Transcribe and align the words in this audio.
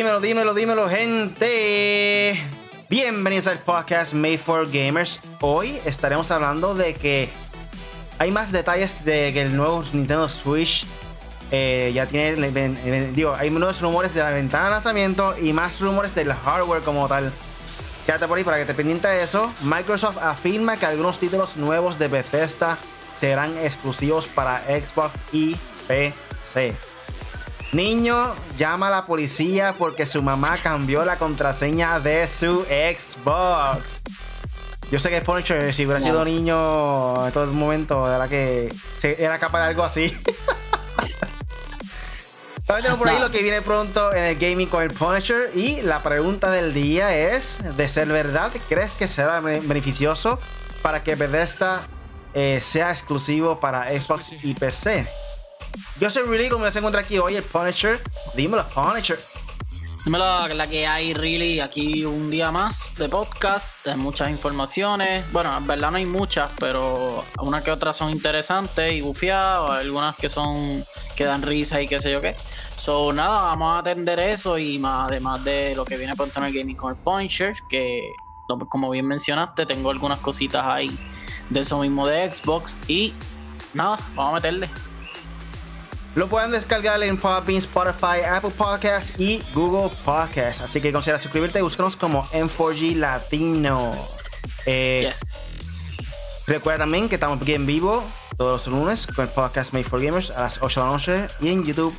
Dímelo, 0.00 0.20
dímelo, 0.20 0.54
dímelo, 0.54 0.88
gente. 0.88 2.42
Bienvenidos 2.88 3.46
al 3.48 3.58
podcast 3.58 4.14
Made 4.14 4.38
for 4.38 4.66
Gamers. 4.66 5.20
Hoy 5.42 5.78
estaremos 5.84 6.30
hablando 6.30 6.74
de 6.74 6.94
que 6.94 7.28
hay 8.18 8.30
más 8.30 8.50
detalles 8.50 9.04
de 9.04 9.30
que 9.34 9.42
el 9.42 9.54
nuevo 9.54 9.84
Nintendo 9.92 10.26
Switch 10.30 10.86
eh, 11.50 11.92
ya 11.94 12.06
tiene. 12.06 12.50
Digo, 13.12 13.34
hay 13.34 13.50
nuevos 13.50 13.82
rumores 13.82 14.14
de 14.14 14.22
la 14.22 14.30
ventana 14.30 14.64
de 14.64 14.70
lanzamiento 14.70 15.34
y 15.38 15.52
más 15.52 15.78
rumores 15.82 16.14
del 16.14 16.32
hardware 16.32 16.80
como 16.80 17.06
tal. 17.06 17.30
Quédate 18.06 18.26
por 18.26 18.38
ahí 18.38 18.44
para 18.44 18.56
que 18.56 18.64
te 18.64 18.72
pendiente 18.72 19.06
de 19.06 19.22
eso. 19.22 19.52
Microsoft 19.60 20.16
afirma 20.16 20.78
que 20.78 20.86
algunos 20.86 21.18
títulos 21.18 21.58
nuevos 21.58 21.98
de 21.98 22.08
Bethesda 22.08 22.78
serán 23.14 23.54
exclusivos 23.58 24.26
para 24.26 24.62
Xbox 24.64 25.16
y 25.30 25.56
PC. 25.86 26.89
Niño 27.72 28.34
llama 28.58 28.88
a 28.88 28.90
la 28.90 29.06
policía 29.06 29.76
porque 29.78 30.04
su 30.04 30.22
mamá 30.22 30.58
cambió 30.60 31.04
la 31.04 31.16
contraseña 31.16 32.00
de 32.00 32.26
su 32.26 32.64
Xbox. 32.64 34.02
Yo 34.90 34.98
sé 34.98 35.08
que 35.08 35.18
es 35.18 35.22
Punisher, 35.22 35.72
si 35.72 35.84
hubiera 35.84 36.00
sido 36.00 36.24
niño 36.24 37.26
en 37.26 37.32
todo 37.32 37.44
el 37.44 37.50
momento, 37.50 38.12
era 38.12 38.26
que 38.26 38.74
era 39.02 39.38
capaz 39.38 39.60
de 39.60 39.66
algo 39.68 39.84
así. 39.84 40.12
También 42.66 42.96
por 42.96 43.08
ahí 43.08 43.20
lo 43.20 43.30
que 43.30 43.40
viene 43.42 43.62
pronto 43.62 44.12
en 44.12 44.24
el 44.24 44.36
gaming 44.36 44.68
con 44.68 44.82
el 44.82 44.90
Punisher. 44.90 45.52
Y 45.54 45.80
la 45.82 46.02
pregunta 46.02 46.50
del 46.50 46.74
día 46.74 47.16
es: 47.16 47.60
de 47.76 47.88
ser 47.88 48.08
verdad, 48.08 48.50
¿crees 48.68 48.94
que 48.94 49.06
será 49.06 49.40
beneficioso 49.40 50.40
para 50.82 51.04
que 51.04 51.14
Bethesda 51.14 51.82
eh, 52.34 52.58
sea 52.60 52.90
exclusivo 52.90 53.60
para 53.60 53.88
Xbox 53.88 54.32
y 54.42 54.54
PC? 54.54 55.06
Yo 55.98 56.10
soy 56.10 56.22
Really, 56.24 56.48
como 56.48 56.70
se 56.70 56.78
encuentra 56.78 57.02
aquí 57.02 57.18
hoy, 57.18 57.36
el 57.36 57.42
Punisher. 57.42 58.00
Dímelo, 58.34 58.66
Punisher. 58.68 59.18
Dímelo, 60.04 60.48
la 60.48 60.66
que 60.66 60.86
hay, 60.86 61.12
Really, 61.12 61.60
aquí 61.60 62.04
un 62.04 62.30
día 62.30 62.50
más 62.50 62.94
de 62.96 63.08
podcast, 63.08 63.84
de 63.84 63.96
muchas 63.96 64.30
informaciones. 64.30 65.30
Bueno, 65.30 65.54
en 65.56 65.66
verdad 65.66 65.90
no 65.90 65.98
hay 65.98 66.06
muchas, 66.06 66.50
pero 66.58 67.24
unas 67.40 67.62
que 67.62 67.70
otras 67.70 67.96
son 67.96 68.10
interesantes 68.10 68.92
y 68.92 69.02
bufiadas, 69.02 69.70
algunas 69.70 70.16
que 70.16 70.30
son 70.30 70.82
que 71.16 71.24
dan 71.24 71.42
risa 71.42 71.82
y 71.82 71.86
qué 71.86 72.00
sé 72.00 72.10
yo 72.10 72.20
qué. 72.20 72.34
So, 72.76 73.12
nada, 73.12 73.42
vamos 73.42 73.76
a 73.76 73.80
atender 73.80 74.18
eso 74.20 74.56
y 74.56 74.78
más, 74.78 75.10
además 75.10 75.44
de 75.44 75.74
lo 75.74 75.84
que 75.84 75.98
viene 75.98 76.16
pronto 76.16 76.38
en 76.40 76.46
el 76.46 76.54
gaming 76.54 76.76
con 76.76 76.90
el 76.92 76.96
Punisher, 76.96 77.54
que 77.68 78.00
como 78.68 78.90
bien 78.90 79.06
mencionaste, 79.06 79.66
tengo 79.66 79.90
algunas 79.90 80.18
cositas 80.20 80.64
ahí 80.64 80.98
de 81.50 81.60
eso 81.60 81.78
mismo 81.80 82.08
de 82.08 82.34
Xbox 82.34 82.78
y 82.88 83.12
nada, 83.74 83.98
vamos 84.14 84.32
a 84.32 84.34
meterle. 84.36 84.70
Lo 86.16 86.26
pueden 86.26 86.50
descargar 86.50 87.00
en 87.02 87.16
Podbean, 87.16 87.58
Spotify, 87.58 88.22
Apple 88.28 88.50
Podcasts 88.50 89.14
y 89.18 89.42
Google 89.54 89.94
Podcasts. 90.04 90.60
Así 90.60 90.80
que 90.80 90.92
considera 90.92 91.18
suscribirte 91.18 91.60
y 91.60 91.62
búscanos 91.62 91.94
como 91.94 92.24
M4G 92.30 92.96
Latino. 92.96 93.94
Eh, 94.66 95.10
recuerda 96.48 96.80
también 96.80 97.08
que 97.08 97.14
estamos 97.14 97.40
aquí 97.40 97.54
en 97.54 97.64
vivo 97.64 98.04
todos 98.36 98.66
los 98.66 98.74
lunes 98.74 99.06
con 99.06 99.24
el 99.26 99.30
podcast 99.30 99.72
Made 99.72 99.84
for 99.84 100.02
Gamers 100.02 100.30
a 100.30 100.40
las 100.40 100.60
8 100.60 100.80
de 100.80 100.86
la 100.86 100.92
noche 100.92 101.26
y 101.40 101.48
en 101.50 101.64
YouTube 101.64 101.96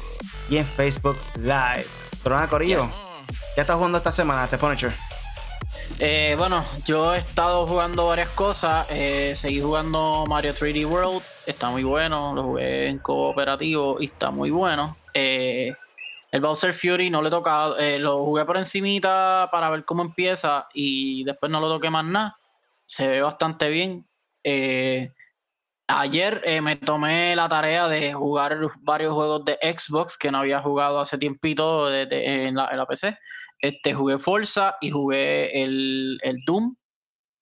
y 0.49 0.57
en 0.57 0.65
Facebook 0.65 1.17
Live. 1.37 1.87
Pero 2.21 2.35
nada, 2.35 2.49
Corillo, 2.49 2.79
¿qué 3.55 3.61
estás 3.61 3.75
jugando 3.75 3.97
esta 3.97 4.11
semana, 4.11 4.43
este 4.43 4.57
Punisher? 4.57 4.91
Eh, 5.99 6.35
bueno, 6.37 6.65
yo 6.85 7.13
he 7.13 7.19
estado 7.19 7.67
jugando 7.67 8.07
varias 8.07 8.29
cosas. 8.29 8.87
Eh, 8.89 9.33
seguí 9.35 9.61
jugando 9.61 10.25
Mario 10.27 10.53
3D 10.53 10.85
World. 10.85 11.21
Está 11.51 11.69
muy 11.69 11.83
bueno. 11.83 12.33
Lo 12.33 12.43
jugué 12.43 12.87
en 12.87 12.99
cooperativo 12.99 13.97
y 13.99 14.05
está 14.05 14.31
muy 14.31 14.49
bueno. 14.49 14.97
Eh, 15.13 15.73
el 16.31 16.41
Bowser 16.41 16.73
Fury 16.73 17.09
no 17.09 17.21
le 17.21 17.27
he 17.27 17.31
tocado. 17.31 17.75
lo 17.99 18.23
jugué 18.25 18.45
por 18.45 18.57
encimita 18.57 19.49
para 19.51 19.69
ver 19.69 19.85
cómo 19.85 20.01
empieza 20.01 20.67
y 20.73 21.23
después 21.23 21.51
no 21.51 21.59
lo 21.59 21.69
toqué 21.69 21.89
más 21.89 22.05
nada. 22.05 22.37
Se 22.85 23.07
ve 23.07 23.21
bastante 23.21 23.69
bien. 23.69 24.07
ayer 25.87 26.41
me 26.61 26.77
tomé 26.77 27.35
la 27.35 27.49
tarea 27.49 27.87
de 27.87 28.13
jugar 28.13 28.57
varios 28.79 29.13
juegos 29.13 29.45
de 29.45 29.57
Xbox 29.61 30.17
que 30.17 30.31
no 30.31 30.39
había 30.39 30.61
jugado 30.61 30.99
hace 30.99 31.17
tiempito 31.17 31.93
en 31.93 32.55
la 32.55 32.85
PC. 32.87 33.17
Este, 33.61 33.93
jugué 33.93 34.17
Forza 34.17 34.75
y 34.81 34.89
jugué 34.89 35.63
el, 35.63 36.19
Doom, 36.45 36.75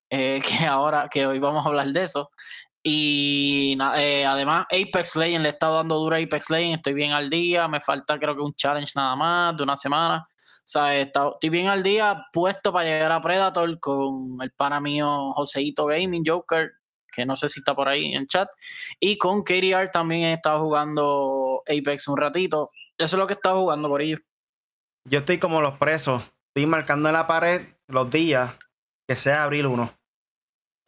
eh, 0.09 0.41
que 0.47 0.65
ahora, 0.65 1.07
que 1.09 1.25
hoy 1.25 1.39
vamos 1.39 1.65
a 1.65 1.69
hablar 1.69 1.87
de 1.87 2.03
eso. 2.03 2.29
Y 2.81 3.77
eh, 3.97 4.25
además 4.25 4.65
Apex 4.71 5.15
Legends, 5.15 5.41
le 5.41 5.49
he 5.49 5.51
estado 5.51 5.75
dando 5.75 5.95
duro 5.95 6.15
a 6.15 6.19
Apex 6.19 6.49
Legends, 6.49 6.75
estoy 6.77 6.93
bien 6.93 7.11
al 7.11 7.29
día, 7.29 7.67
me 7.67 7.81
falta 7.81 8.17
creo 8.17 8.35
que 8.35 8.41
un 8.41 8.53
challenge 8.53 8.93
nada 8.95 9.15
más 9.15 9.57
de 9.57 9.63
una 9.63 9.75
semana. 9.75 10.25
O 10.29 10.71
sea, 10.71 10.95
estoy 10.97 11.49
bien 11.49 11.67
al 11.67 11.81
día, 11.81 12.25
puesto 12.31 12.71
para 12.71 12.85
llegar 12.85 13.11
a 13.11 13.21
Predator 13.21 13.79
con 13.79 14.37
el 14.41 14.51
pana 14.51 14.79
mío 14.79 15.31
Joseito 15.31 15.87
Gaming 15.87 16.23
Joker, 16.25 16.71
que 17.11 17.25
no 17.25 17.35
sé 17.35 17.49
si 17.49 17.59
está 17.59 17.75
por 17.75 17.89
ahí 17.89 18.13
en 18.13 18.27
chat. 18.27 18.47
Y 18.99 19.17
con 19.17 19.41
KDR 19.43 19.89
también 19.91 20.25
he 20.25 20.33
estado 20.33 20.59
jugando 20.59 21.63
Apex 21.67 22.07
un 22.07 22.17
ratito. 22.17 22.69
Eso 22.97 23.15
es 23.15 23.19
lo 23.19 23.25
que 23.25 23.33
he 23.33 23.35
estado 23.35 23.61
jugando 23.61 23.89
por 23.89 24.01
ellos. 24.01 24.21
Yo 25.09 25.19
estoy 25.19 25.39
como 25.39 25.59
los 25.59 25.77
presos. 25.79 26.21
Estoy 26.53 26.67
marcando 26.67 27.09
en 27.09 27.13
la 27.13 27.25
pared 27.25 27.67
los 27.87 28.09
días 28.11 28.53
que 29.07 29.15
sea 29.15 29.43
abril 29.43 29.65
1. 29.65 29.98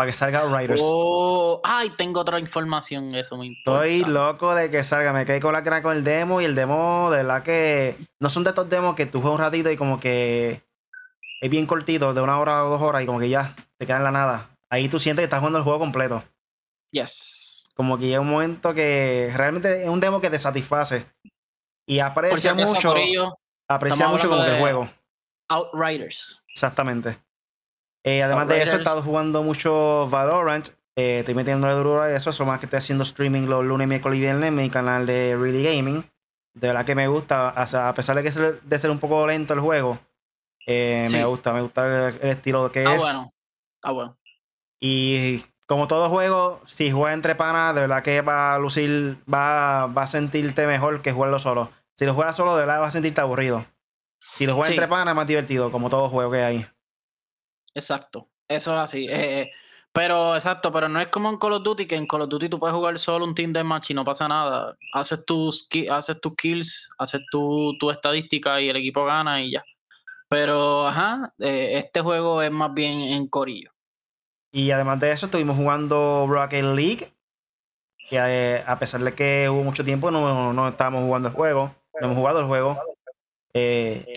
Para 0.02 0.12
que 0.12 0.18
salga 0.18 0.60
Riders. 0.60 0.82
Oh, 0.84 1.62
ay, 1.64 1.92
tengo 1.92 2.22
otra 2.22 2.40
información, 2.40 3.14
eso 3.14 3.38
me 3.38 3.46
importa. 3.46 3.86
Estoy 3.86 4.12
loco 4.12 4.56
de 4.56 4.72
que 4.72 4.84
salga. 4.84 5.14
Me 5.14 5.26
quedé 5.26 5.40
con 5.40 5.54
la 5.54 5.62
cara 5.62 5.84
con 5.84 5.96
el 5.96 6.04
demo 6.04 6.42
y 6.42 6.46
el 6.46 6.56
demo, 6.56 7.12
de 7.12 7.18
verdad 7.18 7.44
que. 7.44 7.98
No 8.20 8.32
son 8.32 8.44
de 8.44 8.50
estos 8.50 8.68
demos 8.68 8.96
que 8.96 9.06
tú 9.06 9.22
juegas 9.22 9.38
un 9.38 9.46
ratito 9.46 9.70
y 9.70 9.78
como 9.78 10.00
que. 10.00 10.64
Es 11.40 11.52
bien 11.52 11.68
cortito, 11.68 12.16
de 12.16 12.22
una 12.22 12.40
hora 12.40 12.66
o 12.66 12.72
dos 12.72 12.82
horas 12.82 13.04
y 13.04 13.06
como 13.06 13.20
que 13.20 13.30
ya 13.30 13.54
te 13.78 13.86
queda 13.86 13.98
en 13.98 14.06
la 14.06 14.10
nada. 14.10 14.50
Ahí 14.72 14.90
tú 14.90 14.98
sientes 14.98 15.22
que 15.22 15.26
estás 15.26 15.38
jugando 15.38 15.60
el 15.60 15.64
juego 15.64 15.78
completo. 15.78 16.24
Yes. 16.90 17.70
Como 17.76 18.00
que 18.00 18.08
llega 18.08 18.22
un 18.22 18.32
momento 18.32 18.74
que 18.74 19.32
realmente 19.36 19.84
es 19.84 19.90
un 19.90 20.00
demo 20.00 20.20
que 20.20 20.32
te 20.32 20.40
satisface. 20.40 21.06
Y 21.86 22.00
aprecia 22.00 22.56
mucho 22.56 22.96
aprecia 23.68 24.08
mucho 24.08 24.30
como 24.30 24.44
que 24.44 24.50
el 24.50 24.60
juego. 24.60 24.90
Outriders. 25.48 26.44
Exactamente. 26.52 27.20
Eh, 28.04 28.24
además 28.24 28.48
de 28.48 28.64
eso, 28.64 28.76
he 28.76 28.80
estado 28.80 29.02
jugando 29.02 29.44
mucho 29.44 30.08
Valorant. 30.10 30.70
Eh, 30.96 31.20
estoy 31.20 31.36
metiendo 31.36 31.68
la 31.68 31.74
duro 31.74 32.02
a 32.02 32.12
eso. 32.12 32.30
Eso 32.30 32.46
más 32.46 32.60
que 32.60 32.66
estoy 32.66 32.78
haciendo 32.78 33.04
streaming 33.04 33.48
los 33.48 33.64
lunes, 33.64 33.88
miércoles 33.88 34.18
y 34.18 34.22
viernes 34.22 34.50
en 34.50 34.56
mi 34.56 34.70
canal 34.70 35.06
de 35.06 35.36
Really 35.36 35.64
Gaming. 35.64 36.04
De 36.54 36.68
verdad 36.68 36.86
que 36.86 36.96
me 36.96 37.08
gusta. 37.08 37.50
a 37.50 37.94
pesar 37.94 38.16
de 38.16 38.24
que 38.24 38.32
de 38.32 38.80
ser 38.80 38.92
un 38.92 39.00
poco 39.00 39.26
lento 39.28 39.54
el 39.54 39.60
juego, 39.60 40.00
eh, 40.66 41.08
me 41.12 41.26
gusta. 41.26 41.54
Me 41.54 41.62
gusta 41.62 42.10
el 42.10 42.30
estilo 42.30 42.72
que 42.72 42.86
ah, 42.86 42.96
es. 42.96 43.00
bueno. 43.02 43.34
Ah, 43.84 43.92
bueno. 43.92 44.18
Y 44.80 45.46
como 45.68 45.88
todo 45.88 46.10
juego, 46.10 46.62
si 46.66 46.92
juegas 46.92 47.14
entre 47.14 47.36
panas, 47.36 47.74
de 47.76 47.82
verdad 47.82 48.04
que 48.04 48.22
va 48.22 48.56
a 48.56 48.60
lucir, 48.60 49.18
va, 49.32 49.88
va 49.88 50.04
a 50.04 50.08
sentirte 50.08 50.68
mejor 50.68 51.02
que 51.02 51.14
jugarlo 51.14 51.40
solo. 51.40 51.72
Si 51.96 52.06
lo 52.06 52.14
juegas 52.14 52.36
solo, 52.36 52.56
de 52.56 52.62
verdad 52.66 52.80
vas 52.80 52.90
a 52.90 52.92
sentirte 52.94 53.22
aburrido. 53.22 53.66
Si 54.20 54.46
lo 54.46 54.56
juegas 54.56 54.72
entre 54.72 54.88
panas, 54.88 55.14
es 55.14 55.16
más 55.16 55.28
divertido, 55.28 55.72
como 55.72 55.90
todo 55.90 56.10
juego 56.10 56.32
que 56.32 56.42
hay. 56.42 56.68
Exacto. 57.74 58.30
Eso 58.48 58.74
es 58.74 58.80
así. 58.80 59.08
Eh, 59.10 59.50
pero, 59.94 60.36
exacto, 60.36 60.72
pero 60.72 60.88
no 60.88 61.00
es 61.00 61.08
como 61.08 61.30
en 61.30 61.38
Call 61.38 61.54
of 61.54 61.64
Duty, 61.64 61.86
que 61.86 61.96
en 61.96 62.08
Call 62.08 62.22
of 62.22 62.30
Duty 62.30 62.50
tú 62.50 62.60
puedes 62.60 62.76
jugar 62.76 62.98
solo 63.00 63.26
un 63.26 63.36
team 63.36 63.54
match 63.66 63.92
y 63.92 63.94
no 63.94 64.04
pasa 64.04 64.28
nada. 64.28 64.78
Haces 64.94 65.26
tus, 65.26 65.68
haces 65.90 66.22
tus 66.22 66.36
kills, 66.36 66.90
haces 66.98 67.22
tu, 67.32 67.78
tu 67.80 67.92
estadística 67.92 68.60
y 68.62 68.70
el 68.70 68.78
equipo 68.78 69.06
gana 69.06 69.42
y 69.42 69.52
ya. 69.52 69.64
Pero, 70.30 70.88
ajá, 70.88 71.34
eh, 71.40 71.72
este 71.74 72.02
juego 72.02 72.42
es 72.42 72.52
más 72.52 72.74
bien 72.74 73.02
en 73.02 73.28
corillo. 73.28 73.72
Y 74.54 74.72
además 74.72 75.00
de 75.00 75.12
eso, 75.12 75.26
estuvimos 75.26 75.58
jugando 75.58 76.26
Rocket 76.28 76.64
League. 76.64 77.14
Y 78.10 78.16
eh, 78.18 78.64
a 78.66 78.80
pesar 78.80 79.02
de 79.02 79.14
que 79.14 79.50
hubo 79.50 79.64
mucho 79.64 79.84
tiempo, 79.84 80.12
no, 80.12 80.54
no 80.54 80.68
estábamos 80.70 81.04
jugando 81.04 81.30
el 81.30 81.36
juego 81.36 81.76
hemos 82.06 82.18
jugado 82.18 82.40
el 82.40 82.48
juego. 82.48 82.78
Eh, 83.54 84.14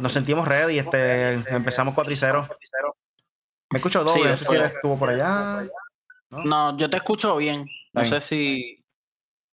nos 0.00 0.12
sentimos 0.12 0.46
ready. 0.46 0.78
Este, 0.78 1.34
empezamos 1.54 1.94
4 1.94 2.12
y 2.12 2.16
0. 2.16 2.48
Me 3.70 3.78
escucho 3.78 4.04
doble, 4.04 4.30
no 4.30 4.36
sé 4.36 4.44
si 4.44 4.54
estuvo 4.54 4.98
por 4.98 5.08
allá. 5.10 5.66
¿No? 6.30 6.76
yo 6.76 6.90
te 6.90 6.96
escucho 6.96 7.36
bien. 7.36 7.66
No 7.92 8.04
sé 8.04 8.20
si. 8.20 8.84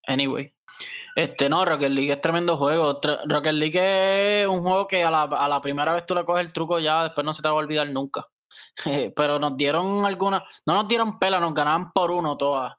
Anyway. 0.08 0.54
Este, 1.16 1.50
no, 1.50 1.66
Rocket 1.66 1.92
League 1.92 2.12
es 2.12 2.22
tremendo 2.22 2.58
juego. 2.58 3.00
Rocket 3.26 3.54
League 3.54 4.42
es 4.42 4.48
un 4.48 4.62
juego 4.62 4.88
que 4.88 5.04
a 5.04 5.12
la, 5.12 5.24
a 5.24 5.48
la 5.50 5.62
primera 5.62 5.94
vez 5.94 6.06
tú 6.06 6.16
le 6.16 6.24
coges 6.24 6.46
el 6.46 6.54
truco 6.54 6.80
ya, 6.80 7.04
después 7.04 7.26
no 7.26 7.34
se 7.34 7.42
te 7.42 7.50
va 7.50 7.56
a 7.56 7.58
olvidar 7.58 7.90
nunca. 7.90 8.26
pero 9.16 9.40
nos 9.40 9.58
dieron 9.58 10.06
algunas, 10.06 10.44
no 10.66 10.74
nos 10.74 10.88
dieron 10.88 11.20
pela, 11.20 11.40
nos 11.40 11.54
ganaban 11.54 11.92
por 11.92 12.12
uno 12.12 12.38
todas. 12.38 12.74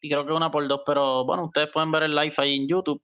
Y 0.00 0.08
creo 0.08 0.26
que 0.26 0.32
una 0.32 0.50
por 0.50 0.66
dos, 0.68 0.82
pero 0.84 1.24
bueno, 1.24 1.46
ustedes 1.46 1.70
pueden 1.72 1.90
ver 1.90 2.04
el 2.04 2.14
live 2.14 2.34
ahí 2.36 2.56
en 2.56 2.68
YouTube 2.68 3.02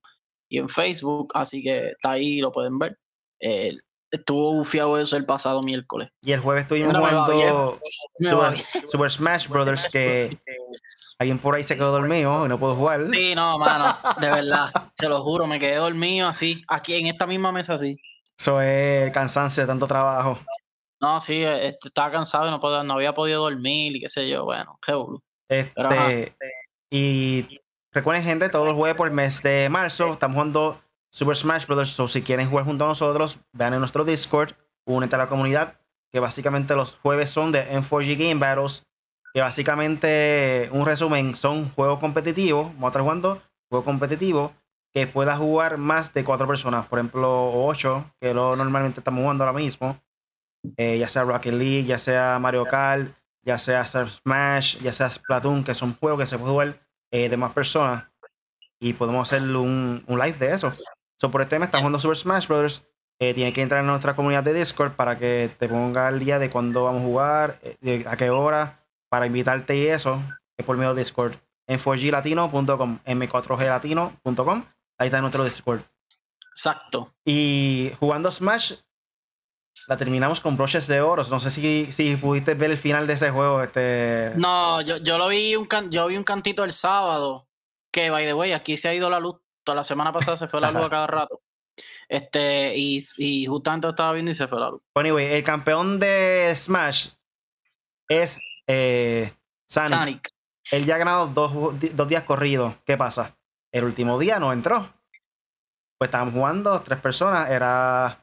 y 0.50 0.58
en 0.58 0.68
Facebook, 0.68 1.30
así 1.34 1.62
que 1.62 1.90
está 1.90 2.10
ahí, 2.12 2.40
lo 2.40 2.52
pueden 2.52 2.78
ver. 2.78 2.98
Eh, 3.40 3.78
estuvo 4.10 4.52
bufiado 4.52 4.98
eso 4.98 5.16
el 5.16 5.24
pasado 5.24 5.62
miércoles. 5.62 6.10
Y 6.22 6.32
el 6.32 6.40
jueves 6.40 6.64
estuvimos 6.64 6.94
jugando 6.94 7.78
Super, 8.90 9.10
Smash 9.10 9.48
Brothers 9.48 9.88
que 9.88 10.36
alguien 11.18 11.38
por 11.38 11.54
ahí 11.54 11.62
se 11.62 11.76
quedó 11.76 11.92
dormido 11.92 12.44
y 12.44 12.48
no 12.48 12.58
puedo 12.58 12.74
jugar. 12.74 13.08
Sí, 13.08 13.34
no, 13.34 13.58
mano, 13.58 13.96
de 14.20 14.30
verdad, 14.30 14.70
se 14.98 15.08
lo 15.08 15.22
juro, 15.22 15.46
me 15.46 15.58
quedé 15.60 15.76
dormido 15.76 16.28
así, 16.28 16.62
aquí 16.68 16.94
en 16.96 17.06
esta 17.06 17.26
misma 17.26 17.52
mesa 17.52 17.74
así. 17.74 17.96
Eso 18.38 18.60
es 18.60 19.06
el 19.06 19.12
cansancio 19.12 19.62
de 19.62 19.66
tanto 19.68 19.86
trabajo. 19.86 20.38
No, 21.00 21.20
sí, 21.20 21.44
eh, 21.44 21.78
estaba 21.80 22.10
cansado 22.10 22.48
y 22.48 22.50
no, 22.50 22.84
no 22.84 22.94
había 22.94 23.14
podido 23.14 23.42
dormir 23.42 23.96
y 23.96 24.00
qué 24.00 24.08
sé 24.08 24.28
yo. 24.28 24.44
Bueno, 24.44 24.78
qué 24.84 24.92
este, 25.48 26.34
y 26.90 27.60
recuerden, 27.92 28.24
gente, 28.24 28.48
todos 28.48 28.66
los 28.66 28.74
jueves 28.74 28.96
por 28.96 29.08
el 29.08 29.14
mes 29.14 29.42
de 29.42 29.68
marzo 29.70 30.12
estamos 30.12 30.34
jugando 30.34 30.80
Super 31.10 31.36
Smash 31.36 31.66
Bros. 31.66 31.90
So, 31.90 32.08
si 32.08 32.22
quieren 32.22 32.48
jugar 32.48 32.64
junto 32.64 32.84
a 32.84 32.88
nosotros, 32.88 33.38
vean 33.52 33.74
en 33.74 33.80
nuestro 33.80 34.04
Discord, 34.04 34.52
únete 34.84 35.16
a 35.16 35.18
la 35.18 35.26
comunidad, 35.26 35.80
que 36.12 36.20
básicamente 36.20 36.74
los 36.76 36.94
jueves 36.96 37.30
son 37.30 37.52
de 37.52 37.68
M4G 37.70 38.16
Game 38.16 38.40
Battles, 38.40 38.86
que 39.32 39.40
básicamente, 39.40 40.68
un 40.72 40.86
resumen, 40.86 41.34
son 41.34 41.70
juegos 41.70 41.98
competitivos, 41.98 42.66
vamos 42.74 42.84
a 42.84 42.88
estar 42.88 43.02
jugando 43.02 43.42
juegos 43.68 43.84
competitivos, 43.84 44.52
que 44.92 45.06
pueda 45.06 45.36
jugar 45.36 45.78
más 45.78 46.12
de 46.12 46.24
cuatro 46.24 46.48
personas, 46.48 46.86
por 46.86 46.98
ejemplo, 46.98 47.52
ocho, 47.64 48.10
que 48.20 48.34
lo 48.34 48.56
normalmente 48.56 49.00
estamos 49.00 49.22
jugando 49.22 49.44
ahora 49.44 49.56
mismo, 49.56 50.00
eh, 50.76 50.98
ya 50.98 51.08
sea 51.08 51.22
Rocket 51.22 51.54
League, 51.54 51.84
ya 51.84 51.98
sea 51.98 52.38
Mario 52.40 52.64
Kart, 52.66 53.12
ya 53.42 53.56
sea 53.56 53.86
Smash, 53.86 54.78
ya 54.80 54.92
sea 54.92 55.08
Splatoon, 55.08 55.62
que 55.62 55.74
son 55.74 55.94
juegos 55.94 56.20
que 56.20 56.26
se 56.26 56.38
puede 56.38 56.50
jugar 56.50 56.89
eh, 57.10 57.28
de 57.28 57.36
más 57.36 57.52
personas 57.52 58.04
y 58.80 58.94
podemos 58.94 59.30
hacer 59.30 59.42
un, 59.42 60.02
un 60.06 60.18
live 60.18 60.38
de 60.38 60.54
eso. 60.54 60.72
So, 61.18 61.30
por 61.30 61.42
este 61.42 61.56
tema 61.56 61.66
estamos 61.66 61.82
jugando 61.82 62.00
Super 62.00 62.16
Smash 62.16 62.48
Brothers. 62.48 62.82
Eh, 63.18 63.34
tienes 63.34 63.52
que 63.52 63.60
entrar 63.60 63.80
en 63.80 63.86
nuestra 63.86 64.16
comunidad 64.16 64.42
de 64.42 64.54
Discord 64.54 64.92
para 64.92 65.18
que 65.18 65.50
te 65.58 65.68
ponga 65.68 66.08
el 66.08 66.18
día 66.18 66.38
de 66.38 66.48
cuándo 66.48 66.84
vamos 66.84 67.02
a 67.02 67.04
jugar, 67.04 67.58
eh, 67.82 68.04
a 68.08 68.16
qué 68.16 68.30
hora, 68.30 68.80
para 69.10 69.26
invitarte 69.26 69.76
y 69.76 69.86
eso, 69.88 70.22
es 70.56 70.64
por 70.64 70.78
medio 70.78 70.94
de 70.94 71.00
Discord. 71.02 71.34
En 71.66 71.78
4glatino.com, 71.78 72.98
m4glatino.com, 73.04 74.64
ahí 74.98 75.06
está 75.08 75.20
nuestro 75.20 75.44
Discord. 75.44 75.82
Exacto. 76.50 77.12
Y 77.24 77.92
jugando 78.00 78.32
Smash, 78.32 78.76
la 79.90 79.96
terminamos 79.96 80.40
con 80.40 80.56
broches 80.56 80.86
de 80.86 81.00
oro. 81.00 81.24
No 81.30 81.40
sé 81.40 81.50
si, 81.50 81.90
si 81.90 82.14
pudiste 82.14 82.54
ver 82.54 82.70
el 82.70 82.78
final 82.78 83.08
de 83.08 83.14
ese 83.14 83.32
juego. 83.32 83.60
Este... 83.60 84.30
No, 84.36 84.80
yo, 84.82 84.98
yo 84.98 85.18
lo 85.18 85.26
vi 85.26 85.56
un 85.56 85.66
yo 85.90 86.06
vi 86.06 86.16
un 86.16 86.22
cantito 86.22 86.62
el 86.62 86.70
sábado. 86.70 87.48
Que 87.90 88.08
by 88.08 88.24
the 88.24 88.32
way, 88.32 88.52
aquí 88.52 88.76
se 88.76 88.88
ha 88.88 88.94
ido 88.94 89.10
la 89.10 89.18
luz. 89.18 89.40
Toda 89.64 89.74
la 89.74 89.82
semana 89.82 90.12
pasada 90.12 90.36
se 90.36 90.46
fue 90.46 90.60
la 90.60 90.70
luz 90.70 90.84
a 90.84 90.90
cada 90.90 91.08
rato. 91.08 91.40
Este, 92.08 92.72
y, 92.76 93.02
y 93.18 93.46
justamente 93.46 93.88
estaba 93.88 94.12
viendo 94.12 94.30
y 94.30 94.34
se 94.34 94.46
fue 94.46 94.60
la 94.60 94.70
luz. 94.70 94.80
Anyway, 94.94 95.26
el 95.34 95.42
campeón 95.42 95.98
de 95.98 96.54
Smash 96.54 97.08
es 98.08 98.38
eh, 98.68 99.32
Sonic. 99.66 100.30
Él 100.70 100.84
ya 100.84 100.94
ha 100.94 100.98
ganado 100.98 101.26
dos, 101.26 101.52
dos 101.96 102.08
días 102.08 102.22
corridos. 102.22 102.74
¿Qué 102.86 102.96
pasa? 102.96 103.36
El 103.72 103.82
último 103.82 104.20
día 104.20 104.38
no 104.38 104.52
entró. 104.52 104.88
Pues 105.98 106.06
estábamos 106.06 106.34
jugando, 106.34 106.80
tres 106.80 107.00
personas. 107.00 107.50
Era 107.50 108.19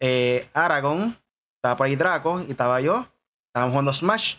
eh, 0.00 0.48
Aragon, 0.52 1.16
estaba 1.56 1.76
por 1.76 1.86
ahí 1.86 1.96
Draco 1.96 2.40
y 2.40 2.50
estaba 2.50 2.80
yo. 2.80 3.06
Estábamos 3.48 3.72
jugando 3.72 3.94
Smash. 3.94 4.36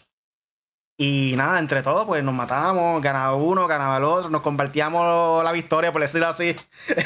Y 0.98 1.34
nada, 1.36 1.60
entre 1.60 1.82
todos, 1.82 2.06
pues 2.06 2.24
nos 2.24 2.34
matábamos, 2.34 3.02
ganaba 3.02 3.36
uno, 3.36 3.68
ganaba 3.68 3.98
el 3.98 4.06
otro, 4.06 4.30
nos 4.30 4.42
compartíamos 4.42 5.44
la 5.44 5.52
victoria, 5.52 5.92
por 5.92 6.02
decirlo 6.02 6.28
así. 6.28 6.56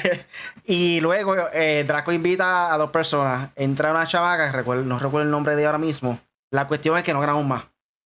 y 0.65 0.99
luego 1.01 1.35
eh, 1.53 1.83
Draco 1.87 2.11
invita 2.11 2.71
a 2.71 2.77
dos 2.77 2.91
personas. 2.91 3.49
Entra 3.55 3.91
una 3.91 4.05
chavaca, 4.05 4.51
no 4.51 4.99
recuerdo 4.99 5.23
el 5.23 5.31
nombre 5.31 5.55
de 5.55 5.61
ella 5.61 5.69
ahora 5.69 5.79
mismo. 5.79 6.19
La 6.51 6.67
cuestión 6.67 6.97
es 6.97 7.03
que 7.03 7.13
no 7.13 7.19
ganamos 7.19 7.45
más. 7.45 7.63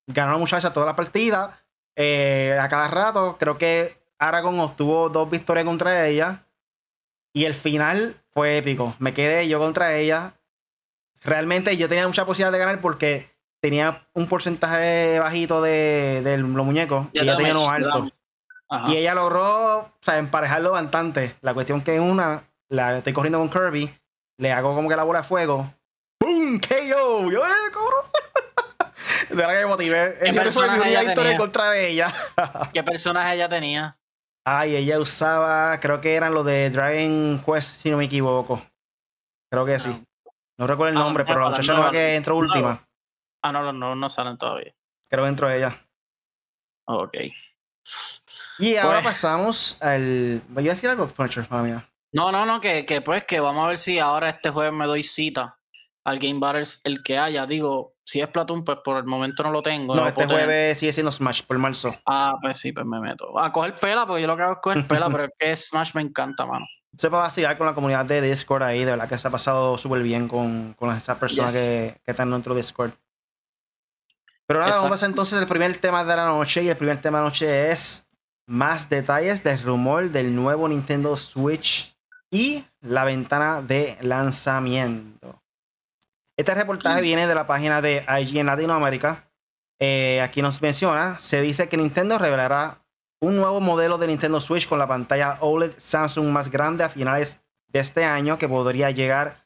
Ganó 0.07 0.31
la 0.31 0.37
muchacha 0.37 0.71
toda 0.71 0.85
la 0.85 0.95
partida. 0.95 1.59
Eh, 1.95 2.57
a 2.61 2.69
cada 2.69 2.87
rato, 2.87 3.37
creo 3.37 3.57
que 3.57 3.97
Aragon 4.19 4.59
obtuvo 4.59 5.09
dos 5.09 5.29
victorias 5.29 5.65
contra 5.65 6.07
ella. 6.07 6.45
Y 7.33 7.43
el 7.43 7.55
final 7.55 8.22
fue 8.33 8.57
épico. 8.57 8.95
Me 8.99 9.13
quedé 9.13 9.47
yo 9.47 9.59
contra 9.59 9.95
ella. 9.95 10.33
Realmente 11.23 11.77
yo 11.77 11.87
tenía 11.87 12.07
mucha 12.07 12.25
posibilidad 12.25 12.51
de 12.51 12.59
ganar 12.59 12.81
porque 12.81 13.31
tenía 13.61 14.07
un 14.13 14.27
porcentaje 14.27 15.19
bajito 15.19 15.61
de, 15.61 16.21
de 16.23 16.37
los 16.37 16.49
muñecos 16.49 17.07
y 17.13 17.19
ella 17.19 17.37
tenía 17.37 17.53
unos 17.53 17.69
altos. 17.69 18.09
Y 18.87 18.97
ella 18.97 19.13
logró 19.13 19.77
o 19.77 19.93
sea, 20.01 20.17
emparejarlo 20.17 20.71
bastante. 20.71 21.35
La 21.41 21.53
cuestión 21.53 21.81
que 21.81 21.99
una, 21.99 22.43
la 22.69 22.97
estoy 22.97 23.13
corriendo 23.13 23.39
con 23.39 23.49
Kirby, 23.49 23.93
le 24.37 24.51
hago 24.51 24.75
como 24.75 24.89
que 24.89 24.95
la 24.95 25.03
bola 25.03 25.19
de 25.19 25.25
fuego. 25.25 25.71
¡Pum! 26.17 26.59
¡KO! 26.59 27.31
Yo, 27.31 27.45
¡eh, 27.45 27.71
corro! 27.71 28.09
de 29.29 29.35
verdad 29.35 29.53
que 29.53 29.59
me 29.59 29.65
motivé. 29.67 30.17
¿Qué 30.23 30.33
personaje 30.33 30.89
ella 30.89 31.13
tenía? 31.13 31.37
contra 31.37 31.69
de 31.69 31.89
ella. 31.89 32.13
¿Qué 32.73 32.83
personaje 32.83 33.35
ella 33.35 33.47
tenía? 33.47 33.97
Ay, 34.45 34.75
ella 34.75 34.99
usaba, 34.99 35.79
creo 35.79 36.01
que 36.01 36.15
eran 36.15 36.33
los 36.33 36.45
de 36.45 36.69
Dragon 36.69 37.41
Quest, 37.45 37.81
si 37.81 37.89
no 37.89 37.97
me 37.97 38.05
equivoco. 38.05 38.61
Creo 39.49 39.65
que 39.65 39.79
sí. 39.79 39.89
Ah. 39.89 40.31
No 40.57 40.67
recuerdo 40.67 40.91
el 40.91 40.97
ah, 40.97 41.03
nombre, 41.03 41.25
pero 41.25 41.39
la 41.39 41.49
muchacha 41.49 41.73
nueva 41.73 41.91
que 41.91 42.15
entró 42.15 42.35
última. 42.35 42.85
Ah, 43.41 43.51
no, 43.51 43.71
no, 43.71 43.95
no 43.95 44.09
salen 44.09 44.37
todavía. 44.37 44.75
Creo 45.09 45.23
que 45.23 45.29
entró 45.29 45.49
ella. 45.49 45.85
Ok. 46.85 47.17
Y 48.59 48.75
ahora 48.75 49.01
pues 49.01 49.13
pasamos 49.13 49.81
al. 49.81 50.41
¿Voy 50.49 50.67
a 50.67 50.71
decir 50.71 50.89
algo, 50.89 51.07
Punisher, 51.07 51.49
mía? 51.51 51.89
No, 52.11 52.31
no, 52.31 52.45
no, 52.45 52.61
que, 52.61 52.85
que 52.85 53.01
pues 53.01 53.23
que 53.23 53.39
vamos 53.39 53.65
a 53.65 53.67
ver 53.69 53.77
si 53.77 53.97
ahora 53.99 54.29
este 54.29 54.49
jueves 54.49 54.73
me 54.73 54.85
doy 54.85 55.03
cita 55.03 55.59
al 56.03 56.19
Game 56.19 56.39
Battles, 56.39 56.81
el 56.83 57.03
que 57.03 57.17
haya. 57.17 57.45
Digo, 57.45 57.95
si 58.03 58.21
es 58.21 58.27
Platoon, 58.27 58.63
pues 58.63 58.79
por 58.83 58.97
el 58.97 59.05
momento 59.05 59.43
no 59.43 59.51
lo 59.51 59.61
tengo. 59.61 59.95
No, 59.95 60.07
este 60.07 60.25
jueves 60.25 60.77
sigue 60.77 60.93
siendo 60.93 61.11
Smash 61.11 61.43
por 61.43 61.57
marzo. 61.57 61.95
Ah, 62.05 62.35
pues 62.41 62.57
sí, 62.57 62.71
pues 62.71 62.85
me 62.85 62.99
meto. 62.99 63.39
A 63.39 63.51
coger 63.51 63.75
pela, 63.75 64.05
porque 64.05 64.21
yo 64.21 64.27
lo 64.27 64.35
que 64.35 64.43
hago 64.43 64.53
es 64.53 64.59
coger 64.61 64.87
pela, 64.87 65.09
pero 65.09 65.25
es 65.25 65.31
que 65.37 65.55
Smash 65.55 65.93
me 65.95 66.01
encanta, 66.01 66.45
mano. 66.45 66.65
Se 66.97 67.09
puede 67.09 67.23
vacilar 67.23 67.57
con 67.57 67.65
la 67.65 67.73
comunidad 67.73 68.05
de 68.05 68.21
Discord 68.21 68.63
ahí, 68.63 68.79
de 68.79 68.91
verdad 68.91 69.09
que 69.09 69.17
se 69.17 69.27
ha 69.27 69.31
pasado 69.31 69.77
súper 69.77 70.03
bien 70.03 70.27
con, 70.27 70.73
con 70.77 70.95
esas 70.95 71.17
personas 71.17 71.51
que, 71.51 71.91
que, 72.05 72.11
están 72.11 72.27
en 72.27 72.31
nuestro 72.31 72.53
Discord. 72.53 72.91
Pero 74.45 74.59
nada, 74.59 74.71
vamos 74.71 74.87
a 74.87 74.89
pasar 74.89 75.09
entonces 75.09 75.39
el 75.39 75.47
primer 75.47 75.75
tema 75.77 76.03
de 76.03 76.15
la 76.15 76.25
noche. 76.25 76.61
Y 76.61 76.69
el 76.69 76.77
primer 76.77 76.97
tema 76.97 77.17
de 77.17 77.23
la 77.23 77.29
noche 77.29 77.71
es 77.71 78.05
más 78.45 78.89
detalles 78.89 79.43
del 79.43 79.59
rumor 79.63 80.11
del 80.11 80.35
nuevo 80.35 80.67
Nintendo 80.67 81.15
Switch 81.17 81.95
y 82.29 82.63
la 82.81 83.05
ventana 83.05 83.61
de 83.61 83.97
lanzamiento. 84.01 85.42
Este 86.35 86.55
reportaje 86.55 87.01
viene 87.01 87.27
de 87.27 87.35
la 87.35 87.45
página 87.45 87.81
de 87.81 88.03
IG 88.19 88.37
en 88.37 88.47
Latinoamérica. 88.47 89.29
Eh, 89.79 90.19
aquí 90.21 90.41
nos 90.41 90.61
menciona, 90.61 91.19
se 91.19 91.41
dice 91.41 91.69
que 91.69 91.77
Nintendo 91.77 92.17
revelará 92.17 92.83
un 93.19 93.37
nuevo 93.37 93.61
modelo 93.61 93.97
de 93.97 94.07
Nintendo 94.07 94.41
Switch 94.41 94.67
con 94.67 94.79
la 94.79 94.87
pantalla 94.87 95.37
OLED 95.41 95.73
Samsung 95.77 96.27
más 96.27 96.49
grande 96.49 96.83
a 96.83 96.89
finales 96.89 97.41
de 97.67 97.79
este 97.79 98.03
año 98.03 98.37
que 98.37 98.49
podría 98.49 98.91
llegar 98.91 99.45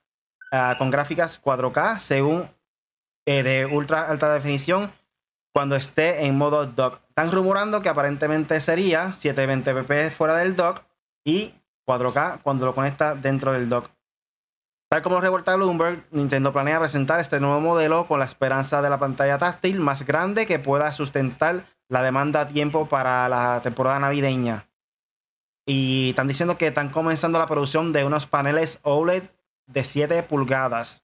ah, 0.51 0.75
con 0.77 0.89
gráficas 0.89 1.41
4K 1.41 1.99
según 1.99 2.49
eh, 3.25 3.43
de 3.43 3.65
ultra 3.65 4.03
alta 4.09 4.33
definición 4.33 4.91
cuando 5.53 5.75
esté 5.75 6.25
en 6.25 6.37
modo 6.37 6.65
dock. 6.65 7.01
Están 7.09 7.31
rumorando 7.31 7.81
que 7.81 7.89
aparentemente 7.89 8.61
sería 8.61 9.09
720p 9.09 10.11
fuera 10.11 10.35
del 10.37 10.55
dock 10.55 10.83
y 11.25 11.53
4K 11.85 12.41
cuando 12.43 12.65
lo 12.65 12.73
conecta 12.75 13.15
dentro 13.15 13.51
del 13.51 13.67
dock. 13.67 13.89
Tal 14.89 15.01
como 15.01 15.19
reporta 15.19 15.55
Bloomberg, 15.57 16.05
Nintendo 16.11 16.53
planea 16.53 16.79
presentar 16.79 17.19
este 17.19 17.41
nuevo 17.41 17.59
modelo 17.59 18.07
con 18.07 18.19
la 18.19 18.25
esperanza 18.25 18.81
de 18.81 18.89
la 18.89 18.97
pantalla 18.97 19.37
táctil 19.37 19.81
más 19.81 20.05
grande 20.05 20.45
que 20.45 20.59
pueda 20.59 20.93
sustentar 20.93 21.65
la 21.89 22.01
demanda 22.01 22.41
a 22.41 22.47
tiempo 22.47 22.87
para 22.87 23.27
la 23.27 23.59
temporada 23.61 23.99
navideña. 23.99 24.69
Y 25.65 26.11
están 26.11 26.29
diciendo 26.29 26.57
que 26.57 26.67
están 26.67 26.89
comenzando 26.89 27.37
la 27.37 27.47
producción 27.47 27.91
de 27.91 28.05
unos 28.05 28.27
paneles 28.27 28.79
OLED 28.83 29.23
de 29.65 29.83
7 29.83 30.23
pulgadas. 30.23 31.03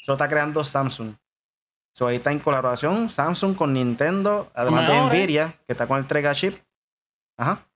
Eso 0.00 0.12
lo 0.12 0.14
está 0.14 0.28
creando 0.28 0.62
Samsung. 0.62 1.16
So, 1.94 2.06
ahí 2.06 2.16
está 2.16 2.30
en 2.30 2.38
colaboración 2.38 3.10
Samsung 3.10 3.56
con 3.56 3.72
Nintendo, 3.72 4.52
además 4.54 4.86
de 4.86 5.00
Nvidia, 5.00 5.58
que 5.66 5.72
está 5.72 5.88
con 5.88 5.98
el 5.98 6.06
Trega 6.06 6.32
chip. 6.34 6.62
Ajá. 7.36 7.66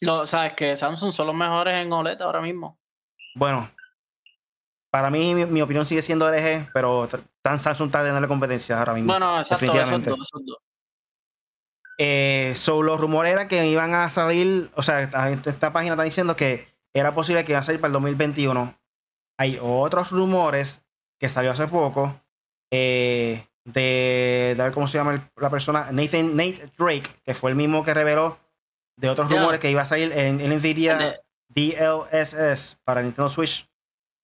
Lo, 0.00 0.26
sabes 0.26 0.52
que 0.52 0.76
Samsung 0.76 1.12
son 1.12 1.28
los 1.28 1.36
mejores 1.36 1.78
en 1.78 1.90
OLED 1.90 2.20
ahora 2.20 2.42
mismo. 2.42 2.78
Bueno, 3.34 3.70
para 4.92 5.08
mí, 5.08 5.34
mi, 5.34 5.62
opinión 5.62 5.86
sigue 5.86 6.02
siendo 6.02 6.30
LG, 6.30 6.68
pero 6.74 7.08
tan 7.40 7.58
Samsung 7.58 7.86
está 7.86 8.02
la 8.02 8.28
competencia 8.28 8.78
ahora 8.78 8.92
mismo. 8.92 9.10
Bueno, 9.10 9.38
exacto, 9.38 9.64
definitivamente. 9.64 10.10
Esos 10.10 10.18
dos, 10.18 10.32
esos 10.34 10.58
Eh, 11.96 12.54
los 12.66 13.00
rumores 13.00 13.32
eran 13.32 13.48
que 13.48 13.66
iban 13.68 13.94
a 13.94 14.10
salir, 14.10 14.70
o 14.74 14.82
sea, 14.82 15.00
esta, 15.00 15.72
página 15.72 15.94
está 15.94 16.02
diciendo 16.02 16.36
que 16.36 16.68
era 16.92 17.14
posible 17.14 17.42
que 17.42 17.52
iban 17.52 17.62
a 17.62 17.64
salir 17.64 17.80
para 17.80 17.88
el 17.88 17.94
2021. 17.94 18.74
Hay 19.38 19.58
otros 19.62 20.10
rumores 20.10 20.82
que 21.18 21.30
salió 21.30 21.52
hace 21.52 21.66
poco 21.68 22.14
eh, 22.70 23.46
de, 23.64 24.54
de 24.58 24.62
ver 24.62 24.72
cómo 24.72 24.88
se 24.88 24.98
llama 24.98 25.26
la 25.36 25.48
persona, 25.48 25.90
Nathan 25.90 26.36
Nate 26.36 26.68
Drake, 26.76 27.08
que 27.24 27.34
fue 27.34 27.50
el 27.50 27.56
mismo 27.56 27.82
que 27.82 27.94
reveló 27.94 28.38
de 28.98 29.08
otros 29.08 29.30
rumores 29.30 29.58
que 29.58 29.70
iba 29.70 29.80
a 29.80 29.86
salir 29.86 30.12
en, 30.12 30.38
en 30.42 30.54
Nvidia 30.54 31.18
DLSS 31.48 32.76
para 32.84 33.00
Nintendo 33.00 33.30
Switch 33.30 33.71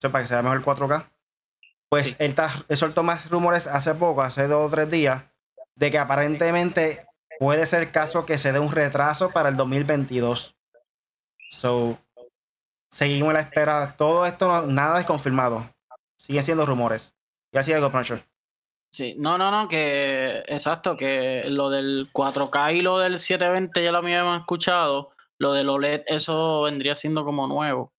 para 0.00 0.22
que 0.22 0.28
sea 0.28 0.42
mejor 0.42 0.58
el 0.58 0.64
4K. 0.64 1.08
Pues 1.88 2.16
él, 2.18 2.34
soltó 2.76 3.02
más 3.02 3.30
rumores 3.30 3.66
hace 3.66 3.94
poco, 3.94 4.22
hace 4.22 4.46
dos 4.46 4.66
o 4.66 4.70
tres 4.70 4.90
días, 4.90 5.24
de 5.74 5.90
que 5.90 5.98
aparentemente 5.98 7.06
puede 7.38 7.64
ser 7.66 7.90
caso 7.90 8.26
que 8.26 8.36
se 8.36 8.52
dé 8.52 8.58
un 8.58 8.70
retraso 8.70 9.30
para 9.30 9.48
el 9.48 9.56
2022. 9.56 10.54
So, 11.50 11.98
seguimos 12.90 13.32
la 13.32 13.40
espera. 13.40 13.94
Todo 13.96 14.26
esto, 14.26 14.66
nada 14.66 15.00
es 15.00 15.06
confirmado. 15.06 15.68
siguen 16.18 16.44
siendo 16.44 16.66
rumores. 16.66 17.14
Y 17.52 17.58
así 17.58 17.72
algo, 17.72 17.90
Punisher. 17.90 18.22
Sí, 18.90 19.14
no, 19.18 19.38
no, 19.38 19.50
no, 19.50 19.68
que 19.68 20.42
exacto, 20.46 20.96
que 20.96 21.44
lo 21.48 21.70
del 21.70 22.10
4K 22.12 22.74
y 22.74 22.82
lo 22.82 22.98
del 22.98 23.18
720 23.18 23.82
ya 23.82 23.92
lo 23.92 23.98
habíamos 23.98 24.40
escuchado. 24.40 25.10
Lo 25.38 25.52
del 25.52 25.68
OLED, 25.68 26.02
eso 26.06 26.62
vendría 26.62 26.94
siendo 26.94 27.24
como 27.24 27.46
nuevo. 27.46 27.92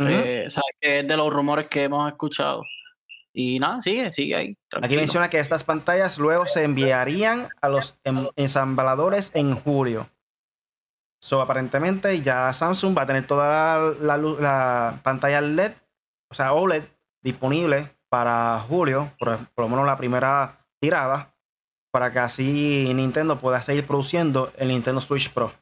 Eh, 0.00 0.44
o 0.46 0.50
sea, 0.50 0.62
que 0.80 1.00
es 1.00 1.08
de 1.08 1.16
los 1.16 1.32
rumores 1.32 1.68
que 1.68 1.84
hemos 1.84 2.08
escuchado. 2.08 2.64
Y 3.32 3.58
nada, 3.60 3.80
sigue, 3.80 4.10
sigue 4.10 4.34
ahí. 4.34 4.58
Aquí 4.82 4.96
menciona 4.96 5.30
que 5.30 5.38
estas 5.38 5.62
pantallas 5.62 6.18
luego 6.18 6.46
se 6.46 6.64
enviarían 6.64 7.48
a 7.60 7.68
los 7.68 7.98
ensambladores 8.36 9.30
en 9.34 9.54
julio. 9.54 10.08
So, 11.20 11.40
aparentemente 11.40 12.20
ya 12.20 12.52
Samsung 12.52 12.96
va 12.96 13.02
a 13.02 13.06
tener 13.06 13.26
toda 13.26 13.94
la, 14.00 14.16
la, 14.16 15.00
pantalla 15.02 15.40
LED, 15.40 15.72
o 16.30 16.34
sea, 16.34 16.52
OLED, 16.52 16.84
disponible 17.22 17.90
para 18.08 18.58
julio, 18.68 19.12
por, 19.18 19.36
por, 19.54 19.64
lo 19.64 19.68
menos 19.68 19.86
la 19.86 19.96
primera 19.96 20.64
tirada, 20.80 21.34
para 21.90 22.12
que 22.12 22.20
así 22.20 22.92
Nintendo 22.94 23.38
pueda 23.38 23.60
seguir 23.62 23.86
produciendo 23.86 24.52
el 24.56 24.68
Nintendo 24.68 25.00
Switch 25.00 25.32
Pro. 25.32 25.52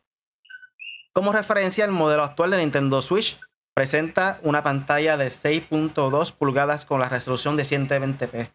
Como 1.12 1.32
referencia, 1.32 1.86
el 1.86 1.92
modelo 1.92 2.22
actual 2.22 2.50
de 2.50 2.58
Nintendo 2.58 3.00
Switch 3.00 3.40
presenta 3.76 4.40
una 4.42 4.62
pantalla 4.62 5.18
de 5.18 5.26
6.2 5.26 6.33
pulgadas 6.33 6.87
con 6.87 6.99
la 6.99 7.11
resolución 7.11 7.59
de 7.59 7.64
120p. 7.64 8.50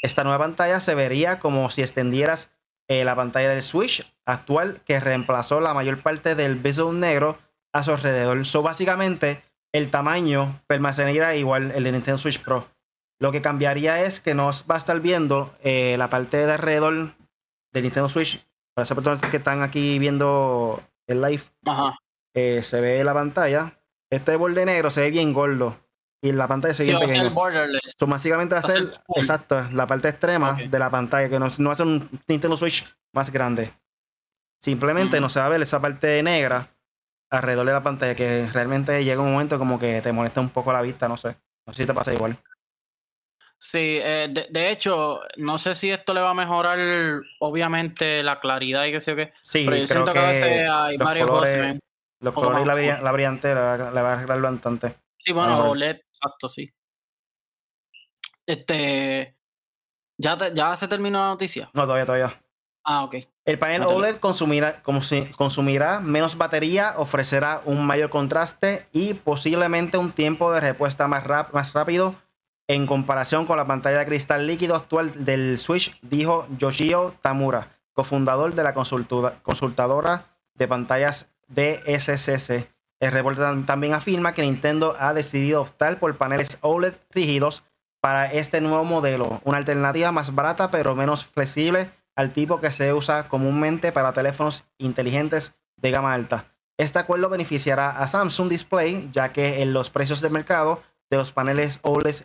Esta 0.00 0.22
nueva 0.22 0.38
pantalla 0.38 0.80
se 0.80 0.94
vería 0.94 1.40
como 1.40 1.70
si 1.70 1.82
extendieras 1.82 2.52
eh, 2.86 3.04
la 3.04 3.16
pantalla 3.16 3.48
del 3.48 3.64
Switch 3.64 4.06
actual 4.24 4.80
que 4.86 5.00
reemplazó 5.00 5.60
la 5.60 5.74
mayor 5.74 6.02
parte 6.02 6.36
del 6.36 6.54
bezel 6.54 7.00
negro 7.00 7.36
a 7.72 7.82
su 7.82 7.90
alrededor. 7.90 8.46
So, 8.46 8.62
básicamente, 8.62 9.42
el 9.72 9.90
tamaño 9.90 10.60
permanecería 10.68 11.34
igual 11.34 11.72
el 11.72 11.82
de 11.82 11.90
Nintendo 11.90 12.18
Switch 12.18 12.40
Pro. 12.40 12.68
Lo 13.18 13.32
que 13.32 13.42
cambiaría 13.42 14.02
es 14.04 14.20
que 14.20 14.34
nos 14.34 14.66
va 14.70 14.76
a 14.76 14.78
estar 14.78 15.00
viendo 15.00 15.52
eh, 15.64 15.96
la 15.98 16.10
parte 16.10 16.46
de 16.46 16.52
alrededor 16.52 17.14
del 17.72 17.82
Nintendo 17.82 18.08
Switch. 18.08 18.46
Para 18.72 18.84
esas 18.84 18.94
personas 18.94 19.20
que 19.20 19.36
están 19.36 19.62
aquí 19.62 19.98
viendo 19.98 20.80
el 21.08 21.22
live, 21.22 21.42
eh, 22.34 22.62
se 22.62 22.80
ve 22.80 23.02
la 23.02 23.14
pantalla. 23.14 23.72
Este 24.10 24.36
borde 24.36 24.64
negro 24.64 24.90
se 24.90 25.02
ve 25.02 25.10
bien 25.10 25.32
gordo 25.32 25.76
y 26.22 26.32
la 26.32 26.48
pantalla 26.48 26.74
se 26.74 26.82
ve 26.82 27.06
sí, 27.06 27.12
bien 27.12 27.34
borderless. 27.34 27.96
básicamente 28.00 28.54
va 28.54 28.60
a 28.60 28.64
ser, 28.64 28.90
exacto, 29.16 29.60
la 29.72 29.86
parte 29.86 30.08
extrema 30.08 30.54
de 30.54 30.78
la 30.78 30.90
pantalla, 30.90 31.28
que 31.28 31.38
no, 31.38 31.48
no 31.58 31.68
va 31.68 31.74
a 31.74 31.76
ser 31.76 31.86
un 31.86 32.08
Nintendo 32.26 32.56
Switch 32.56 32.86
más 33.12 33.30
grande. 33.30 33.72
Simplemente 34.62 35.20
no 35.20 35.28
se 35.28 35.40
va 35.40 35.46
a 35.46 35.50
ver 35.50 35.60
esa 35.60 35.80
parte 35.80 36.22
negra 36.22 36.68
alrededor 37.30 37.66
de 37.66 37.72
la 37.72 37.82
pantalla, 37.82 38.14
que 38.14 38.48
realmente 38.52 39.04
llega 39.04 39.20
un 39.20 39.32
momento 39.32 39.58
como 39.58 39.78
que 39.78 40.00
te 40.00 40.12
molesta 40.12 40.40
un 40.40 40.48
poco 40.48 40.72
la 40.72 40.80
vista, 40.80 41.08
no 41.08 41.18
sé. 41.18 41.36
No 41.66 41.72
sé 41.72 41.82
si 41.82 41.86
te 41.86 41.94
pasa 41.94 42.14
igual. 42.14 42.38
Sí, 43.58 43.98
eh, 44.02 44.28
de, 44.50 44.70
hecho, 44.70 45.20
no 45.36 45.58
sé 45.58 45.74
si 45.74 45.90
esto 45.90 46.12
le 46.12 46.20
va 46.20 46.30
a 46.30 46.34
mejorar, 46.34 46.78
obviamente, 47.40 48.22
la 48.22 48.38
claridad 48.40 48.84
y 48.84 48.92
qué 48.92 49.00
sé 49.00 49.12
yo 49.12 49.16
qué. 49.16 49.32
Sí, 49.42 49.64
pero 49.64 49.76
yo 49.76 49.86
siento 49.86 50.12
que, 50.12 50.18
a 50.18 50.26
veces 50.26 50.68
hay 50.70 50.96
varios 50.98 51.26
colores, 51.26 51.80
Los 52.24 52.34
colores 52.34 52.62
y 52.62 52.86
la, 52.86 53.00
la 53.00 53.12
brillantez 53.12 53.54
le 53.54 53.60
va 53.60 54.10
a 54.10 54.12
arreglar 54.14 54.40
bastante. 54.40 54.96
Sí, 55.18 55.32
bueno, 55.32 55.70
OLED, 55.70 55.96
exacto, 55.96 56.48
sí. 56.48 56.68
Este. 58.46 59.36
¿Ya, 60.16 60.36
¿Ya 60.52 60.76
se 60.76 60.88
terminó 60.88 61.18
la 61.18 61.28
noticia? 61.28 61.70
No, 61.74 61.82
todavía, 61.82 62.06
todavía. 62.06 62.42
Ah, 62.84 63.04
ok. 63.04 63.16
El 63.46 63.58
panel 63.58 63.82
OLED 63.82 64.16
consumirá, 64.16 64.82
consumirá 64.82 66.00
menos 66.00 66.36
batería, 66.36 66.94
ofrecerá 66.96 67.60
un 67.64 67.84
mayor 67.86 68.10
contraste 68.10 68.86
y 68.92 69.14
posiblemente 69.14 69.98
un 69.98 70.12
tiempo 70.12 70.52
de 70.52 70.60
respuesta 70.60 71.08
más, 71.08 71.24
más 71.52 71.72
rápido 71.72 72.14
en 72.68 72.86
comparación 72.86 73.46
con 73.46 73.56
la 73.56 73.66
pantalla 73.66 73.98
de 73.98 74.06
cristal 74.06 74.46
líquido 74.46 74.76
actual 74.76 75.24
del 75.24 75.58
Switch, 75.58 75.98
dijo 76.02 76.46
Yoshio 76.58 77.14
Tamura, 77.20 77.68
cofundador 77.92 78.54
de 78.54 78.62
la 78.62 78.72
consultadora 78.74 80.26
de 80.54 80.68
pantallas 80.68 81.33
DSCC. 81.54 82.68
El 83.00 83.12
reporte 83.12 83.42
también 83.66 83.94
afirma 83.94 84.34
que 84.34 84.42
Nintendo 84.42 84.96
ha 84.98 85.14
decidido 85.14 85.62
optar 85.62 85.98
por 85.98 86.16
paneles 86.16 86.58
OLED 86.62 86.94
rígidos 87.10 87.64
para 88.00 88.32
este 88.32 88.60
nuevo 88.60 88.84
modelo, 88.84 89.40
una 89.44 89.58
alternativa 89.58 90.12
más 90.12 90.34
barata 90.34 90.70
pero 90.70 90.94
menos 90.94 91.24
flexible 91.24 91.90
al 92.16 92.32
tipo 92.32 92.60
que 92.60 92.70
se 92.70 92.92
usa 92.92 93.28
comúnmente 93.28 93.92
para 93.92 94.12
teléfonos 94.12 94.64
inteligentes 94.78 95.54
de 95.76 95.90
gama 95.90 96.14
alta. 96.14 96.46
Este 96.76 96.98
acuerdo 96.98 97.28
beneficiará 97.28 97.90
a 97.90 98.08
Samsung 98.08 98.48
Display, 98.48 99.08
ya 99.12 99.32
que 99.32 99.62
en 99.62 99.72
los 99.72 99.90
precios 99.90 100.20
de 100.20 100.30
mercado 100.30 100.82
de 101.10 101.16
los 101.16 101.32
paneles 101.32 101.78
OLED, 101.82 102.24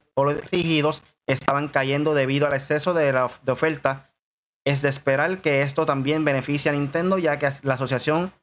rígidos 0.51 1.03
estaban 1.27 1.67
cayendo 1.67 2.13
debido 2.15 2.47
al 2.47 2.53
exceso 2.53 2.93
de, 2.93 3.13
la, 3.13 3.25
oferta. 3.25 4.09
Es 4.65 4.81
de 4.81 4.89
esperar 4.89 5.39
que 5.39 5.61
esto 5.61 5.85
también 5.85 6.25
beneficie 6.25 6.71
a 6.71 6.73
Nintendo, 6.73 7.17
ya 7.17 7.37
que 7.37 7.49
la 7.61 7.75
asociación 7.75 8.33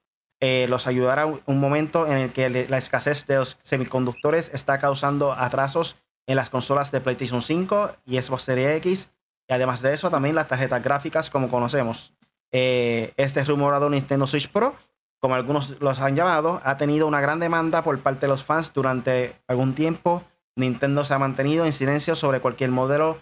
eh, 0.41 0.67
los 0.69 0.87
ayudará 0.87 1.27
un 1.27 1.61
momento 1.61 2.07
en 2.07 2.19
el 2.19 2.33
que 2.33 2.67
la 2.69 2.79
escasez 2.79 3.27
de 3.27 3.37
los 3.37 3.57
semiconductores 3.63 4.51
está 4.53 4.79
causando 4.79 5.33
atrasos 5.33 5.97
en 6.27 6.37
las 6.37 6.51
consolas 6.51 6.93
de 6.93 7.01
PlayStation 7.01 7.43
5 7.43 7.93
y 8.05 8.21
Xbox 8.21 8.43
Series 8.43 8.77
X. 8.77 9.09
Y 9.49 9.55
además 9.55 9.81
de 9.81 9.95
eso, 9.95 10.11
también 10.11 10.35
las 10.35 10.49
tarjetas 10.49 10.83
gráficas 10.83 11.31
como 11.31 11.49
conocemos. 11.49 12.13
Eh, 12.53 13.13
este 13.17 13.45
rumorado 13.45 13.89
Nintendo 13.89 14.27
Switch 14.27 14.49
Pro, 14.49 14.75
como 15.21 15.35
algunos 15.35 15.81
los 15.81 16.01
han 16.01 16.17
llamado, 16.17 16.61
ha 16.65 16.77
tenido 16.77 17.07
una 17.07 17.21
gran 17.21 17.41
demanda 17.41 17.83
por 17.83 17.99
parte 18.01 18.23
de 18.23 18.29
los 18.29 18.45
fans 18.45 18.73
durante 18.75 19.37
algún 19.47 19.75
tiempo. 19.75 20.23
Nintendo 20.57 21.05
se 21.05 21.15
ha 21.15 21.19
mantenido 21.19 21.65
en 21.65 21.73
silencio 21.73 22.15
sobre 22.17 22.41
cualquier 22.41 22.71
modelo 22.71 23.19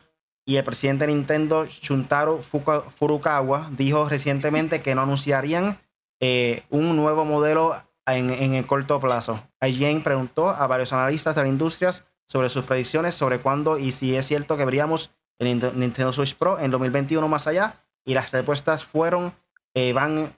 y 0.47 0.57
el 0.57 0.65
presidente 0.65 1.07
de 1.07 1.15
Nintendo, 1.15 1.67
Shuntaro 1.67 2.41
Furukawa, 2.43 3.71
dijo 3.73 4.09
recientemente 4.09 4.83
que 4.83 4.95
no 4.95 5.03
anunciarían 5.03 5.79
eh, 6.21 6.63
un 6.71 6.97
nuevo 6.97 7.25
modelo 7.25 7.77
en, 8.07 8.55
el 8.55 8.67
corto 8.67 9.01
plazo. 9.01 9.43
IGN 9.61 10.03
preguntó 10.03 10.51
a 10.51 10.67
varios 10.67 10.93
analistas 10.93 11.35
de 11.35 11.43
la 11.43 11.49
industria 11.49 11.93
sobre 12.27 12.51
sus 12.51 12.65
predicciones 12.65 13.15
sobre 13.15 13.39
cuándo 13.39 13.79
y 13.79 13.93
si 13.93 14.15
es 14.15 14.27
cierto 14.27 14.57
que 14.57 14.65
veríamos 14.65 15.11
el 15.39 15.59
Nintendo 15.59 16.13
Switch 16.13 16.37
Pro 16.37 16.59
en 16.59 16.71
2021 16.71 17.27
más 17.29 17.47
allá. 17.47 17.81
Y 18.05 18.15
las 18.15 18.31
respuestas 18.33 18.85
fueron, 18.85 19.33
eh, 19.73 19.93
van, 19.93 20.35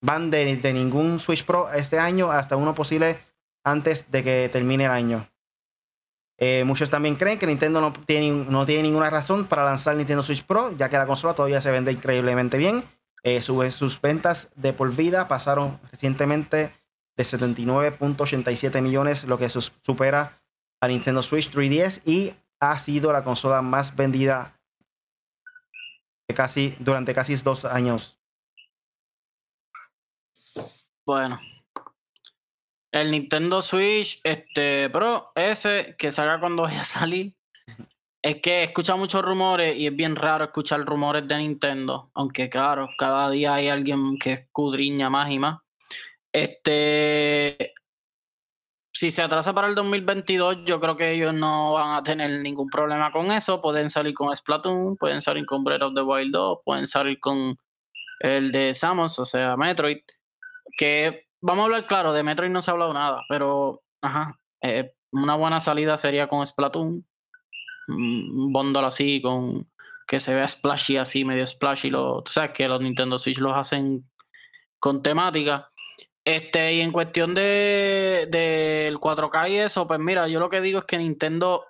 van 0.00 0.30
de, 0.30 0.72
ningún 0.72 1.20
Switch 1.20 1.44
Pro 1.44 1.70
este 1.72 1.98
año 1.98 2.30
hasta 2.30 2.56
uno 2.56 2.74
posible 2.74 3.18
antes 3.62 4.10
de 4.10 4.22
que 4.24 4.50
termine 4.52 4.84
el 4.84 4.90
año. 4.90 5.28
Eh, 6.36 6.64
muchos 6.66 6.90
también 6.90 7.14
creen 7.14 7.38
que 7.38 7.46
Nintendo 7.46 7.80
no 7.80 7.92
tiene, 7.92 8.30
no 8.30 8.66
tiene 8.66 8.82
ninguna 8.82 9.08
razón 9.08 9.46
para 9.46 9.64
lanzar 9.64 9.96
Nintendo 9.96 10.24
Switch 10.24 10.44
Pro, 10.44 10.72
ya 10.76 10.88
que 10.88 10.98
la 10.98 11.06
consola 11.06 11.34
todavía 11.34 11.60
se 11.60 11.70
vende 11.70 11.92
increíblemente 11.92 12.58
bien 12.58 12.82
eh, 13.24 13.40
sus 13.42 14.00
ventas 14.00 14.50
de 14.54 14.74
por 14.74 14.94
vida 14.94 15.28
pasaron 15.28 15.80
recientemente 15.90 16.74
de 17.16 17.24
79.87 17.24 18.82
millones, 18.82 19.24
lo 19.24 19.38
que 19.38 19.48
supera 19.48 20.38
a 20.80 20.88
Nintendo 20.88 21.22
Switch 21.22 21.50
3DS 21.50 22.02
y 22.04 22.34
ha 22.60 22.78
sido 22.78 23.12
la 23.12 23.24
consola 23.24 23.62
más 23.62 23.96
vendida 23.96 24.60
casi, 26.34 26.76
durante 26.78 27.14
casi 27.14 27.34
dos 27.36 27.64
años. 27.64 28.18
Bueno. 31.06 31.40
El 32.92 33.10
Nintendo 33.10 33.62
Switch, 33.62 34.20
este, 34.22 34.88
Pro, 34.90 35.32
ese 35.34 35.96
que 35.98 36.10
salga 36.10 36.38
cuando 36.38 36.62
vaya 36.62 36.82
a 36.82 36.84
salir, 36.84 37.34
es 38.24 38.40
que 38.40 38.60
he 38.60 38.64
escuchado 38.64 38.96
muchos 38.96 39.22
rumores 39.22 39.76
y 39.76 39.86
es 39.86 39.94
bien 39.94 40.16
raro 40.16 40.46
escuchar 40.46 40.80
rumores 40.80 41.28
de 41.28 41.36
Nintendo. 41.36 42.10
Aunque, 42.14 42.48
claro, 42.48 42.88
cada 42.96 43.28
día 43.28 43.52
hay 43.52 43.68
alguien 43.68 44.16
que 44.18 44.32
escudriña 44.32 45.10
más 45.10 45.30
y 45.30 45.38
más. 45.38 45.60
Este. 46.32 47.74
Si 48.94 49.10
se 49.10 49.20
atrasa 49.20 49.52
para 49.52 49.68
el 49.68 49.74
2022, 49.74 50.64
yo 50.64 50.80
creo 50.80 50.96
que 50.96 51.10
ellos 51.10 51.34
no 51.34 51.74
van 51.74 51.98
a 51.98 52.02
tener 52.02 52.30
ningún 52.40 52.70
problema 52.70 53.12
con 53.12 53.30
eso. 53.30 53.60
Pueden 53.60 53.90
salir 53.90 54.14
con 54.14 54.34
Splatoon, 54.34 54.96
pueden 54.96 55.20
salir 55.20 55.44
con 55.44 55.62
Breath 55.62 55.82
of 55.82 55.94
the 55.94 56.00
Wild 56.00 56.32
2, 56.32 56.58
pueden 56.64 56.86
salir 56.86 57.20
con 57.20 57.58
el 58.20 58.52
de 58.52 58.72
Samus, 58.72 59.18
o 59.18 59.26
sea, 59.26 59.54
Metroid. 59.58 59.98
Que 60.78 61.26
vamos 61.42 61.60
a 61.60 61.64
hablar 61.66 61.86
claro, 61.86 62.14
de 62.14 62.22
Metroid 62.22 62.50
no 62.50 62.62
se 62.62 62.70
ha 62.70 62.72
hablado 62.72 62.94
nada, 62.94 63.20
pero 63.28 63.82
eh, 64.62 64.94
una 65.12 65.34
buena 65.34 65.60
salida 65.60 65.98
sería 65.98 66.26
con 66.26 66.46
Splatoon 66.46 67.04
un 67.88 68.76
así 68.84 69.20
con 69.20 69.68
que 70.06 70.18
se 70.18 70.34
vea 70.34 70.46
splashy 70.46 70.96
así, 70.96 71.24
medio 71.24 71.46
splashy. 71.46 71.90
Lo, 71.90 72.22
tú 72.22 72.32
sabes 72.32 72.50
que 72.52 72.68
los 72.68 72.80
Nintendo 72.80 73.18
Switch 73.18 73.38
los 73.38 73.56
hacen 73.56 74.04
con 74.78 75.02
temática. 75.02 75.68
Este, 76.24 76.74
y 76.74 76.80
en 76.80 76.92
cuestión 76.92 77.34
de 77.34 78.26
del 78.30 78.98
4K 78.98 79.50
y 79.50 79.56
eso, 79.56 79.86
pues 79.86 80.00
mira, 80.00 80.26
yo 80.28 80.40
lo 80.40 80.48
que 80.48 80.60
digo 80.60 80.78
es 80.78 80.84
que 80.86 80.98
Nintendo 80.98 81.66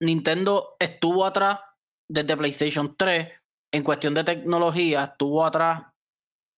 Nintendo 0.00 0.76
estuvo 0.78 1.26
atrás 1.26 1.60
desde 2.08 2.36
PlayStation 2.36 2.96
3 2.96 3.28
en 3.72 3.82
cuestión 3.82 4.14
de 4.14 4.24
tecnología, 4.24 5.04
estuvo 5.04 5.44
atrás 5.44 5.82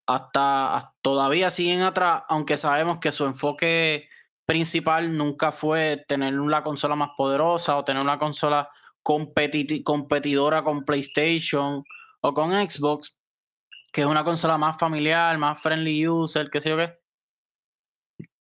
hasta 0.06 0.94
todavía 1.02 1.50
siguen 1.50 1.82
atrás, 1.82 2.22
aunque 2.28 2.56
sabemos 2.56 2.98
que 3.00 3.12
su 3.12 3.24
enfoque 3.24 4.08
principal 4.46 5.16
nunca 5.16 5.52
fue 5.52 6.04
tener 6.08 6.34
la 6.34 6.62
consola 6.62 6.96
más 6.96 7.10
poderosa 7.16 7.76
o 7.76 7.84
tener 7.84 8.02
una 8.02 8.18
consola 8.18 8.68
competidora 9.02 10.62
con 10.62 10.84
PlayStation 10.84 11.82
o 12.20 12.34
con 12.34 12.52
Xbox, 12.52 13.18
que 13.92 14.02
es 14.02 14.06
una 14.06 14.24
consola 14.24 14.58
más 14.58 14.78
familiar, 14.78 15.36
más 15.38 15.60
friendly 15.60 16.06
user, 16.06 16.50
qué 16.50 16.60
sé 16.60 16.70
yo 16.70 16.76
qué. 16.76 16.98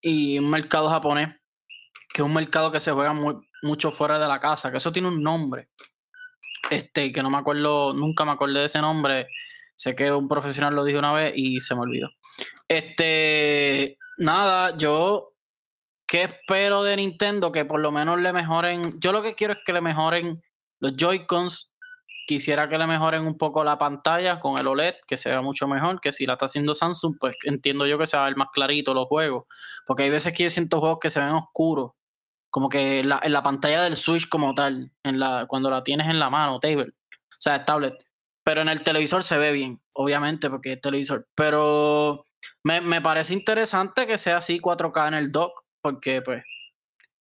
Y 0.02 0.40
un 0.40 0.50
mercado 0.50 0.90
japonés, 0.90 1.30
que 2.14 2.22
es 2.22 2.28
un 2.28 2.34
mercado 2.34 2.72
que 2.72 2.80
se 2.80 2.92
juega 2.92 3.14
mucho 3.64 3.92
fuera 3.92 4.20
de 4.20 4.28
la 4.28 4.40
casa, 4.40 4.72
que 4.72 4.78
eso 4.78 4.92
tiene 4.92 5.08
un 5.08 5.22
nombre. 5.22 5.70
Este, 6.70 7.12
que 7.12 7.24
no 7.24 7.30
me 7.30 7.38
acuerdo, 7.38 7.94
nunca 7.94 8.24
me 8.24 8.32
acordé 8.32 8.60
de 8.60 8.66
ese 8.66 8.82
nombre. 8.82 9.28
Sé 9.76 9.96
que 9.96 10.12
un 10.12 10.28
profesional 10.28 10.76
lo 10.76 10.84
dijo 10.84 11.00
una 11.00 11.14
vez 11.14 11.34
y 11.36 11.60
se 11.60 11.74
me 11.76 11.82
olvidó. 11.82 12.10
Este, 12.68 13.98
nada, 14.18 14.78
yo 14.78 15.34
¿qué 16.12 16.24
espero 16.24 16.84
de 16.84 16.98
Nintendo? 16.98 17.54
Que 17.54 17.64
por 17.64 17.80
lo 17.80 17.90
menos 17.90 18.20
le 18.20 18.34
mejoren. 18.34 19.00
Yo 19.00 19.14
lo 19.14 19.22
que 19.22 19.34
quiero 19.34 19.54
es 19.54 19.60
que 19.66 19.72
le 19.72 19.80
mejoren 19.80 20.44
los 20.82 20.98
Joy-Cons. 20.98 21.74
Quisiera 22.28 22.68
que 22.68 22.78
le 22.78 22.86
mejoren 22.86 23.26
un 23.26 23.38
poco 23.38 23.64
la 23.64 23.78
pantalla 23.78 24.42
con 24.42 24.60
el 24.60 24.68
OLED, 24.68 24.96
que 25.08 25.16
se 25.16 25.30
vea 25.30 25.42
mucho 25.42 25.70
mejor. 25.70 26.02
Que 26.02 26.12
si 26.12 26.26
la 26.26 26.34
está 26.34 26.48
haciendo 26.48 26.76
Samsung, 26.76 27.16
pues 27.18 27.38
entiendo 27.46 27.88
yo 27.88 27.98
que 27.98 28.06
se 28.06 28.18
va 28.18 28.24
a 28.24 28.26
ver 28.26 28.36
más 28.36 28.50
clarito 28.54 28.94
los 28.94 29.08
juegos. 29.08 29.46
Porque 29.88 30.04
hay 30.04 30.10
veces 30.10 30.36
que 30.36 30.44
yo 30.44 30.50
siento 30.50 30.82
juegos 30.82 31.00
que 31.02 31.10
se 31.10 31.22
ven 31.22 31.30
oscuros. 31.30 31.92
Como 32.50 32.68
que 32.68 33.00
en 33.00 33.08
la, 33.08 33.42
pantalla 33.42 33.82
del 33.82 33.96
Switch 33.96 34.28
como 34.28 34.54
tal, 34.54 34.92
cuando 35.48 35.70
la 35.70 35.82
tienes 35.82 36.08
en 36.08 36.20
la 36.20 36.30
mano, 36.30 36.60
table. 36.60 36.90
O 36.90 37.40
sea, 37.40 37.64
tablet. 37.64 37.96
Pero 38.44 38.62
en 38.62 38.68
el 38.68 38.84
televisor 38.84 39.24
se 39.24 39.38
ve 39.38 39.54
bien, 39.54 39.82
obviamente, 39.94 40.50
porque 40.50 40.74
es 40.74 40.82
televisor. 40.82 41.26
Pero 41.36 42.28
me, 42.66 42.82
me 42.82 43.00
parece 43.00 43.34
interesante 43.34 44.06
que 44.06 44.18
sea 44.18 44.38
así 44.38 44.60
4K 44.60 45.08
en 45.08 45.14
el 45.14 45.32
dock, 45.32 45.62
porque 45.82 46.22
pues 46.22 46.44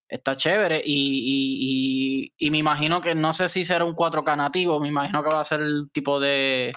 está 0.07 0.35
chévere 0.35 0.81
y, 0.85 2.33
me 2.51 2.57
imagino 2.57 3.01
que 3.01 3.15
no 3.15 3.33
sé 3.33 3.47
si 3.49 3.63
será 3.63 3.85
un 3.85 3.95
4K 3.95 4.35
nativo, 4.37 4.79
me 4.79 4.89
imagino 4.89 5.23
que 5.23 5.33
va 5.33 5.41
a 5.41 5.45
ser 5.45 5.61
el 5.61 5.89
tipo 5.91 6.19
de, 6.19 6.73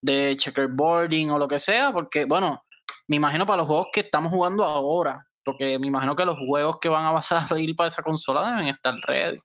de 0.00 0.36
checkerboarding 0.36 1.30
o 1.30 1.38
lo 1.38 1.46
que 1.46 1.58
sea, 1.58 1.92
porque 1.92 2.24
bueno, 2.24 2.64
me 3.06 3.16
imagino 3.16 3.44
para 3.46 3.58
los 3.58 3.66
juegos 3.66 3.88
que 3.92 4.00
estamos 4.00 4.32
jugando 4.32 4.64
ahora, 4.64 5.26
porque 5.44 5.78
me 5.78 5.86
imagino 5.86 6.16
que 6.16 6.24
los 6.24 6.38
juegos 6.38 6.78
que 6.80 6.88
van 6.88 7.14
a 7.14 7.22
salir 7.22 7.76
para 7.76 7.88
esa 7.88 8.02
consola 8.02 8.50
deben 8.50 8.68
estar 8.68 8.94
ready 9.06 9.38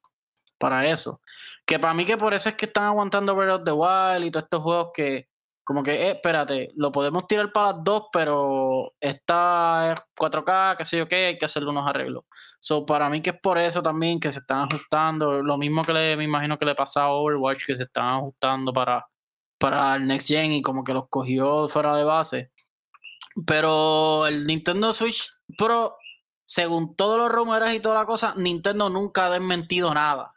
para 0.59 0.87
eso. 0.87 1.19
Que 1.65 1.79
para 1.79 1.93
mí 1.93 2.05
que 2.05 2.17
por 2.17 2.33
eso 2.33 2.49
es 2.49 2.55
que 2.55 2.65
están 2.67 2.85
aguantando 2.85 3.33
Breath 3.35 3.61
of 3.61 3.63
the 3.63 3.71
Wild 3.71 4.25
y 4.25 4.31
todos 4.31 4.43
estos 4.43 4.61
juegos 4.61 4.89
que 4.93 5.28
como 5.69 5.83
que, 5.83 5.91
eh, 5.91 6.11
espérate, 6.13 6.71
lo 6.77 6.91
podemos 6.91 7.27
tirar 7.27 7.51
para 7.51 7.73
las 7.73 7.83
dos, 7.83 8.05
pero 8.11 8.95
esta 8.99 9.93
es 9.93 9.99
4K, 10.15 10.75
qué 10.75 10.83
sé 10.83 10.97
yo 10.97 11.07
qué, 11.07 11.27
hay 11.27 11.37
que 11.37 11.45
hacerle 11.45 11.69
unos 11.69 11.87
arreglos. 11.87 12.23
So, 12.59 12.87
para 12.87 13.07
mí 13.07 13.21
que 13.21 13.29
es 13.29 13.39
por 13.39 13.59
eso 13.59 13.83
también 13.83 14.19
que 14.19 14.31
se 14.31 14.39
están 14.39 14.61
ajustando, 14.61 15.43
lo 15.43 15.59
mismo 15.59 15.83
que 15.83 15.93
le, 15.93 16.17
me 16.17 16.23
imagino 16.23 16.57
que 16.57 16.65
le 16.65 16.73
pasa 16.73 17.03
a 17.03 17.11
Overwatch, 17.11 17.65
que 17.67 17.75
se 17.75 17.83
están 17.83 18.05
ajustando 18.05 18.73
para, 18.73 19.07
para 19.59 19.95
el 19.95 20.07
Next 20.07 20.29
Gen 20.29 20.53
y 20.53 20.63
como 20.63 20.83
que 20.83 20.91
los 20.91 21.07
cogió 21.07 21.67
fuera 21.67 21.95
de 21.95 22.03
base. 22.03 22.51
Pero 23.45 24.25
el 24.25 24.47
Nintendo 24.47 24.91
Switch 24.91 25.29
Pro, 25.55 25.97
según 26.45 26.95
todos 26.95 27.19
los 27.19 27.29
rumores 27.29 27.75
y 27.75 27.79
toda 27.79 27.99
la 27.99 28.05
cosa, 28.07 28.33
Nintendo 28.37 28.89
nunca 28.89 29.27
ha 29.27 29.29
desmentido 29.29 29.93
nada. 29.93 30.33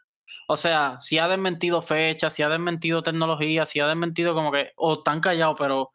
O 0.47 0.55
sea, 0.55 0.97
si 0.99 1.19
ha 1.19 1.27
desmentido 1.27 1.81
fechas, 1.81 2.33
si 2.33 2.43
ha 2.43 2.49
desmentido 2.49 3.03
tecnología, 3.03 3.65
si 3.65 3.79
ha 3.79 3.87
desmentido 3.87 4.33
como 4.33 4.51
que, 4.51 4.71
o 4.75 4.93
están 4.93 5.19
callados, 5.19 5.55
pero 5.57 5.91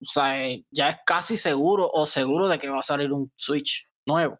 o 0.00 0.04
sea, 0.04 0.36
ya 0.70 0.88
es 0.90 0.96
casi 1.06 1.36
seguro 1.36 1.88
o 1.92 2.06
seguro 2.06 2.48
de 2.48 2.58
que 2.58 2.68
va 2.68 2.78
a 2.78 2.82
salir 2.82 3.12
un 3.12 3.28
Switch 3.36 3.88
nuevo. 4.06 4.38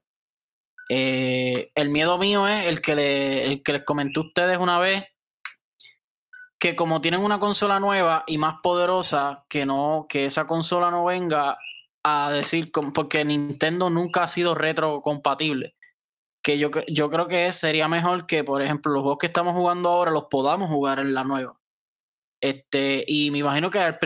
Eh, 0.88 1.70
el 1.74 1.90
miedo 1.90 2.16
mío 2.18 2.48
es 2.48 2.66
el 2.66 2.80
que, 2.80 2.94
le, 2.94 3.44
el 3.44 3.62
que 3.62 3.74
les 3.74 3.84
comenté 3.84 4.20
a 4.20 4.22
ustedes 4.22 4.58
una 4.58 4.78
vez, 4.78 5.04
que 6.58 6.74
como 6.74 7.00
tienen 7.00 7.20
una 7.20 7.38
consola 7.38 7.78
nueva 7.78 8.24
y 8.26 8.38
más 8.38 8.56
poderosa, 8.62 9.44
que 9.48 9.66
no, 9.66 10.06
que 10.08 10.24
esa 10.26 10.46
consola 10.46 10.90
no 10.90 11.04
venga 11.04 11.58
a 12.02 12.32
decir, 12.32 12.70
porque 12.72 13.24
Nintendo 13.24 13.90
nunca 13.90 14.24
ha 14.24 14.28
sido 14.28 14.54
retrocompatible 14.54 15.77
que 16.48 16.58
yo, 16.58 16.70
yo 16.87 17.11
creo 17.11 17.28
que 17.28 17.52
sería 17.52 17.88
mejor 17.88 18.24
que, 18.24 18.42
por 18.42 18.62
ejemplo, 18.62 18.90
los 18.90 19.02
juegos 19.02 19.18
que 19.18 19.26
estamos 19.26 19.54
jugando 19.54 19.90
ahora 19.90 20.11
los 20.11 20.28
podamos 20.30 20.70
jugar 20.70 20.98
en 20.98 21.12
la 21.12 21.22
nueva. 21.22 21.61
Este, 22.42 23.04
y 23.06 23.30
me 23.30 23.38
imagino 23.38 23.68
que 23.68 23.78
al, 23.78 23.98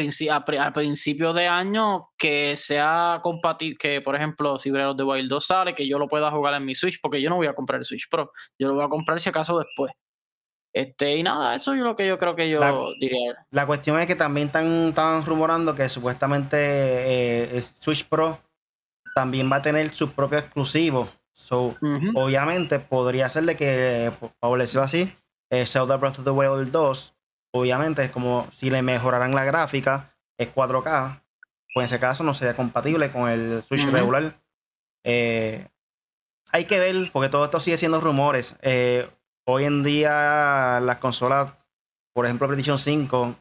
al 0.59 0.72
principio 0.72 1.33
de 1.33 1.46
año 1.46 2.09
que 2.18 2.57
sea 2.57 3.20
compatible, 3.22 3.76
que 3.78 4.00
por 4.00 4.16
ejemplo, 4.16 4.59
si 4.59 4.72
Breath 4.72 4.90
of 4.90 4.96
the 4.96 5.05
Wild 5.05 5.31
2 5.31 5.46
sale, 5.46 5.74
que 5.76 5.87
yo 5.87 6.00
lo 6.00 6.09
pueda 6.09 6.33
jugar 6.33 6.55
en 6.55 6.64
mi 6.64 6.74
Switch, 6.74 6.98
porque 7.00 7.22
yo 7.22 7.31
no 7.31 7.37
voy 7.37 7.46
a 7.46 7.55
comprar 7.55 7.78
el 7.78 7.85
Switch 7.85 8.09
Pro, 8.11 8.33
yo 8.59 8.66
lo 8.66 8.74
voy 8.74 8.85
a 8.85 8.88
comprar 8.88 9.20
si 9.20 9.28
acaso 9.28 9.57
después. 9.61 9.92
Este, 10.74 11.14
y 11.14 11.22
nada, 11.22 11.55
eso 11.55 11.74
es 11.74 11.78
lo 11.78 11.94
que 11.94 12.09
yo 12.09 12.18
creo 12.18 12.35
que 12.35 12.50
yo 12.50 12.92
diría. 12.98 13.46
La 13.52 13.66
cuestión 13.68 14.00
es 14.00 14.09
que 14.09 14.16
también 14.16 14.48
están, 14.48 15.24
rumorando 15.24 15.76
que 15.76 15.88
supuestamente 15.88 16.57
eh, 17.57 17.62
Switch 17.62 18.05
Pro 18.09 18.40
también 19.14 19.48
va 19.52 19.57
a 19.57 19.62
tener 19.62 19.94
su 19.94 20.11
propio 20.11 20.38
exclusivo 20.38 21.09
So, 21.42 21.76
obviamente 22.14 22.78
podría 22.78 23.28
ser 23.28 23.42
de 23.44 23.57
que, 23.57 24.12
por 24.38 24.59
decirlo 24.61 24.85
así, 24.85 25.12
eh, 25.50 25.66
Zelda 25.66 25.96
Breath 25.96 26.20
of 26.20 26.24
the 26.24 26.31
Wild 26.31 26.70
2, 26.70 27.14
obviamente 27.52 28.05
es 28.05 28.11
como 28.12 28.46
si 28.52 28.70
le 28.70 28.81
mejoraran 28.81 29.35
la 29.35 29.44
gráfica, 29.44 30.14
es 30.38 30.48
4K, 30.55 31.20
pues 31.74 31.83
en 31.83 31.85
ese 31.87 31.98
caso 31.98 32.22
no 32.22 32.33
sería 32.33 32.55
compatible 32.55 33.11
con 33.11 33.28
el 33.28 33.61
Switch 33.64 33.85
regular. 33.87 34.40
Eh, 35.05 35.66
hay 36.52 36.64
que 36.64 36.78
ver, 36.78 37.11
porque 37.12 37.28
todo 37.28 37.44
esto 37.44 37.59
sigue 37.59 37.76
siendo 37.76 38.00
rumores. 38.00 38.57
Eh, 38.62 39.11
hoy 39.44 39.64
en 39.64 39.83
día 39.83 40.78
las 40.81 40.98
consolas, 40.98 41.55
por 42.14 42.24
ejemplo 42.24 42.46
PlayStation 42.46 42.78
5, 42.78 43.35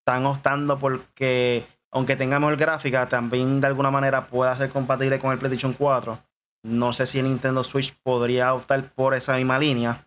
están 0.00 0.26
optando 0.26 0.80
porque, 0.80 1.64
aunque 1.92 2.16
tengamos 2.16 2.50
el 2.50 2.56
gráfica, 2.56 3.08
también 3.08 3.60
de 3.60 3.68
alguna 3.68 3.92
manera 3.92 4.26
pueda 4.26 4.56
ser 4.56 4.70
compatible 4.70 5.20
con 5.20 5.30
el 5.30 5.38
PlayStation 5.38 5.74
4. 5.74 6.18
No 6.62 6.92
sé 6.92 7.06
si 7.06 7.18
el 7.18 7.26
Nintendo 7.26 7.64
Switch 7.64 7.94
podría 8.02 8.52
optar 8.54 8.92
por 8.92 9.14
esa 9.14 9.36
misma 9.36 9.58
línea. 9.58 10.06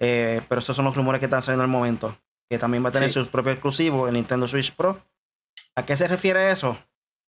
Eh, 0.00 0.40
pero 0.48 0.58
esos 0.58 0.74
son 0.74 0.84
los 0.84 0.96
rumores 0.96 1.20
que 1.20 1.26
están 1.26 1.42
saliendo 1.42 1.62
al 1.62 1.70
momento. 1.70 2.16
Que 2.50 2.58
también 2.58 2.84
va 2.84 2.88
a 2.88 2.92
tener 2.92 3.12
sus 3.12 3.28
propios 3.28 3.54
exclusivos, 3.54 4.08
el 4.08 4.14
Nintendo 4.14 4.48
Switch 4.48 4.72
Pro. 4.74 5.00
¿A 5.74 5.86
qué 5.86 5.96
se 5.96 6.08
refiere 6.08 6.50
eso? 6.50 6.76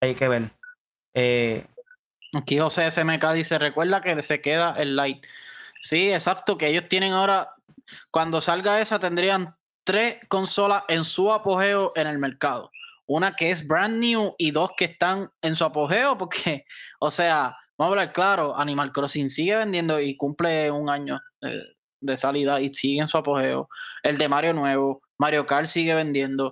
Hay 0.01 0.13
que 0.15 0.27
ver. 0.27 0.51
Eh, 1.13 1.65
Aquí 2.35 2.59
José 2.59 2.91
SMK 2.91 3.31
dice: 3.33 3.57
Recuerda 3.57 4.01
que 4.01 4.21
se 4.21 4.41
queda 4.41 4.73
el 4.77 4.95
Light. 4.95 5.25
Sí, 5.81 6.11
exacto. 6.11 6.57
Que 6.57 6.67
ellos 6.67 6.89
tienen 6.89 7.13
ahora. 7.13 7.51
Cuando 8.11 8.41
salga 8.41 8.81
esa, 8.81 8.99
tendrían 8.99 9.55
tres 9.83 10.17
consolas 10.27 10.83
en 10.87 11.03
su 11.03 11.31
apogeo 11.31 11.93
en 11.95 12.07
el 12.07 12.17
mercado. 12.17 12.71
Una 13.05 13.35
que 13.35 13.51
es 13.51 13.67
brand 13.67 13.99
new 13.99 14.35
y 14.37 14.51
dos 14.51 14.71
que 14.75 14.85
están 14.85 15.31
en 15.41 15.55
su 15.55 15.63
apogeo, 15.63 16.17
porque, 16.17 16.65
o 16.99 17.11
sea, 17.11 17.55
Vamos 17.77 17.91
a 17.91 17.99
hablar 17.99 18.13
claro, 18.13 18.57
Animal 18.57 18.91
Crossing 18.93 19.29
sigue 19.29 19.55
vendiendo 19.57 19.99
y 19.99 20.15
cumple 20.15 20.71
un 20.71 20.89
año 20.89 21.19
eh, 21.41 21.61
de, 21.99 22.15
salida 22.17 22.61
y 22.61 22.69
sigue 22.69 23.01
en 23.01 23.07
su 23.07 23.17
apogeo. 23.17 23.67
El 24.01 24.17
de 24.17 24.29
Mario 24.29 24.53
nuevo, 24.53 25.01
Mario 25.17 25.45
Kart 25.45 25.65
sigue 25.65 25.93
vendiendo. 25.93 26.51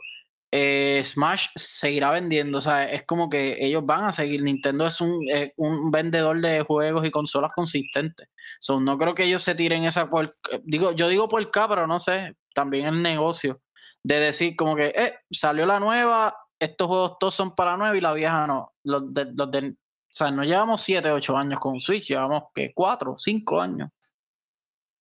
Eh, 0.51 1.01
Smash 1.03 1.47
seguirá 1.55 2.12
vendiendo, 2.12 2.59
o 2.59 2.62
sea, 2.62 2.91
es 2.91 3.03
como 3.07 3.27
que 3.29 3.57
ellos 3.59 3.86
van 3.86 4.03
a 4.03 4.12
seguir. 4.12 4.43
Nintendo 4.43 4.86
es 4.86 4.99
un, 5.01 5.91
vendedor 5.91 6.41
de 6.41 6.62
juegos 6.62 7.05
y 7.05 7.12
consolas 7.12 7.53
consistente. 7.55 8.25
So, 8.59 8.79
no 8.79 8.97
creo 8.97 9.13
que 9.13 9.23
ellos 9.23 9.41
se 9.41 9.55
tiren 9.55 9.86
esa 9.86 10.09
por, 10.09 10.38
digo, 10.63 10.91
yo 10.91 11.07
digo 11.07 11.27
por 11.29 11.41
acá, 11.41 11.67
pero 11.69 11.88
no 11.88 11.99
sé, 11.99 12.36
también 12.53 12.86
el 12.86 13.01
negocio 13.01 13.62
de 14.03 14.19
decir 14.19 14.55
como 14.55 14.75
que 14.75 14.88
eh, 14.88 15.15
salió 15.31 15.65
la 15.65 15.79
nueva, 15.79 16.36
estos 16.59 16.88
juegos 16.88 17.17
todos 17.19 17.33
son 17.33 17.55
para 17.55 17.77
nueva 17.77 17.97
y 17.97 18.01
la 18.01 18.13
vieja 18.13 18.45
no. 18.45 18.73
Los 18.83 19.03
los 19.13 19.51
de 19.51 19.75
o 20.13 20.15
sea, 20.15 20.30
no 20.30 20.43
llevamos 20.43 20.80
7, 20.82 21.10
8 21.10 21.36
años 21.36 21.60
con 21.60 21.80
Switch, 21.80 22.10
llevamos 22.10 22.43
que 22.54 22.71
4, 22.71 23.15
5 23.17 23.62
años. 23.62 23.89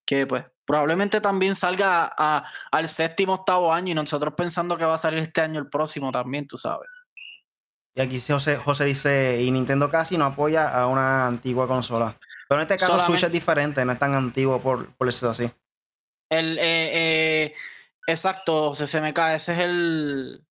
Que 0.03 0.25
pues 0.25 0.43
probablemente 0.65 1.21
también 1.21 1.53
salga 1.53 2.05
al 2.71 2.89
séptimo, 2.89 3.35
octavo 3.35 3.71
año 3.71 3.91
y 3.91 3.93
nosotros 3.93 4.33
pensando 4.35 4.75
que 4.75 4.85
va 4.85 4.95
a 4.95 4.97
salir 4.97 5.19
este 5.19 5.41
año 5.41 5.59
el 5.59 5.69
próximo 5.69 6.11
también, 6.11 6.47
tú 6.47 6.57
sabes. 6.57 6.89
Y 7.93 8.01
aquí 8.01 8.19
José, 8.19 8.57
José 8.57 8.85
dice, 8.85 9.39
y 9.39 9.51
Nintendo 9.51 9.87
casi 9.87 10.17
no 10.17 10.25
apoya 10.25 10.67
a 10.67 10.87
una 10.87 11.27
antigua 11.27 11.67
consola. 11.67 12.17
Pero 12.49 12.61
en 12.61 12.67
este 12.67 12.83
caso 12.83 12.99
Switch 13.05 13.21
es 13.21 13.31
diferente, 13.31 13.85
no 13.85 13.91
es 13.91 13.99
tan 13.99 14.15
antiguo 14.15 14.59
por, 14.59 14.95
por 14.95 15.05
decirlo 15.05 15.29
así. 15.29 15.47
El, 16.27 16.57
eh, 16.57 16.89
eh, 16.91 17.53
exacto, 18.07 18.71
CCMK, 18.71 19.19
ese 19.35 19.53
es 19.53 19.59
el, 19.59 20.43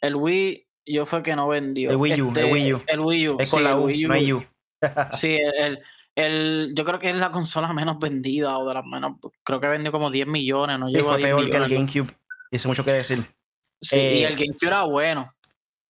el 0.00 0.14
Wii, 0.14 0.63
yo 0.86 1.06
fue 1.06 1.22
que 1.22 1.36
no 1.36 1.48
vendió. 1.48 1.90
El 1.90 1.96
Wii 1.96 2.22
U, 2.22 2.30
el 2.30 2.38
este, 2.38 2.52
Wii 2.52 2.72
U. 2.74 2.82
El 2.86 3.00
Wii 3.00 3.28
U. 3.28 3.36
Es 3.38 3.50
con 3.50 3.64
la 3.64 3.76
U, 3.76 3.84
Wii 3.84 4.06
U. 4.06 4.08
No 4.08 4.36
U. 4.36 4.44
sí, 5.12 5.36
el, 5.36 5.80
el, 6.14 6.72
yo 6.74 6.84
creo 6.84 6.98
que 6.98 7.10
es 7.10 7.16
la 7.16 7.30
consola 7.30 7.72
menos 7.72 7.98
vendida 7.98 8.58
o 8.58 8.68
de 8.68 8.74
las 8.74 8.84
menos. 8.84 9.12
Creo 9.42 9.60
que 9.60 9.66
vendió 9.66 9.92
como 9.92 10.10
10 10.10 10.26
millones. 10.26 10.78
No 10.78 10.90
sí, 10.90 10.98
fue 11.00 11.18
peor 11.18 11.50
que 11.50 11.56
el 11.56 11.68
GameCube. 11.68 12.14
Dice 12.50 12.68
mucho 12.68 12.84
que 12.84 12.92
decir. 12.92 13.24
Sí, 13.80 13.98
y 13.98 14.00
eh, 14.00 14.26
el 14.26 14.36
GameCube 14.36 14.66
era 14.66 14.82
bueno. 14.82 15.34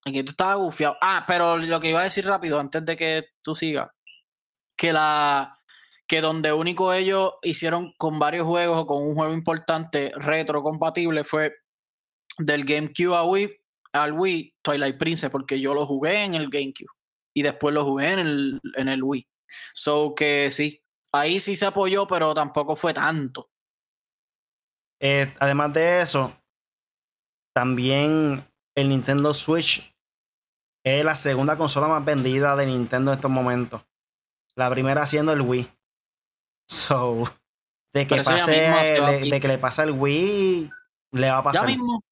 El 0.04 0.12
GameCube 0.12 0.30
estaba 0.30 0.54
gufiado. 0.54 0.96
Ah, 1.00 1.24
pero 1.26 1.57
lo 1.59 1.80
que 1.80 1.90
iba 1.90 2.00
a 2.00 2.04
decir 2.04 2.24
rápido 2.24 2.61
antes 2.61 2.85
de 2.85 2.96
que 2.96 3.26
tú 3.42 3.54
sigas. 3.54 3.88
que 4.76 4.92
la 4.92 5.59
que 6.07 6.20
donde 6.20 6.52
único 6.52 6.92
ellos 6.92 7.33
hicieron 7.42 7.94
con 7.96 8.18
varios 8.18 8.46
juegos 8.46 8.78
o 8.78 8.87
con 8.87 9.02
un 9.02 9.14
juego 9.14 9.33
importante 9.33 10.12
retro 10.16 10.62
compatible 10.62 11.24
fue 11.24 11.54
del 12.38 12.64
GameCube 12.64 13.16
a 13.16 13.24
Wii, 13.24 13.50
al 13.94 14.12
Wii 14.12 14.57
Twilight 14.62 14.98
Princess, 14.98 15.30
porque 15.30 15.61
yo 15.61 15.72
lo 15.72 15.87
jugué 15.87 16.24
en 16.24 16.35
el 16.35 16.50
GameCube 16.50 16.90
y 17.33 17.42
después 17.42 17.74
lo 17.74 17.85
jugué 17.85 18.12
en 18.12 18.18
el, 18.18 18.61
en 18.76 18.88
el 18.88 19.02
Wii. 19.02 19.26
So 19.72 20.14
que 20.14 20.50
sí, 20.50 20.83
ahí 21.12 21.40
sí 21.40 21.57
se 21.57 21.66
apoyó, 21.66 22.07
pero 22.07 22.35
tampoco 22.35 22.76
fue 22.76 22.92
tanto. 22.92 23.50
Eh, 25.00 25.33
además 25.38 25.72
de 25.72 26.00
eso, 26.00 26.33
también 27.54 28.44
el 28.74 28.88
Nintendo 28.88 29.33
Switch 29.33 29.94
es 30.85 31.04
la 31.04 31.16
segunda 31.16 31.57
consola 31.57 31.88
más 31.88 32.04
vendida 32.04 32.57
de 32.57 32.66
Nintendo 32.66 33.12
en 33.12 33.16
estos 33.16 33.30
momentos. 33.30 33.83
La 34.57 34.70
primera 34.70 35.07
siendo 35.07 35.33
el 35.33 35.40
Wii. 35.40 35.70
So, 36.68 37.24
de 37.92 38.07
que, 38.07 38.22
pase, 38.22 38.52
de, 38.52 39.40
que 39.40 39.48
le 39.48 39.59
pase 39.59 39.83
el 39.83 39.92
Wii, 39.92 40.70
le 41.12 41.30
va 41.30 41.38
a 41.38 41.42
pasar. 41.42 41.62
Ya 41.62 41.66
mismo. 41.66 42.02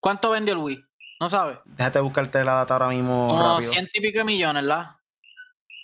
¿Cuánto 0.00 0.30
vendió 0.30 0.54
el 0.54 0.60
Wii? 0.60 0.84
No 1.22 1.28
sabes. 1.28 1.58
Déjate 1.64 2.00
buscarte 2.00 2.42
la 2.42 2.54
data 2.54 2.74
ahora 2.74 2.88
mismo. 2.88 3.28
Como 3.28 3.60
ciento 3.60 3.92
y 3.94 4.00
pico 4.00 4.24
millones, 4.24 4.64
¿verdad? 4.64 4.96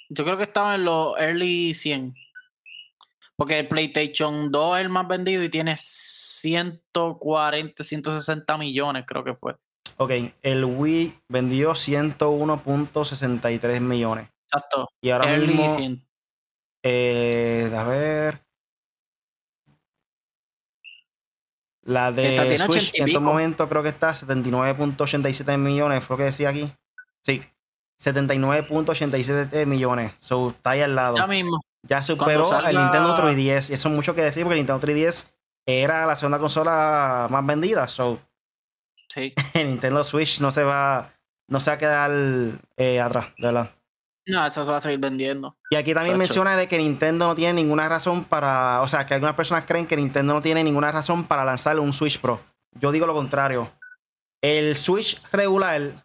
Yo 0.08 0.24
creo 0.24 0.36
que 0.36 0.42
estaba 0.42 0.74
en 0.74 0.84
los 0.84 1.16
early 1.16 1.74
100. 1.74 2.12
Porque 3.36 3.60
el 3.60 3.68
PlayStation 3.68 4.50
2 4.50 4.78
es 4.78 4.82
el 4.82 4.88
más 4.88 5.06
vendido 5.06 5.44
y 5.44 5.48
tiene 5.48 5.76
140, 5.76 7.84
160 7.84 8.58
millones, 8.58 9.04
creo 9.06 9.22
que 9.22 9.36
fue. 9.36 9.54
Ok, 9.98 10.10
el 10.42 10.64
Wii 10.64 11.20
vendió 11.28 11.70
101.63 11.70 13.78
millones. 13.78 14.28
Exacto. 14.42 14.88
Y 15.00 15.10
ahora 15.10 15.36
mismo. 15.36 15.68
Eh, 16.82 17.72
a 17.72 17.84
ver. 17.84 18.42
La 21.88 22.12
de 22.12 22.58
Switch 22.58 22.94
en 22.96 23.08
estos 23.08 23.22
momentos 23.22 23.66
creo 23.66 23.82
que 23.82 23.88
está 23.88 24.12
79.87 24.12 25.56
millones, 25.56 26.04
fue 26.04 26.14
lo 26.14 26.18
que 26.18 26.24
decía 26.24 26.50
aquí. 26.50 26.70
Sí, 27.22 27.42
79.87 27.98 29.64
millones. 29.64 30.12
So, 30.18 30.50
está 30.50 30.72
ahí 30.72 30.82
al 30.82 30.94
lado. 30.94 31.16
Ya 31.16 31.26
mismo. 31.26 31.62
Ya 31.82 32.02
superó 32.02 32.52
al 32.52 32.76
Nintendo 32.76 33.16
3DS. 33.16 33.70
Y 33.70 33.72
eso 33.72 33.88
es 33.88 33.94
mucho 33.94 34.14
que 34.14 34.20
decir 34.20 34.42
porque 34.44 34.60
el 34.60 34.66
Nintendo 34.66 34.86
3DS 34.86 35.24
era 35.66 36.04
la 36.04 36.14
segunda 36.14 36.38
consola 36.38 37.26
más 37.30 37.46
vendida. 37.46 37.88
So, 37.88 38.20
sí. 39.08 39.32
el 39.54 39.68
Nintendo 39.68 40.04
Switch 40.04 40.40
no 40.40 40.50
se 40.50 40.64
va, 40.64 41.14
no 41.48 41.58
se 41.58 41.70
va 41.70 41.76
a 41.76 41.78
quedar 41.78 42.10
eh, 42.76 43.00
atrás, 43.00 43.28
de 43.38 43.46
verdad. 43.46 43.70
No, 44.28 44.44
eso 44.44 44.62
se 44.62 44.70
va 44.70 44.76
a 44.76 44.80
seguir 44.82 45.00
vendiendo. 45.00 45.56
Y 45.70 45.76
aquí 45.76 45.94
también 45.94 46.18
menciona 46.18 46.54
de 46.54 46.68
que 46.68 46.76
Nintendo 46.76 47.26
no 47.26 47.34
tiene 47.34 47.54
ninguna 47.54 47.88
razón 47.88 48.24
para. 48.24 48.82
O 48.82 48.88
sea, 48.88 49.06
que 49.06 49.14
algunas 49.14 49.34
personas 49.34 49.64
creen 49.64 49.86
que 49.86 49.96
Nintendo 49.96 50.34
no 50.34 50.42
tiene 50.42 50.62
ninguna 50.62 50.92
razón 50.92 51.24
para 51.24 51.46
lanzar 51.46 51.80
un 51.80 51.94
Switch 51.94 52.20
Pro. 52.20 52.38
Yo 52.78 52.92
digo 52.92 53.06
lo 53.06 53.14
contrario. 53.14 53.72
El 54.42 54.76
Switch 54.76 55.20
regular, 55.32 56.04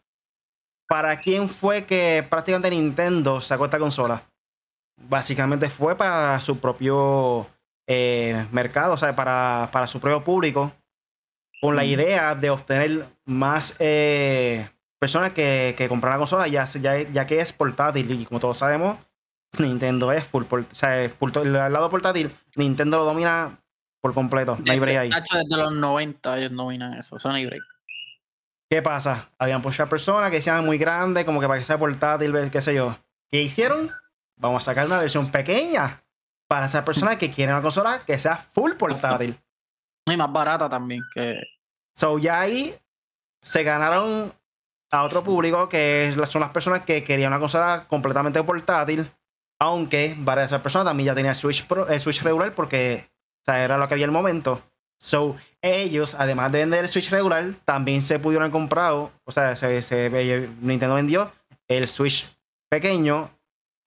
¿para 0.88 1.20
quién 1.20 1.50
fue 1.50 1.86
que 1.86 2.26
prácticamente 2.30 2.70
Nintendo 2.70 3.42
sacó 3.42 3.66
esta 3.66 3.78
consola? 3.78 4.24
Básicamente 4.96 5.70
fue 5.70 5.98
para 5.98 6.40
su 6.40 6.60
propio 6.60 7.46
eh, 7.88 8.48
mercado, 8.54 8.94
o 8.94 8.98
sea, 8.98 9.14
para, 9.14 9.70
para, 9.74 9.86
su 9.86 10.00
propio 10.00 10.24
público, 10.24 10.72
con 11.62 11.76
la 11.76 11.84
idea 11.84 12.36
de 12.36 12.50
obtener 12.50 13.06
más 13.26 13.76
eh, 13.80 14.70
personas 15.04 15.32
que, 15.32 15.76
que 15.78 15.90
compran 15.90 16.14
la 16.14 16.18
consola, 16.18 16.48
ya, 16.48 16.64
ya, 16.64 17.28
que 17.28 17.42
es 17.42 17.52
portátil. 17.52 18.10
Y 18.10 18.26
como 18.26 18.40
todos 18.40 18.58
sabemos, 18.58 18.98
Nintendo 19.60 20.14
es 20.14 20.26
full, 20.26 20.46
o 20.50 20.64
sea, 20.72 21.04
el 21.04 21.12
lado 21.54 21.90
portátil, 21.90 22.32
Nintendo 22.56 23.00
lo 23.00 23.04
domina 23.04 23.60
por 24.02 24.14
completo. 24.14 24.58
No 24.66 24.72
hay 24.72 24.80
break 24.80 24.98
ahí. 24.98 25.10
Desde 25.10 25.58
los 25.58 25.74
90 25.74 26.38
ellos 26.38 26.54
dominan 26.54 26.94
eso, 26.94 27.18
eso 27.18 27.28
no 27.28 27.36
hay 27.36 27.46
break. 27.46 27.62
¿Qué 28.70 28.82
pasa? 28.82 29.30
Habían 29.38 29.62
muchas 29.62 29.90
personas 29.90 30.32
que 30.32 30.42
sean 30.42 30.66
muy 30.66 30.78
grandes, 30.78 31.26
como 31.26 31.42
que 31.42 31.48
para 31.48 31.60
que 31.60 31.66
sea 31.66 31.78
portátil, 31.78 32.50
qué 32.50 32.62
sé 32.62 32.74
yo. 32.74 32.96
¿Qué 33.30 33.42
hicieron? 33.42 33.92
Vamos 34.38 34.64
a 34.64 34.66
sacar 34.68 34.86
una 34.86 35.00
versión 35.00 35.30
pequeña 35.32 36.02
para 36.48 36.68
esas 36.68 36.86
personas 36.86 37.18
que 37.18 37.30
quieren 37.30 37.56
una 37.56 37.62
consola 37.62 38.06
que 38.06 38.18
sea 38.18 38.38
full 38.38 38.72
portátil. 38.76 39.38
Y 40.06 40.16
más 40.16 40.32
barata 40.32 40.70
también 40.70 41.02
que. 41.14 41.42
So 41.94 42.20
ya 42.20 42.40
ahí 42.40 42.74
se 43.42 43.64
ganaron 43.64 44.32
a 44.94 45.02
otro 45.02 45.24
público 45.24 45.68
que 45.68 46.14
son 46.28 46.42
las 46.42 46.52
personas 46.52 46.82
que 46.82 47.04
querían 47.04 47.32
una 47.32 47.40
consola 47.40 47.86
completamente 47.88 48.42
portátil. 48.44 49.12
Aunque 49.60 50.16
varias 50.20 50.50
de 50.50 50.56
esas 50.56 50.62
personas 50.62 50.86
también 50.86 51.08
ya 51.08 51.16
tenían 51.16 51.34
el 51.34 51.40
Switch, 51.40 51.66
Pro, 51.66 51.88
el 51.88 52.00
Switch 52.00 52.22
regular 52.22 52.54
porque 52.54 53.10
era 53.48 53.78
lo 53.78 53.88
que 53.88 53.96
había 53.96 54.06
el 54.06 54.12
momento. 54.12 54.62
So, 55.00 55.36
ellos, 55.62 56.16
además 56.16 56.52
de 56.52 56.60
vender 56.60 56.84
el 56.84 56.90
Switch 56.90 57.10
regular, 57.10 57.44
también 57.66 58.04
se 58.04 58.20
pudieron 58.20 58.52
comprar, 58.52 58.94
o 58.94 59.32
sea, 59.32 59.56
se, 59.56 60.50
Nintendo 60.62 60.96
vendió 60.96 61.32
el 61.68 61.88
Switch 61.88 62.30
pequeño. 62.70 63.32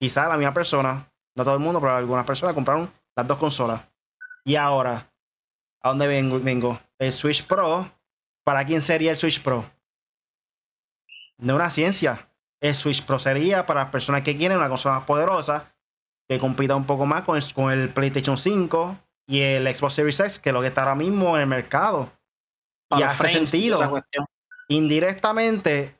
Quizá 0.01 0.29
la 0.29 0.37
misma 0.37 0.53
persona, 0.53 1.09
no 1.37 1.45
todo 1.45 1.55
el 1.55 1.61
mundo, 1.61 1.81
pero 1.81 1.95
algunas 1.95 2.27
personas 2.27 2.55
compraron 2.55 2.90
las 3.14 3.27
dos 3.27 3.38
consolas. 3.38 3.81
Y 4.45 4.57
ahora, 4.57 5.09
¿a 5.83 5.88
dónde 5.88 6.07
vengo? 6.09 6.40
vengo? 6.40 6.81
El 6.99 7.12
Switch 7.12 7.47
Pro. 7.47 7.90
¿Para 8.45 8.64
quién 8.64 8.83
sería 8.83 9.12
el 9.12 9.16
Switch 9.16 9.42
Pro? 9.42 9.64
No 11.38 11.57
una 11.57 11.70
ciencia. 11.70 12.29
El 12.61 12.75
Switch 12.75 13.05
Pro 13.05 13.18
sería 13.18 13.66
para 13.66 13.83
las 13.83 13.90
personas 13.90 14.22
que 14.22 14.37
quieren 14.37 14.59
una 14.59 14.68
consola 14.68 14.96
más 14.96 15.05
poderosa, 15.05 15.72
que 16.29 16.38
compita 16.38 16.75
un 16.75 16.85
poco 16.87 17.07
más 17.07 17.22
con 17.22 17.37
el, 17.37 17.55
con 17.55 17.70
el 17.70 17.90
PlayStation 17.90 18.38
5 18.38 18.96
y 19.29 19.40
el 19.40 19.75
Xbox 19.75 19.94
Series 19.94 20.20
X, 20.20 20.38
que 20.38 20.51
es 20.51 20.55
lo 20.55 20.61
que 20.61 20.68
está 20.68 20.83
ahora 20.83 20.94
mismo 20.94 21.37
en 21.37 21.42
el 21.42 21.49
mercado. 21.49 22.11
y 22.96 23.03
hace 23.03 23.29
sentido. 23.29 24.03
Indirectamente, 24.68 25.94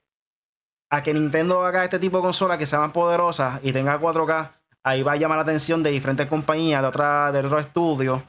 a 0.91 1.03
que 1.03 1.15
Nintendo 1.15 1.65
haga 1.65 1.85
este 1.85 1.99
tipo 1.99 2.19
de 2.19 2.23
consola 2.23 2.59
que 2.59 2.67
sea 2.67 2.81
más 2.81 2.93
poderosa 2.93 3.61
y 3.63 3.73
tenga 3.73 4.01
4K, 4.01 4.53
ahí 4.83 5.03
va 5.03 5.13
a 5.13 5.17
llamar 5.17 5.39
la 5.39 5.43
atención 5.43 5.83
de 5.83 5.91
diferentes 5.91 6.27
compañías, 6.29 6.83
de, 6.83 6.89
otra, 6.89 7.33
de 7.33 7.41
otros 7.41 7.61
estudios, 7.61 8.23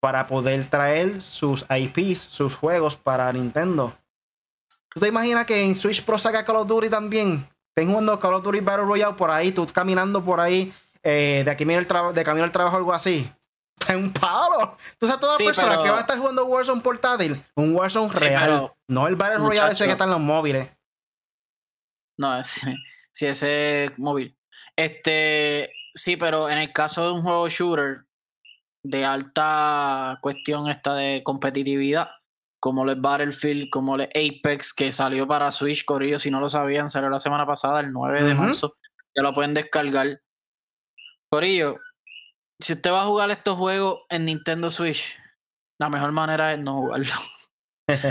para 0.00 0.26
poder 0.26 0.64
traer 0.66 1.20
sus 1.22 1.66
IPs, 1.68 2.20
sus 2.20 2.54
juegos 2.54 2.96
para 2.96 3.32
Nintendo. 3.32 3.94
¿Tú 4.98 5.04
te 5.04 5.10
imaginas 5.10 5.46
que 5.46 5.62
en 5.62 5.76
Switch 5.76 6.02
Pro 6.02 6.18
saca 6.18 6.44
Call 6.44 6.56
of 6.56 6.66
Duty 6.66 6.90
también? 6.90 7.48
Estén 7.68 7.88
jugando 7.88 8.18
Call 8.18 8.34
of 8.34 8.42
Duty 8.42 8.58
Battle 8.58 8.84
Royale 8.84 9.14
por 9.14 9.30
ahí, 9.30 9.52
tú 9.52 9.64
caminando 9.72 10.24
por 10.24 10.40
ahí, 10.40 10.74
eh, 11.04 11.42
de, 11.44 11.50
aquí 11.52 11.62
el 11.62 11.86
de 11.86 12.24
camino 12.24 12.42
al 12.42 12.50
trabajo 12.50 12.74
o 12.74 12.78
algo 12.78 12.92
así. 12.92 13.30
Es 13.88 13.94
un 13.94 14.12
palo. 14.12 14.76
Tú 14.98 15.06
sabes, 15.06 15.20
todas 15.20 15.38
las 15.38 15.46
personas 15.46 15.78
que 15.78 15.88
van 15.88 15.98
a 15.98 16.00
estar 16.00 16.18
jugando 16.18 16.44
Warzone 16.46 16.80
portátil, 16.80 17.40
un 17.54 17.76
Warzone 17.76 18.12
real. 18.12 18.72
no 18.88 19.06
el 19.06 19.14
Battle 19.14 19.38
Royale 19.38 19.72
ese 19.72 19.84
que 19.84 19.92
está 19.92 20.02
en 20.02 20.10
los 20.10 20.20
móviles. 20.20 20.68
No, 22.16 22.36
ese, 22.40 22.74
sí, 23.12 23.26
ese 23.26 23.92
móvil. 23.98 24.36
Este, 24.74 25.72
sí, 25.94 26.16
pero 26.16 26.50
en 26.50 26.58
el 26.58 26.72
caso 26.72 27.06
de 27.06 27.12
un 27.12 27.22
juego 27.22 27.48
shooter 27.48 28.04
de 28.82 29.04
alta 29.04 30.18
cuestión 30.22 30.68
esta 30.68 30.94
de 30.94 31.22
competitividad, 31.22 32.10
como 32.60 32.88
el 32.88 33.00
Battlefield, 33.00 33.70
como 33.70 33.96
el 33.96 34.02
Apex, 34.02 34.72
que 34.72 34.92
salió 34.92 35.26
para 35.26 35.52
Switch, 35.52 35.84
Corillo, 35.84 36.18
si 36.18 36.30
no 36.30 36.40
lo 36.40 36.48
sabían, 36.48 36.88
salió 36.88 37.08
la 37.08 37.20
semana 37.20 37.46
pasada, 37.46 37.80
el 37.80 37.92
9 37.92 38.24
de 38.24 38.34
marzo. 38.34 38.76
Ya 39.16 39.22
lo 39.22 39.32
pueden 39.32 39.54
descargar. 39.54 40.20
Corillo, 41.30 41.76
si 42.60 42.72
usted 42.72 42.90
va 42.90 43.02
a 43.02 43.06
jugar 43.06 43.30
estos 43.30 43.56
juegos 43.56 44.00
en 44.08 44.24
Nintendo 44.24 44.70
Switch, 44.70 45.18
la 45.78 45.88
mejor 45.88 46.12
manera 46.12 46.52
es 46.52 46.58
no 46.58 46.82
jugarlo. 46.82 47.14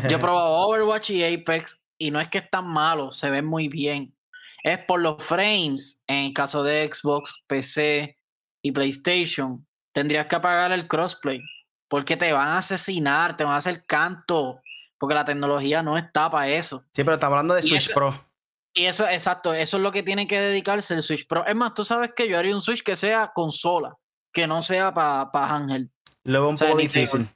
Yo 0.10 0.17
he 0.17 0.19
probado 0.19 0.53
Overwatch 0.67 1.10
y 1.12 1.23
Apex 1.23 1.86
y 1.99 2.12
no 2.12 2.19
es 2.19 2.29
que 2.29 2.38
están 2.39 2.67
malos, 2.67 3.17
se 3.17 3.29
ven 3.29 3.45
muy 3.45 3.67
bien. 3.67 4.15
Es 4.63 4.79
por 4.79 5.01
los 5.01 5.23
frames. 5.23 6.03
En 6.07 6.25
el 6.25 6.33
caso 6.33 6.63
de 6.63 6.89
Xbox, 6.91 7.43
PC 7.47 8.17
y 8.63 8.71
PlayStation, 8.71 9.65
tendrías 9.93 10.27
que 10.27 10.36
apagar 10.36 10.71
el 10.71 10.88
crossplay. 10.88 11.41
Porque 11.88 12.17
te 12.17 12.34
van 12.34 12.50
a 12.50 12.58
asesinar, 12.58 13.38
te 13.38 13.43
van 13.43 13.54
a 13.54 13.58
hacer 13.58 13.86
canto. 13.86 14.62
Porque 14.97 15.15
la 15.15 15.26
tecnología 15.26 15.84
no 15.84 15.97
está 15.97 16.30
para 16.30 16.47
eso. 16.50 16.80
Sí, 16.93 17.04
pero 17.04 17.13
está 17.13 17.28
hablando 17.28 17.54
de 17.54 17.63
Switch 17.63 17.93
Pro. 17.93 18.28
Y 18.73 18.86
eso, 18.86 19.08
exacto, 19.08 19.54
eso 19.54 19.78
es 19.78 19.84
lo 19.84 19.91
que 19.91 20.04
tiene 20.04 20.28
que 20.28 20.39
dedicarse 20.39 20.93
el 20.93 21.02
Switch 21.02 21.28
Pro. 21.28 21.45
Es 21.45 21.56
más, 21.56 21.73
tú 21.73 21.84
sabes 21.84 22.12
que 22.15 22.28
yo 22.28 22.38
haría 22.38 22.54
un 22.54 22.62
Switch 22.62 22.84
que 22.84 22.95
sea 22.95 23.32
consola, 23.34 23.95
que 24.32 24.45
no 24.45 24.62
sea 24.62 24.93
para 24.93 25.32
pa 25.32 25.56
Ángel. 25.56 25.91
Lo 26.23 26.41
veo 26.41 26.50
un 26.50 26.58
poco 26.58 26.78
difícil. 26.78 27.28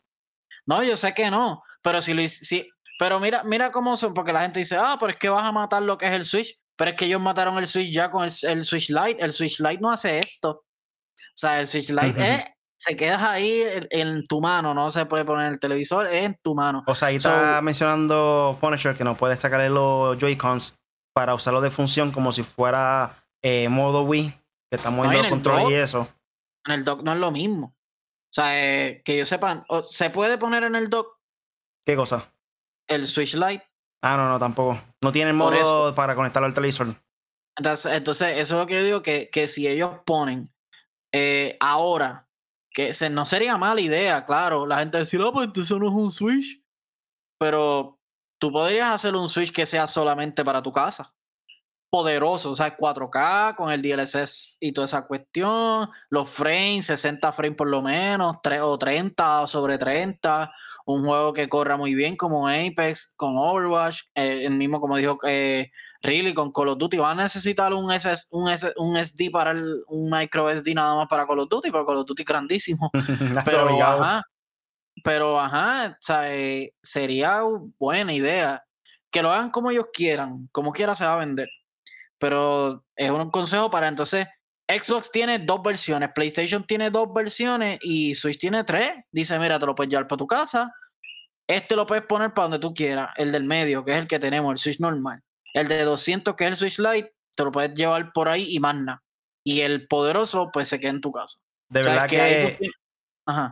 No, 0.66 0.84
yo 0.84 0.96
sé 0.98 1.14
que 1.14 1.32
no. 1.32 1.64
Pero 1.82 2.02
si 2.02 2.14
lo 2.14 2.28
si, 2.28 2.70
pero 3.00 3.20
mira, 3.20 3.44
mira 3.44 3.72
cómo 3.72 3.98
son, 3.98 4.14
porque 4.14 4.34
la 4.34 4.42
gente 4.42 4.60
dice, 4.60 4.78
ah, 4.78 4.98
pero 5.00 5.14
es 5.14 5.18
que 5.18 5.30
vas 5.30 5.44
a 5.44 5.52
matar 5.52 5.82
lo 5.82 5.98
que 5.98 6.06
es 6.06 6.14
el 6.14 6.26
Switch. 6.26 6.60
Pero 6.76 6.92
es 6.92 6.98
que 6.98 7.06
ellos 7.06 7.22
mataron 7.22 7.58
el 7.58 7.66
Switch 7.66 7.92
ya 7.92 8.12
con 8.12 8.24
el, 8.24 8.32
el 8.44 8.64
Switch 8.64 8.90
Lite. 8.90 9.24
El 9.24 9.32
Switch 9.32 9.60
Lite 9.60 9.82
no 9.82 9.92
hace 9.92 10.20
esto. 10.20 10.50
O 10.52 11.36
sea, 11.36 11.60
el 11.60 11.68
Switch 11.68 11.90
Lite 11.90 12.34
es 12.34 12.44
se 12.82 12.96
quedas 12.96 13.22
ahí 13.22 13.64
en, 13.92 14.26
tu 14.26 14.42
mano, 14.42 14.74
no 14.74 14.90
se 14.90 15.06
puede 15.06 15.24
poner 15.24 15.52
el 15.52 15.60
televisor, 15.60 16.08
es 16.08 16.26
en 16.26 16.40
tu 16.42 16.56
mano. 16.56 16.84
O 16.88 16.96
sea, 16.96 17.10
ahí 17.10 17.18
está 17.18 17.62
mencionando 17.62 18.58
Punisher 18.60 18.98
que 18.98 19.04
no 19.04 19.16
puedes 19.16 19.40
sacarle 19.40 19.70
los 19.70 20.18
Joy-Cons 20.18 20.74
para 21.14 21.36
usarlo 21.36 21.62
de 21.62 21.70
función 21.70 22.12
como 22.12 22.32
si 22.32 22.42
fuera 22.42 23.24
eh, 23.44 23.70
modo 23.70 24.02
Wii, 24.02 24.32
que 24.32 24.78
estamos 24.78 25.08
viendo 25.08 25.26
el 25.26 25.30
control 25.30 25.72
y 25.72 25.76
eso. 25.76 26.10
En 26.66 26.74
el 26.74 26.84
dock 26.84 27.04
no 27.04 27.12
es 27.14 27.20
lo 27.20 27.30
mismo. 27.30 27.68
O 27.68 28.34
sea, 28.34 28.60
eh, 28.60 29.04
que 29.06 29.16
yo 29.16 29.28
sepa, 29.28 29.64
¿se 29.92 30.10
puede 30.10 30.40
poner 30.40 30.64
en 30.64 30.74
el 30.74 30.90
dock? 30.90 31.20
¿Qué 31.86 31.96
cosa? 31.96 32.34
El 32.90 33.06
Switch 33.06 33.36
Lite. 33.36 33.64
Ah, 34.02 34.18
no, 34.18 34.28
no, 34.28 34.40
tampoco. 34.40 34.82
No 35.04 35.12
tiene 35.12 35.34
modo 35.34 35.94
para 35.94 36.16
conectarlo 36.16 36.48
al 36.48 36.56
televisor. 36.56 36.96
Entonces, 37.56 37.94
entonces, 37.94 38.40
eso 38.40 38.56
es 38.56 38.60
lo 38.60 38.66
que 38.66 38.74
yo 38.74 38.84
digo, 38.84 39.02
que, 39.04 39.30
que 39.30 39.48
si 39.48 39.68
ellos 39.68 40.00
ponen 40.04 40.52
eh, 41.14 41.58
ahora, 41.60 42.28
que 42.74 42.94
se, 42.94 43.10
no 43.10 43.26
sería 43.26 43.58
mala 43.58 43.82
idea, 43.82 44.26
claro, 44.26 44.66
la 44.66 44.80
gente 44.80 44.98
decir, 44.98 45.22
oh, 45.22 45.34
pues 45.34 45.50
eso 45.56 45.80
no 45.80 45.88
es 45.88 45.94
un 45.94 46.12
Switch. 46.12 46.64
Pero 47.40 48.00
tú 48.40 48.52
podrías 48.52 48.92
hacer 48.92 49.16
un 49.16 49.30
Switch 49.30 49.52
que 49.52 49.66
sea 49.66 49.88
solamente 49.88 50.44
para 50.44 50.62
tu 50.62 50.72
casa 50.72 51.14
poderoso, 51.92 52.52
o 52.52 52.56
sea, 52.56 52.76
4K 52.78 53.56
con 53.56 53.70
el 53.70 53.82
DLSS 53.82 54.58
y 54.62 54.72
toda 54.72 54.86
esa 54.86 55.06
cuestión, 55.06 55.90
los 56.10 56.30
frames, 56.30 56.86
60 56.86 57.34
frames 57.34 57.58
por 57.58 57.68
lo 57.68 57.82
menos, 57.82 58.38
3 58.42 58.62
o 58.62 58.78
30 58.78 59.46
sobre 59.46 59.78
30, 59.78 60.54
un 60.86 61.04
juego 61.04 61.34
que 61.34 61.50
corra 61.50 61.76
muy 61.76 61.94
bien 61.94 62.16
como 62.16 62.48
Apex, 62.48 63.14
con 63.18 63.38
Overwatch, 63.38 64.04
eh, 64.16 64.46
el 64.46 64.56
mismo 64.56 64.80
como 64.80 64.96
dijo 64.96 65.18
eh, 65.28 65.70
Really 66.02 66.34
con 66.34 66.52
Call 66.52 66.70
of 66.70 66.78
Duty, 66.78 66.98
van 66.98 67.20
a 67.20 67.24
necesitar 67.24 67.74
un, 67.74 67.92
SS, 67.92 68.28
un, 68.32 68.52
un 68.78 68.98
SD 68.98 69.30
para 69.32 69.52
el, 69.52 69.84
un 69.88 70.10
micro 70.10 70.50
SD 70.50 70.74
nada 70.74 70.96
más 70.96 71.08
para 71.08 71.28
Call 71.28 71.40
of 71.40 71.50
Duty, 71.50 71.72
porque 71.72 71.86
Call 71.86 71.98
of 71.98 72.08
Duty 72.08 72.24
es 72.24 72.28
grandísimo, 72.28 72.90
pero 73.46 73.68
ajá, 73.84 74.24
pero 75.04 75.40
ajá, 75.40 75.90
o 75.92 75.98
sea, 76.00 76.24
sería 76.82 77.42
buena 77.78 78.14
idea 78.14 78.64
que 79.12 79.22
lo 79.22 79.32
hagan 79.32 79.52
como 79.52 79.70
ellos 79.70 79.86
quieran, 79.94 80.50
como 80.52 80.72
quiera 80.72 80.96
se 80.96 81.06
va 81.06 81.14
a 81.14 81.18
vender 81.18 81.50
pero 82.22 82.86
es 82.96 83.10
un 83.10 83.32
consejo 83.32 83.70
para 83.72 83.88
entonces. 83.88 84.28
Xbox 84.70 85.12
tiene 85.12 85.40
dos 85.40 85.62
versiones, 85.64 86.12
PlayStation 86.14 86.64
tiene 86.66 86.92
dos 86.92 87.12
versiones 87.14 87.80
y 87.82 88.14
Switch 88.14 88.38
tiene 88.40 88.64
tres. 88.64 88.94
Dice, 89.12 89.38
mira, 89.40 89.60
te 89.60 89.66
lo 89.66 89.74
puedes 89.74 89.90
llevar 89.90 90.08
para 90.08 90.20
tu 90.20 90.28
casa. 90.28 90.72
Este 91.48 91.76
lo 91.76 91.86
puedes 91.86 92.06
poner 92.06 92.32
para 92.34 92.48
donde 92.48 92.60
tú 92.60 92.74
quieras. 92.74 93.10
El 93.18 93.32
del 93.32 93.44
medio, 93.44 93.84
que 93.84 93.92
es 93.92 93.98
el 93.98 94.08
que 94.08 94.20
tenemos, 94.20 94.52
el 94.52 94.58
Switch 94.60 94.80
normal. 94.80 95.22
El 95.54 95.68
de 95.68 95.84
200, 95.84 96.36
que 96.36 96.46
es 96.46 96.52
el 96.52 96.58
Switch 96.58 96.80
Lite, 96.80 97.14
te 97.36 97.44
lo 97.44 97.52
puedes 97.52 97.74
llevar 97.74 98.12
por 98.14 98.30
ahí 98.30 98.48
y 98.50 98.60
más 98.60 98.76
nada. 98.76 99.04
Y 99.44 99.62
el 99.62 99.88
poderoso, 99.88 100.50
pues 100.52 100.68
se 100.68 100.80
queda 100.80 100.92
en 100.92 101.02
tu 101.02 101.12
casa. 101.12 101.40
De 101.70 101.82
verdad 101.82 102.08
que, 102.08 102.60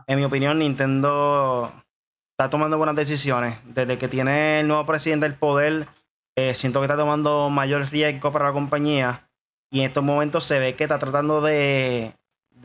en 0.06 0.18
mi 0.18 0.24
opinión, 0.24 0.58
Nintendo 0.58 1.72
está 2.32 2.50
tomando 2.50 2.78
buenas 2.78 2.96
decisiones. 2.96 3.58
Desde 3.64 3.98
que 3.98 4.08
tiene 4.08 4.60
el 4.60 4.68
nuevo 4.68 4.86
presidente 4.86 5.28
del 5.28 5.38
poder 5.38 5.88
eh, 6.36 6.54
siento 6.54 6.80
que 6.80 6.86
está 6.86 6.96
tomando 6.96 7.50
mayor 7.50 7.86
riesgo 7.90 8.32
para 8.32 8.46
la 8.46 8.52
compañía 8.52 9.28
y 9.70 9.80
en 9.80 9.86
estos 9.88 10.02
momentos 10.02 10.44
se 10.44 10.58
ve 10.58 10.74
que 10.74 10.84
está 10.84 10.98
tratando 10.98 11.40
de, 11.40 12.14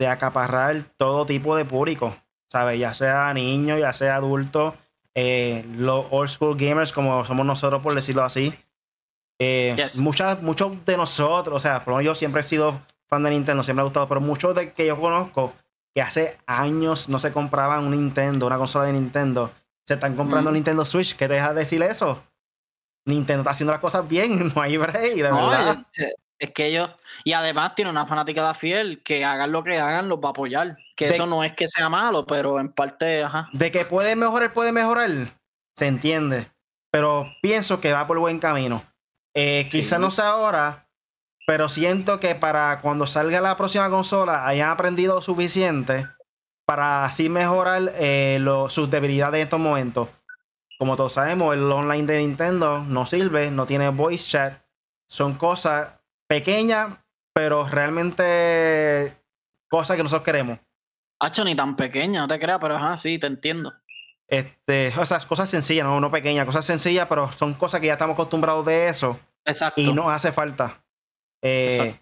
acaparrar 0.08 0.82
todo 0.96 1.26
tipo 1.26 1.56
de 1.56 1.64
público, 1.64 2.16
¿sabes? 2.50 2.78
Ya 2.78 2.94
sea 2.94 3.32
niño, 3.34 3.76
ya 3.78 3.92
sea 3.92 4.16
adulto, 4.16 4.74
eh, 5.14 5.64
los 5.76 6.06
old 6.10 6.28
school 6.28 6.56
gamers 6.56 6.92
como 6.92 7.24
somos 7.24 7.44
nosotros, 7.44 7.82
por 7.82 7.94
decirlo 7.94 8.22
así. 8.22 8.54
Eh, 9.38 9.76
muchas, 10.00 10.42
muchos 10.42 10.84
de 10.84 10.96
nosotros, 10.96 11.56
o 11.56 11.60
sea, 11.60 11.84
por 11.84 12.00
yo 12.02 12.14
siempre 12.14 12.40
he 12.40 12.44
sido 12.44 12.80
fan 13.06 13.22
de 13.22 13.30
Nintendo, 13.30 13.62
siempre 13.62 13.76
me 13.76 13.80
ha 13.82 13.84
gustado, 13.84 14.08
pero 14.08 14.20
muchos 14.20 14.54
de 14.54 14.72
que 14.72 14.86
yo 14.86 14.98
conozco 14.98 15.52
que 15.94 16.02
hace 16.02 16.38
años 16.46 17.08
no 17.08 17.18
se 17.18 17.32
compraban 17.32 17.84
un 17.84 17.92
Nintendo, 17.92 18.46
una 18.46 18.58
consola 18.58 18.86
de 18.86 18.92
Nintendo, 18.92 19.52
se 19.86 19.94
están 19.94 20.16
comprando 20.16 20.50
un 20.50 20.54
mm. 20.54 20.56
Nintendo 20.56 20.84
Switch. 20.84 21.16
¿Qué 21.16 21.28
deja 21.28 21.54
de 21.54 21.60
decir 21.60 21.82
eso? 21.82 22.22
Nintendo 23.06 23.42
está 23.42 23.52
haciendo 23.52 23.72
las 23.72 23.80
cosas 23.80 24.06
bien, 24.06 24.52
no 24.54 24.60
hay 24.60 24.76
break, 24.76 25.14
de 25.14 25.22
verdad. 25.22 25.78
Es, 26.38 26.50
que 26.50 26.66
ellos, 26.66 26.90
y 27.24 27.32
además 27.32 27.74
tiene 27.74 27.90
una 27.90 28.04
fanática 28.04 28.46
de 28.46 28.54
fiel 28.54 29.02
que 29.02 29.24
hagan 29.24 29.52
lo 29.52 29.64
que 29.64 29.78
hagan, 29.78 30.10
los 30.10 30.18
va 30.18 30.28
a 30.28 30.30
apoyar. 30.32 30.76
Que 30.94 31.08
eso 31.08 31.24
no 31.24 31.42
es 31.42 31.52
que 31.54 31.66
sea 31.66 31.88
malo, 31.88 32.26
pero 32.26 32.60
en 32.60 32.70
parte, 32.70 33.22
ajá. 33.22 33.48
De 33.54 33.72
que 33.72 33.86
puede 33.86 34.16
mejorar, 34.16 34.52
puede 34.52 34.72
mejorar, 34.72 35.08
se 35.76 35.86
entiende. 35.86 36.50
Pero 36.90 37.32
pienso 37.40 37.80
que 37.80 37.92
va 37.92 38.06
por 38.06 38.18
buen 38.18 38.38
camino. 38.38 38.82
Eh, 39.36 39.68
quizá 39.70 39.98
no 39.98 40.10
sea 40.10 40.30
ahora, 40.30 40.88
pero 41.46 41.68
siento 41.68 42.18
que 42.18 42.34
para 42.34 42.80
cuando 42.80 43.06
salga 43.06 43.40
la 43.40 43.56
próxima 43.56 43.88
consola 43.90 44.48
hayan 44.48 44.70
aprendido 44.70 45.14
lo 45.14 45.22
suficiente 45.22 46.08
para 46.64 47.04
así 47.04 47.28
mejorar 47.28 47.92
eh, 47.94 48.44
sus 48.70 48.90
debilidades 48.90 49.36
en 49.36 49.44
estos 49.44 49.60
momentos 49.60 50.08
como 50.78 50.96
todos 50.96 51.14
sabemos, 51.14 51.54
el 51.54 51.70
online 51.72 52.04
de 52.04 52.18
Nintendo 52.18 52.80
no 52.80 53.06
sirve, 53.06 53.50
no 53.50 53.66
tiene 53.66 53.88
voice 53.88 54.28
chat. 54.28 54.62
Son 55.08 55.34
cosas 55.34 56.00
pequeñas, 56.28 56.98
pero 57.32 57.66
realmente 57.66 59.16
cosas 59.68 59.96
que 59.96 60.02
nosotros 60.02 60.24
queremos. 60.24 60.58
Hacho, 61.18 61.44
ni 61.44 61.54
tan 61.54 61.76
pequeña, 61.76 62.20
no 62.20 62.28
te 62.28 62.38
creas, 62.38 62.58
pero 62.60 62.76
ajá, 62.76 62.96
sí, 62.98 63.18
te 63.18 63.26
entiendo. 63.26 63.72
Este, 64.28 64.92
o 64.98 65.06
sea, 65.06 65.18
cosas 65.20 65.48
sencillas, 65.48 65.86
no, 65.86 66.00
no 66.00 66.10
pequeñas, 66.10 66.46
cosas 66.46 66.64
sencillas, 66.64 67.06
pero 67.08 67.30
son 67.30 67.54
cosas 67.54 67.80
que 67.80 67.86
ya 67.86 67.92
estamos 67.94 68.14
acostumbrados 68.14 68.66
de 68.66 68.88
eso. 68.88 69.18
Exacto. 69.44 69.80
Y 69.80 69.92
nos 69.92 70.12
hace 70.12 70.32
falta. 70.32 70.82
Eh, 71.42 71.98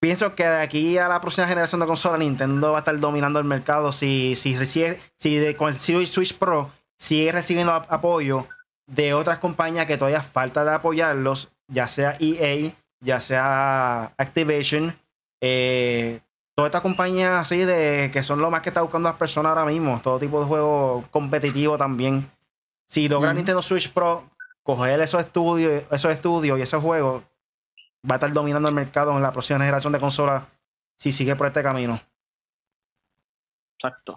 pienso 0.00 0.34
que 0.34 0.44
de 0.44 0.56
aquí 0.56 0.98
a 0.98 1.08
la 1.08 1.20
próxima 1.20 1.46
generación 1.46 1.80
de 1.80 1.86
consolas, 1.86 2.18
Nintendo 2.18 2.72
va 2.72 2.78
a 2.78 2.80
estar 2.80 2.98
dominando 2.98 3.38
el 3.38 3.44
mercado. 3.44 3.92
Si, 3.92 4.34
si, 4.36 4.54
si, 4.66 4.84
si 5.16 5.36
de, 5.36 5.56
con 5.56 5.72
el 5.72 5.78
Switch 5.78 6.36
Pro 6.36 6.72
sigue 6.98 7.30
recibiendo 7.30 7.72
apoyo 7.72 8.48
de 8.86 9.14
otras 9.14 9.38
compañías 9.38 9.86
que 9.86 9.96
todavía 9.96 10.22
falta 10.22 10.64
de 10.64 10.72
apoyarlos, 10.72 11.50
ya 11.68 11.88
sea 11.88 12.16
EA, 12.20 12.72
ya 13.00 13.20
sea 13.20 14.12
Activation, 14.16 14.98
eh, 15.40 16.20
todas 16.54 16.68
estas 16.68 16.82
compañías 16.82 17.32
así 17.32 17.64
de 17.64 18.10
que 18.12 18.22
son 18.22 18.40
lo 18.40 18.50
más 18.50 18.62
que 18.62 18.70
está 18.70 18.82
buscando 18.82 19.08
las 19.08 19.18
personas 19.18 19.50
ahora 19.50 19.64
mismo, 19.64 20.00
todo 20.02 20.18
tipo 20.18 20.40
de 20.40 20.46
juego 20.46 21.04
competitivo 21.10 21.76
también. 21.76 22.30
Si 22.86 23.08
logra 23.08 23.34
Nintendo 23.34 23.62
Switch 23.62 23.92
Pro 23.92 24.30
coger 24.62 25.00
esos 25.00 25.20
estudios, 25.20 25.82
esos 25.90 26.12
estudios 26.12 26.58
y 26.58 26.62
esos 26.62 26.82
juegos, 26.82 27.22
va 28.08 28.14
a 28.14 28.16
estar 28.16 28.32
dominando 28.32 28.68
el 28.68 28.74
mercado 28.74 29.16
en 29.16 29.22
la 29.22 29.32
próxima 29.32 29.58
generación 29.58 29.92
de 29.92 29.98
consolas 29.98 30.44
si 30.96 31.10
sigue 31.12 31.34
por 31.34 31.46
este 31.46 31.62
camino. 31.62 32.00
Exacto. 33.76 34.14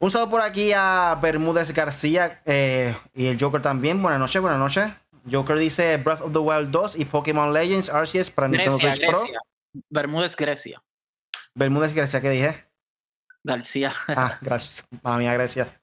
Un 0.00 0.10
saludo 0.10 0.30
por 0.30 0.40
aquí 0.42 0.72
a 0.72 1.18
Bermúdez 1.20 1.72
García 1.72 2.40
eh, 2.44 2.94
y 3.14 3.26
el 3.26 3.40
Joker 3.40 3.62
también. 3.62 4.00
Buenas 4.00 4.20
noches, 4.20 4.40
buenas 4.40 4.60
noches. 4.60 4.92
Joker 5.30 5.58
dice 5.58 5.96
Breath 5.96 6.20
of 6.20 6.32
the 6.32 6.38
Wild 6.38 6.70
2 6.70 6.96
y 6.96 7.04
Pokémon 7.04 7.52
Legends 7.52 7.90
Arceus 7.90 8.30
para 8.30 8.48
Nintendo 8.48 8.78
Switch 8.78 9.00
Pro. 9.00 9.18
Bermúdez 9.90 10.36
Grecia. 10.36 10.82
Bermúdez 11.58 11.92
Grecia, 11.92 12.20
¿qué 12.20 12.30
dije? 12.30 12.64
García. 13.42 13.92
Ah, 14.08 14.38
gracias. 14.40 14.86
Mami, 15.02 15.24
gracias. 15.24 15.74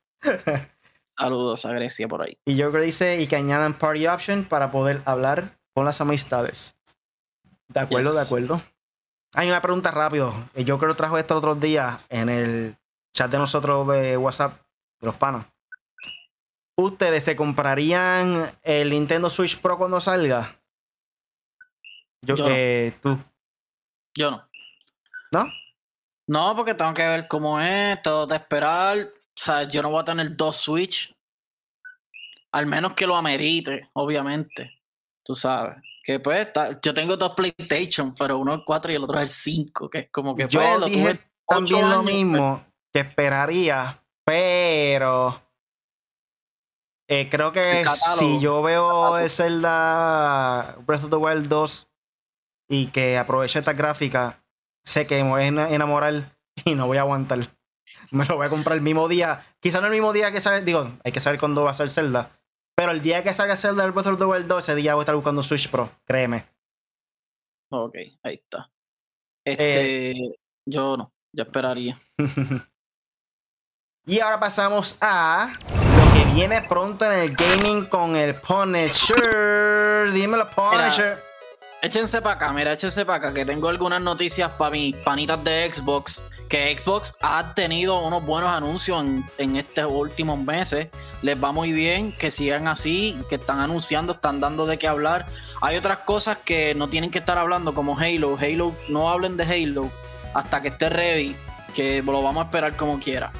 Saludos 1.18 1.66
a 1.66 1.74
Grecia 1.74 2.08
por 2.08 2.22
ahí. 2.22 2.38
Y 2.46 2.62
Joker 2.62 2.82
dice 2.82 3.22
y 3.22 3.28
que 3.28 3.36
añadan 3.36 3.74
Party 3.74 4.08
Option 4.08 4.46
para 4.46 4.72
poder 4.72 5.02
hablar 5.04 5.58
con 5.74 5.84
las 5.84 6.00
amistades. 6.00 6.76
De 7.68 7.82
acuerdo, 7.82 8.14
de 8.14 8.22
acuerdo. 8.22 8.62
Hay 9.34 9.50
una 9.50 9.62
pregunta 9.62 9.92
rápido. 9.92 10.34
El 10.54 10.70
Joker 10.70 10.96
trajo 10.96 11.18
esto 11.18 11.34
el 11.34 11.40
otro 11.40 11.56
día 11.56 12.00
en 12.08 12.30
el 12.30 12.78
chat 13.14 13.30
de 13.30 13.38
nosotros 13.38 13.86
de 13.90 14.16
WhatsApp, 14.16 14.62
de 15.02 15.08
los 15.08 15.16
panos. 15.16 15.46
¿Ustedes 16.78 17.24
se 17.26 17.36
comprarían 17.36 18.50
el 18.64 18.92
Nintendo 18.92 19.30
Switch 19.30 19.60
Pro 19.60 19.78
cuando 19.78 20.00
salga? 20.00 20.58
Yo, 22.22 22.36
Yo 22.36 22.46
eh, 22.48 22.98
tú. 23.02 23.18
Yo 24.14 24.32
no. 24.32 24.50
¿No? 25.32 25.64
No, 26.28 26.56
porque 26.56 26.74
tengo 26.74 26.94
que 26.94 27.08
ver 27.08 27.28
cómo 27.28 27.60
es, 27.60 28.02
todo 28.02 28.26
de 28.26 28.36
esperar. 28.36 28.98
O 28.98 29.12
sea, 29.36 29.64
yo 29.64 29.82
no 29.82 29.92
voy 29.92 30.02
a 30.02 30.06
tener 30.06 30.36
dos 30.36 30.58
Switch. 30.58 31.16
Al 32.52 32.66
menos 32.66 32.94
que 32.94 33.06
lo 33.06 33.16
amerite, 33.16 33.90
obviamente. 33.94 34.72
Tú 35.24 35.36
sabes. 35.36 35.78
Que 36.04 36.20
pues, 36.20 36.50
yo 36.84 36.94
tengo 36.94 37.18
dos 37.18 37.34
PlayStation, 37.34 38.14
pero 38.14 38.38
uno 38.38 38.56
es 38.56 38.62
4 38.66 38.92
y 38.92 38.96
el 38.96 39.04
otro 39.04 39.18
es 39.18 39.24
el 39.24 39.30
5, 39.30 39.90
que 39.90 40.00
es 40.00 40.12
como 40.12 40.36
que 40.36 40.48
yo 40.48 40.62
pues, 40.62 40.92
dije 40.92 41.20
también 41.48 41.90
lo 41.90 42.04
mismo 42.04 42.64
que 42.94 43.00
esperaría, 43.02 44.02
pero 44.24 45.42
eh, 47.08 47.28
creo 47.30 47.52
que 47.52 47.84
si 48.18 48.40
yo 48.40 48.62
veo 48.62 49.18
el 49.18 49.30
Zelda 49.30 50.78
Breath 50.86 51.06
of 51.06 51.10
the 51.10 51.16
Wild 51.18 51.48
2 51.48 51.88
y 52.70 52.88
que 52.88 53.18
aproveche 53.18 53.60
esta 53.60 53.74
gráfica, 53.74 54.44
sé 54.86 55.06
que 55.06 55.24
me 55.24 55.30
voy 55.30 55.43
a 55.43 55.69
enamorar 55.69 56.38
y 56.63 56.76
no 56.76 56.88
voy 56.88 56.98
a 56.98 57.02
aguantar. 57.02 57.39
Me 58.12 58.26
lo 58.26 58.38
voy 58.38 58.48
a 58.48 58.50
comprar 58.50 58.78
el 58.78 58.84
mismo 58.84 59.08
día. 59.08 59.45
Quizá 59.60 59.82
no 59.82 59.88
el 59.88 59.93
mismo 59.93 60.13
día 60.13 60.32
que 60.32 60.41
sale, 60.41 60.63
digo, 60.63 60.91
hay 61.04 61.12
que 61.12 61.19
saber 61.19 61.39
cuándo 61.39 61.63
va 61.63 61.71
a 61.71 61.76
ser 61.76 61.89
Zelda. 61.89 62.32
Pero 62.76 62.91
el 62.91 63.02
día 63.02 63.24
que 63.24 63.34
salga 63.34 63.56
Zelda 63.56 63.89
Breath 63.89 64.08
of 64.08 64.17
the 64.19 64.26
Wild 64.26 64.48
2, 64.48 64.63
ese 64.63 64.76
día 64.76 64.95
voy 64.95 65.02
a 65.02 65.04
estar 65.04 65.15
buscando 65.15 65.41
Switch 65.43 65.69
Pro, 65.69 65.89
créeme. 66.06 66.45
Ok, 67.71 67.95
ahí 68.24 68.36
está. 68.36 68.69
Este, 69.45 70.12
eh, 70.12 70.36
yo 70.65 70.98
no, 70.98 71.13
yo 71.34 71.43
esperaría. 71.43 72.00
Y 74.08 74.19
ahora 74.19 74.39
pasamos 74.39 74.98
a 75.02 75.58
lo 75.60 76.13
que 76.13 76.36
viene 76.36 76.62
pronto 76.62 77.12
en 77.12 77.13
el 77.21 77.36
gaming 77.36 77.88
con 77.88 78.15
el 78.15 78.36
Punisher. 78.36 80.12
Dímelo, 80.12 80.48
Punisher. 80.52 81.24
Échense 81.86 82.19
para 82.19 82.34
acá, 82.34 82.52
mira, 82.52 82.74
échense 82.74 83.06
para 83.06 83.17
acá, 83.17 83.32
que 83.32 83.45
tengo 83.45 83.69
algunas 83.69 84.02
noticias 84.02 84.50
para 84.54 84.71
mis 84.71 84.95
panitas 84.95 85.43
de 85.43 85.71
Xbox. 85.71 86.19
Que 86.50 86.76
Xbox 86.76 87.15
ha 87.21 87.54
tenido 87.54 88.02
unos 88.02 88.26
buenos 88.26 88.50
anuncios 88.50 89.06
en, 89.38 89.56
estos 89.56 89.86
últimos 89.91 90.39
meses. 90.39 90.88
Les 91.21 91.38
va 91.38 91.52
muy 91.52 91.74
bien, 91.74 92.12
que 92.12 92.32
sigan 92.32 92.67
así, 92.67 93.15
que 93.30 93.36
están 93.36 93.60
anunciando, 93.60 94.13
están 94.13 94.39
dando 94.39 94.65
de 94.65 94.80
qué 94.80 94.88
hablar. 94.88 95.28
Hay 95.62 95.78
otras 95.78 96.00
cosas 96.00 96.39
que 96.43 96.74
no 96.74 96.89
tienen 96.89 97.12
que 97.12 97.19
estar 97.19 97.38
hablando, 97.38 97.76
como 97.76 97.95
Halo. 97.95 98.36
Halo, 98.41 98.76
no 98.89 99.12
hablen 99.12 99.38
de 99.38 99.43
Halo 99.43 99.91
hasta 100.34 100.63
que 100.63 100.69
esté 100.69 100.89
ready, 100.89 101.36
que 101.76 102.02
lo 102.02 102.24
vamos 102.24 102.41
a 102.41 102.45
esperar 102.45 102.76
como 102.76 103.00
quiera. 103.00 103.32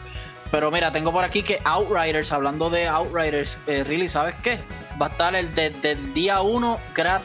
Pero 0.51 0.71
mira, 0.71 0.91
tengo 0.91 1.12
por 1.12 1.23
aquí 1.23 1.43
que 1.43 1.60
Outriders, 1.63 2.31
hablando 2.31 2.69
de 2.69 2.88
Outriders, 2.88 3.60
eh, 3.67 3.84
really, 3.84 4.08
¿sabes 4.08 4.36
qué? 4.43 4.60
Va 5.01 5.08
a 5.08 5.10
estar 5.10 5.36
el 5.36 5.53
desde 5.53 5.91
el 5.91 6.13
día 6.13 6.41
1 6.41 6.79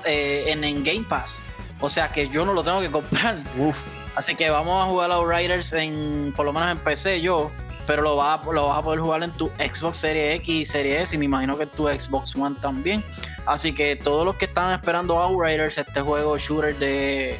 eh, 0.06 0.44
en, 0.48 0.64
en, 0.64 0.82
Game 0.82 1.04
Pass. 1.08 1.42
O 1.80 1.88
sea 1.88 2.08
que 2.08 2.28
yo 2.28 2.44
no 2.44 2.52
lo 2.52 2.62
tengo 2.62 2.80
que 2.80 2.90
comprar. 2.90 3.42
Uf. 3.56 3.78
Así 4.16 4.34
que 4.34 4.50
vamos 4.50 4.82
a 4.82 4.86
jugar 4.86 5.10
Outriders 5.12 5.72
en, 5.72 6.32
por 6.36 6.44
lo 6.44 6.52
menos 6.52 6.70
en 6.70 6.78
PC 6.78 7.20
yo. 7.20 7.50
Pero 7.86 8.02
lo 8.02 8.16
vas, 8.16 8.44
lo 8.46 8.68
vas 8.68 8.78
a 8.78 8.82
poder 8.82 9.00
jugar 9.00 9.22
en 9.22 9.32
tu 9.32 9.48
Xbox 9.58 9.96
Series 9.96 10.36
X 10.36 10.48
y 10.48 10.64
Series 10.64 11.02
S 11.02 11.16
y 11.16 11.18
me 11.18 11.24
imagino 11.24 11.56
que 11.56 11.64
en 11.64 11.70
tu 11.70 11.88
Xbox 11.88 12.36
One 12.36 12.56
también. 12.60 13.04
Así 13.46 13.72
que 13.72 13.96
todos 13.96 14.24
los 14.24 14.36
que 14.36 14.44
están 14.44 14.72
esperando 14.72 15.18
Outriders, 15.18 15.78
este 15.78 16.00
juego 16.00 16.36
shooter 16.38 16.76
de, 16.76 17.36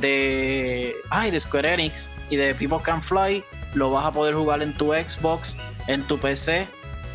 de, 0.00 0.94
ay, 1.10 1.30
de 1.30 1.40
Square 1.40 1.74
Enix 1.74 2.08
y 2.30 2.36
de 2.36 2.54
People 2.54 2.78
Can 2.82 3.02
Fly, 3.02 3.44
lo 3.76 3.90
vas 3.90 4.06
a 4.06 4.10
poder 4.10 4.34
jugar 4.34 4.62
en 4.62 4.72
tu 4.72 4.94
Xbox, 4.94 5.54
en 5.86 6.02
tu 6.04 6.18
PC, 6.18 6.66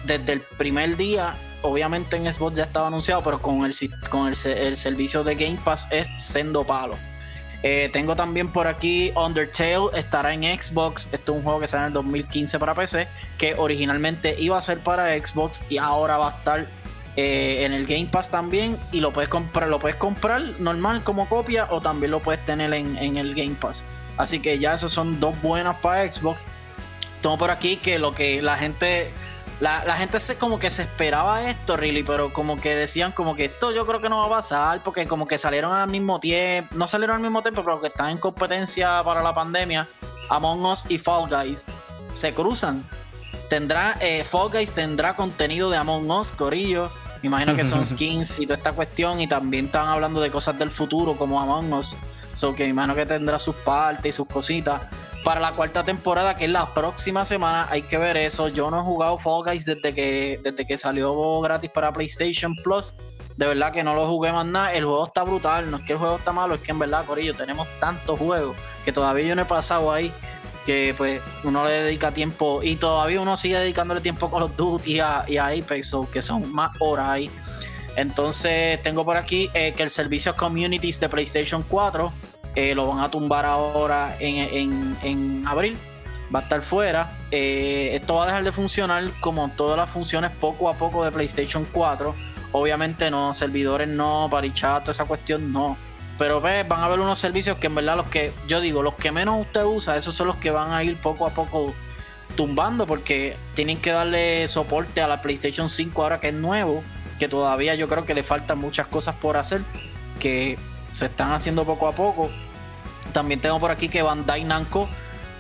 desde 0.05 0.33
el 0.33 0.41
primer 0.41 0.95
día. 0.95 1.35
Obviamente 1.63 2.15
en 2.17 2.31
Xbox 2.31 2.55
ya 2.55 2.63
estaba 2.63 2.87
anunciado, 2.87 3.23
pero 3.23 3.39
con 3.39 3.65
el, 3.65 3.73
con 4.09 4.27
el, 4.27 4.35
servicio 4.77 5.23
de 5.23 5.35
Game 5.35 5.57
Pass 5.63 5.87
es 5.91 6.09
sendo 6.17 6.63
palo. 6.63 6.95
Eh, 7.63 7.89
tengo 7.91 8.15
también 8.15 8.47
por 8.47 8.67
aquí 8.67 9.11
Undertale, 9.15 9.87
estará 9.95 10.33
en 10.33 10.43
Xbox. 10.43 11.05
Este 11.05 11.31
es 11.31 11.37
un 11.37 11.41
juego 11.41 11.59
que 11.59 11.67
sale 11.67 11.81
en 11.83 11.87
el 11.87 11.93
2015 11.93 12.59
para 12.59 12.75
PC, 12.75 13.07
que 13.39 13.55
originalmente 13.55 14.35
iba 14.39 14.55
a 14.57 14.61
ser 14.61 14.79
para 14.79 15.07
Xbox 15.17 15.65
y 15.67 15.79
ahora 15.79 16.17
va 16.17 16.27
a 16.27 16.37
estar 16.37 16.67
eh, 17.15 17.63
en 17.65 17.73
el 17.73 17.87
Game 17.87 18.07
Pass 18.11 18.29
también. 18.29 18.77
Y 18.91 18.99
lo 18.99 19.11
puedes 19.11 19.29
comprar, 19.29 19.67
lo 19.67 19.79
puedes 19.79 19.95
comprar 19.95 20.41
normal 20.59 21.03
como 21.03 21.27
copia 21.27 21.67
o 21.71 21.81
también 21.81 22.11
lo 22.11 22.19
puedes 22.19 22.45
tener 22.45 22.71
en, 22.73 22.97
en 22.97 23.17
el 23.17 23.33
Game 23.33 23.55
Pass. 23.59 23.83
Así 24.17 24.39
que 24.39 24.59
ya 24.59 24.73
esos 24.73 24.91
son 24.91 25.19
dos 25.19 25.39
buenas 25.41 25.77
para 25.77 26.11
Xbox. 26.11 26.39
Tengo 27.21 27.37
por 27.37 27.51
aquí 27.51 27.77
que 27.77 27.99
lo 27.99 28.13
que 28.13 28.41
la 28.41 28.57
gente. 28.57 29.11
La, 29.59 29.95
gente 29.95 30.19
se 30.19 30.37
como 30.37 30.57
que 30.57 30.71
se 30.71 30.81
esperaba 30.81 31.47
esto, 31.47 31.77
really, 31.77 32.01
pero 32.01 32.33
como 32.33 32.59
que 32.59 32.73
decían 32.73 33.11
como 33.11 33.35
que 33.35 33.45
esto 33.45 33.71
yo 33.71 33.85
creo 33.85 34.01
que 34.01 34.09
no 34.09 34.17
va 34.17 34.25
a 34.25 34.29
pasar, 34.29 34.81
porque 34.81 35.05
como 35.05 35.27
que 35.27 35.37
salieron 35.37 35.71
al 35.71 35.87
mismo 35.87 36.19
tiempo, 36.19 36.75
no 36.75 36.87
salieron 36.87 37.17
al 37.17 37.21
mismo 37.21 37.43
tiempo, 37.43 37.63
pero 37.63 37.79
que 37.79 37.87
están 37.87 38.09
en 38.09 38.17
competencia 38.17 39.03
para 39.03 39.21
la 39.21 39.35
pandemia, 39.35 39.87
Among 40.29 40.65
Us 40.65 40.85
y 40.89 40.97
Fall 40.97 41.29
Guys, 41.29 41.67
se 42.11 42.33
cruzan. 42.33 42.89
Tendrá, 43.49 43.97
eh, 43.99 44.23
Fall 44.23 44.49
Guys 44.49 44.71
tendrá 44.71 45.15
contenido 45.15 45.69
de 45.69 45.77
Among 45.77 46.09
Us, 46.09 46.31
Corillo. 46.31 46.89
Me 47.21 47.27
imagino 47.27 47.55
que 47.55 47.63
son 47.63 47.85
skins 47.85 48.39
y 48.39 48.47
toda 48.47 48.57
esta 48.57 48.71
cuestión, 48.71 49.21
y 49.21 49.27
también 49.27 49.65
están 49.65 49.87
hablando 49.89 50.21
de 50.21 50.31
cosas 50.31 50.57
del 50.57 50.71
futuro 50.71 51.15
como 51.15 51.39
Among 51.39 51.71
Us. 51.73 51.97
So 52.33 52.55
que 52.55 52.63
me 52.63 52.69
imagino 52.69 52.95
que 52.95 53.05
tendrá 53.05 53.39
sus 53.39 53.55
partes 53.55 54.05
y 54.05 54.11
sus 54.11 54.27
cositas 54.27 54.81
para 55.23 55.39
la 55.39 55.51
cuarta 55.51 55.83
temporada, 55.83 56.35
que 56.35 56.45
es 56.45 56.51
la 56.51 56.73
próxima 56.73 57.25
semana. 57.25 57.67
Hay 57.69 57.83
que 57.83 57.97
ver 57.97 58.17
eso. 58.17 58.47
Yo 58.47 58.71
no 58.71 58.79
he 58.79 58.83
jugado 58.83 59.17
Fall 59.17 59.43
Guys 59.45 59.65
desde 59.65 59.93
que, 59.93 60.39
desde 60.43 60.65
que 60.65 60.77
salió 60.77 61.41
gratis 61.41 61.69
para 61.71 61.91
PlayStation 61.91 62.55
Plus. 62.63 62.95
De 63.37 63.47
verdad 63.47 63.71
que 63.71 63.83
no 63.83 63.93
lo 63.93 64.07
jugué 64.07 64.31
más 64.31 64.45
nada. 64.45 64.73
El 64.73 64.85
juego 64.85 65.05
está 65.05 65.23
brutal. 65.23 65.69
No 65.69 65.77
es 65.77 65.83
que 65.83 65.93
el 65.93 65.99
juego 65.99 66.17
está 66.17 66.31
malo, 66.31 66.55
es 66.55 66.61
que 66.61 66.71
en 66.71 66.79
verdad, 66.79 67.05
Corillo, 67.05 67.33
tenemos 67.33 67.67
tantos 67.79 68.19
juegos 68.19 68.55
que 68.83 68.91
todavía 68.91 69.25
yo 69.25 69.35
no 69.35 69.43
he 69.43 69.45
pasado 69.45 69.91
ahí. 69.91 70.11
Que 70.65 70.93
pues 70.95 71.21
uno 71.43 71.65
le 71.65 71.71
dedica 71.71 72.11
tiempo 72.11 72.61
y 72.61 72.75
todavía 72.75 73.19
uno 73.19 73.35
sigue 73.35 73.57
dedicándole 73.57 73.99
tiempo 73.99 74.29
con 74.29 74.41
los 74.41 74.55
Duty 74.55 74.93
y 74.93 74.99
a, 74.99 75.25
y 75.27 75.37
a 75.37 75.47
Apex, 75.47 75.95
que 76.11 76.21
son 76.21 76.53
más 76.53 76.71
horas 76.79 77.09
ahí. 77.09 77.31
Entonces 77.95 78.81
tengo 78.81 79.05
por 79.05 79.17
aquí 79.17 79.49
eh, 79.53 79.73
que 79.73 79.83
el 79.83 79.89
servicio 79.89 80.35
Communities 80.35 80.99
de 80.99 81.09
PlayStation 81.09 81.63
4 81.67 82.11
eh, 82.55 82.75
lo 82.75 82.87
van 82.87 82.99
a 82.99 83.09
tumbar 83.09 83.45
ahora 83.45 84.15
en, 84.19 85.43
abril. 85.45 85.77
Va 86.33 86.39
a 86.39 86.43
estar 86.43 86.61
fuera. 86.61 87.17
Eh, 87.31 87.91
esto 87.93 88.15
va 88.15 88.23
a 88.23 88.25
dejar 88.27 88.43
de 88.43 88.51
funcionar 88.51 89.11
como 89.19 89.49
todas 89.51 89.77
las 89.77 89.89
funciones 89.89 90.31
poco 90.31 90.69
a 90.69 90.73
poco 90.73 91.03
de 91.03 91.11
PlayStation 91.11 91.65
4. 91.71 92.15
Obviamente 92.53 93.09
no, 93.11 93.33
servidores 93.33 93.87
no, 93.87 94.27
parichat, 94.29 94.87
esa 94.89 95.05
cuestión 95.05 95.51
no. 95.51 95.77
Pero 96.17 96.39
ve, 96.39 96.63
van 96.63 96.81
a 96.81 96.85
haber 96.85 96.99
unos 96.99 97.19
servicios 97.19 97.57
que 97.57 97.67
en 97.67 97.75
verdad 97.75 97.97
los 97.97 98.07
que, 98.07 98.31
yo 98.47 98.61
digo, 98.61 98.83
los 98.83 98.95
que 98.95 99.11
menos 99.11 99.41
usted 99.41 99.63
usa, 99.63 99.95
esos 99.95 100.13
son 100.13 100.27
los 100.27 100.37
que 100.37 100.51
van 100.51 100.71
a 100.71 100.83
ir 100.83 100.99
poco 100.99 101.25
a 101.25 101.31
poco 101.31 101.73
tumbando 102.35 102.85
porque 102.85 103.35
tienen 103.55 103.81
que 103.81 103.91
darle 103.91 104.47
soporte 104.47 105.01
a 105.01 105.07
la 105.07 105.21
PlayStation 105.21 105.69
5 105.69 106.03
ahora 106.03 106.19
que 106.19 106.29
es 106.29 106.33
nuevo, 106.33 106.83
que 107.21 107.27
todavía 107.27 107.75
yo 107.75 107.87
creo 107.87 108.03
que 108.03 108.15
le 108.15 108.23
faltan 108.23 108.57
muchas 108.57 108.87
cosas 108.87 109.15
por 109.15 109.37
hacer, 109.37 109.61
que 110.19 110.57
se 110.91 111.05
están 111.05 111.33
haciendo 111.33 111.65
poco 111.65 111.87
a 111.87 111.91
poco. 111.91 112.31
También 113.13 113.39
tengo 113.39 113.59
por 113.59 113.69
aquí 113.69 113.89
que 113.89 114.01
Bandai 114.01 114.43
Namco 114.43 114.89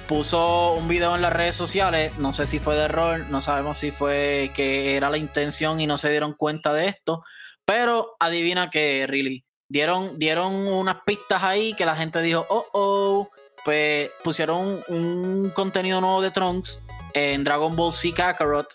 puso 0.07 0.73
un 0.73 0.87
video 0.87 1.15
en 1.15 1.23
las 1.23 1.33
redes 1.33 1.55
sociales, 1.55 2.15
no 2.19 2.33
sé 2.33 2.45
si 2.45 2.59
fue 2.59 2.75
de 2.75 2.83
error, 2.83 3.25
no 3.31 3.41
sabemos 3.41 3.79
si 3.79 3.89
fue 3.89 4.51
que 4.53 4.95
era 4.95 5.09
la 5.09 5.17
intención 5.17 5.79
y 5.79 5.87
no 5.87 5.97
se 5.97 6.11
dieron 6.11 6.35
cuenta 6.35 6.71
de 6.71 6.85
esto, 6.85 7.23
pero 7.65 8.15
adivina 8.19 8.69
que, 8.69 9.07
really, 9.07 9.43
dieron, 9.67 10.19
dieron 10.19 10.53
unas 10.53 10.97
pistas 11.03 11.41
ahí 11.41 11.73
que 11.73 11.87
la 11.87 11.95
gente 11.95 12.21
dijo, 12.21 12.45
oh, 12.47 12.67
oh, 12.73 13.29
pues 13.65 14.11
pusieron 14.23 14.83
un, 14.87 15.49
contenido 15.55 15.99
nuevo 15.99 16.21
de 16.21 16.29
Trunks 16.29 16.85
en 17.15 17.43
Dragon 17.43 17.75
Ball 17.75 17.91
Z 17.91 18.15
Kakarot 18.15 18.67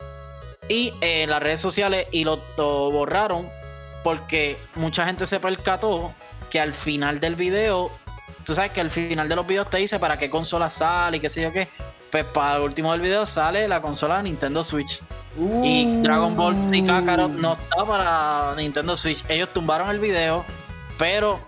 y 0.68 0.92
en 1.00 1.30
las 1.30 1.42
redes 1.42 1.60
sociales 1.60 2.06
y 2.10 2.24
lo 2.24 2.38
borraron 2.56 3.48
porque 4.02 4.56
mucha 4.76 5.04
gente 5.04 5.26
se 5.26 5.40
percató 5.40 6.14
que 6.48 6.60
al 6.60 6.72
final 6.72 7.18
del 7.18 7.34
video, 7.34 7.90
tú 8.44 8.54
sabes 8.54 8.70
que 8.70 8.80
al 8.80 8.90
final 8.90 9.28
de 9.28 9.36
los 9.36 9.46
videos 9.46 9.68
te 9.68 9.78
dice 9.78 9.98
para 9.98 10.18
qué 10.18 10.30
consola 10.30 10.70
sale 10.70 11.16
y 11.16 11.20
qué 11.20 11.28
sé 11.28 11.42
yo 11.42 11.52
qué. 11.52 11.68
Pues 12.10 12.24
para 12.24 12.56
el 12.56 12.62
último 12.62 12.92
del 12.92 13.00
video 13.00 13.26
sale 13.26 13.66
la 13.66 13.82
consola 13.82 14.18
de 14.18 14.24
Nintendo 14.24 14.62
Switch. 14.62 15.02
Y 15.36 15.86
uh. 15.86 16.02
Dragon 16.02 16.36
Ball 16.36 16.62
Z 16.62 16.86
Kakarot 16.86 17.32
no 17.32 17.54
está 17.54 17.84
para 17.84 18.54
Nintendo 18.56 18.96
Switch. 18.96 19.24
Ellos 19.28 19.52
tumbaron 19.52 19.90
el 19.90 19.98
video, 19.98 20.44
pero 20.98 21.40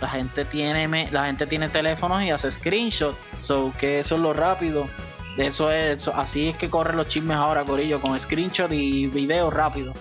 la 0.00 0.08
gente 0.08 0.44
tiene 0.44 1.08
la 1.10 1.26
gente 1.26 1.46
tiene 1.46 1.68
teléfonos 1.68 2.22
y 2.22 2.30
hace 2.30 2.50
screenshots. 2.50 3.16
So 3.38 3.72
que 3.78 4.00
eso 4.00 4.16
es 4.16 4.20
lo 4.20 4.32
rápido. 4.32 4.88
Eso 5.36 5.70
es, 5.70 6.06
así 6.08 6.50
es 6.50 6.56
que 6.56 6.70
corren 6.70 6.96
los 6.96 7.08
chismes 7.08 7.36
ahora, 7.36 7.64
Corillo, 7.64 8.00
con 8.00 8.18
screenshot 8.18 8.72
y 8.72 9.08
video 9.08 9.50
rápido. 9.50 9.92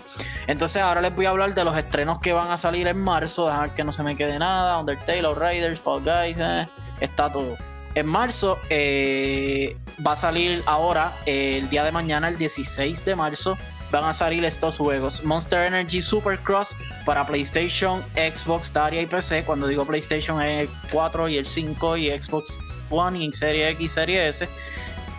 Entonces 0.45 0.81
ahora 0.81 1.01
les 1.01 1.15
voy 1.15 1.25
a 1.25 1.29
hablar 1.29 1.55
de 1.55 1.63
los 1.63 1.75
estrenos 1.75 2.19
que 2.19 2.33
van 2.33 2.51
a 2.51 2.57
salir 2.57 2.87
en 2.87 2.99
marzo. 2.99 3.47
Dejar 3.47 3.73
que 3.73 3.83
no 3.83 3.91
se 3.91 4.03
me 4.03 4.15
quede 4.15 4.37
nada. 4.37 4.77
Undertale, 4.77 5.33
Raiders, 5.33 5.79
Fall 5.79 6.01
Guys, 6.01 6.37
eh, 6.39 6.67
está 6.99 7.31
todo. 7.31 7.57
En 7.95 8.07
marzo 8.07 8.59
eh, 8.69 9.77
va 10.05 10.13
a 10.13 10.15
salir 10.15 10.63
ahora, 10.65 11.13
el 11.25 11.69
día 11.69 11.83
de 11.83 11.91
mañana, 11.91 12.27
el 12.27 12.37
16 12.37 13.05
de 13.05 13.15
marzo, 13.15 13.57
van 13.91 14.05
a 14.05 14.13
salir 14.13 14.43
estos 14.43 14.79
juegos. 14.79 15.23
Monster 15.23 15.67
Energy 15.67 16.01
Supercross 16.01 16.75
para 17.05 17.25
PlayStation, 17.25 18.03
Xbox, 18.15 18.67
Stadia 18.67 19.01
y 19.01 19.05
PC. 19.05 19.43
Cuando 19.45 19.67
digo 19.67 19.85
PlayStation 19.85 20.41
es 20.41 20.67
el 20.67 20.69
4 20.91 21.29
y 21.29 21.37
el 21.37 21.45
5 21.45 21.97
y 21.97 22.09
Xbox 22.09 22.81
One 22.89 23.23
y 23.23 23.31
Serie 23.33 23.69
X 23.69 23.91
Serie 23.91 24.27
S. 24.27 24.49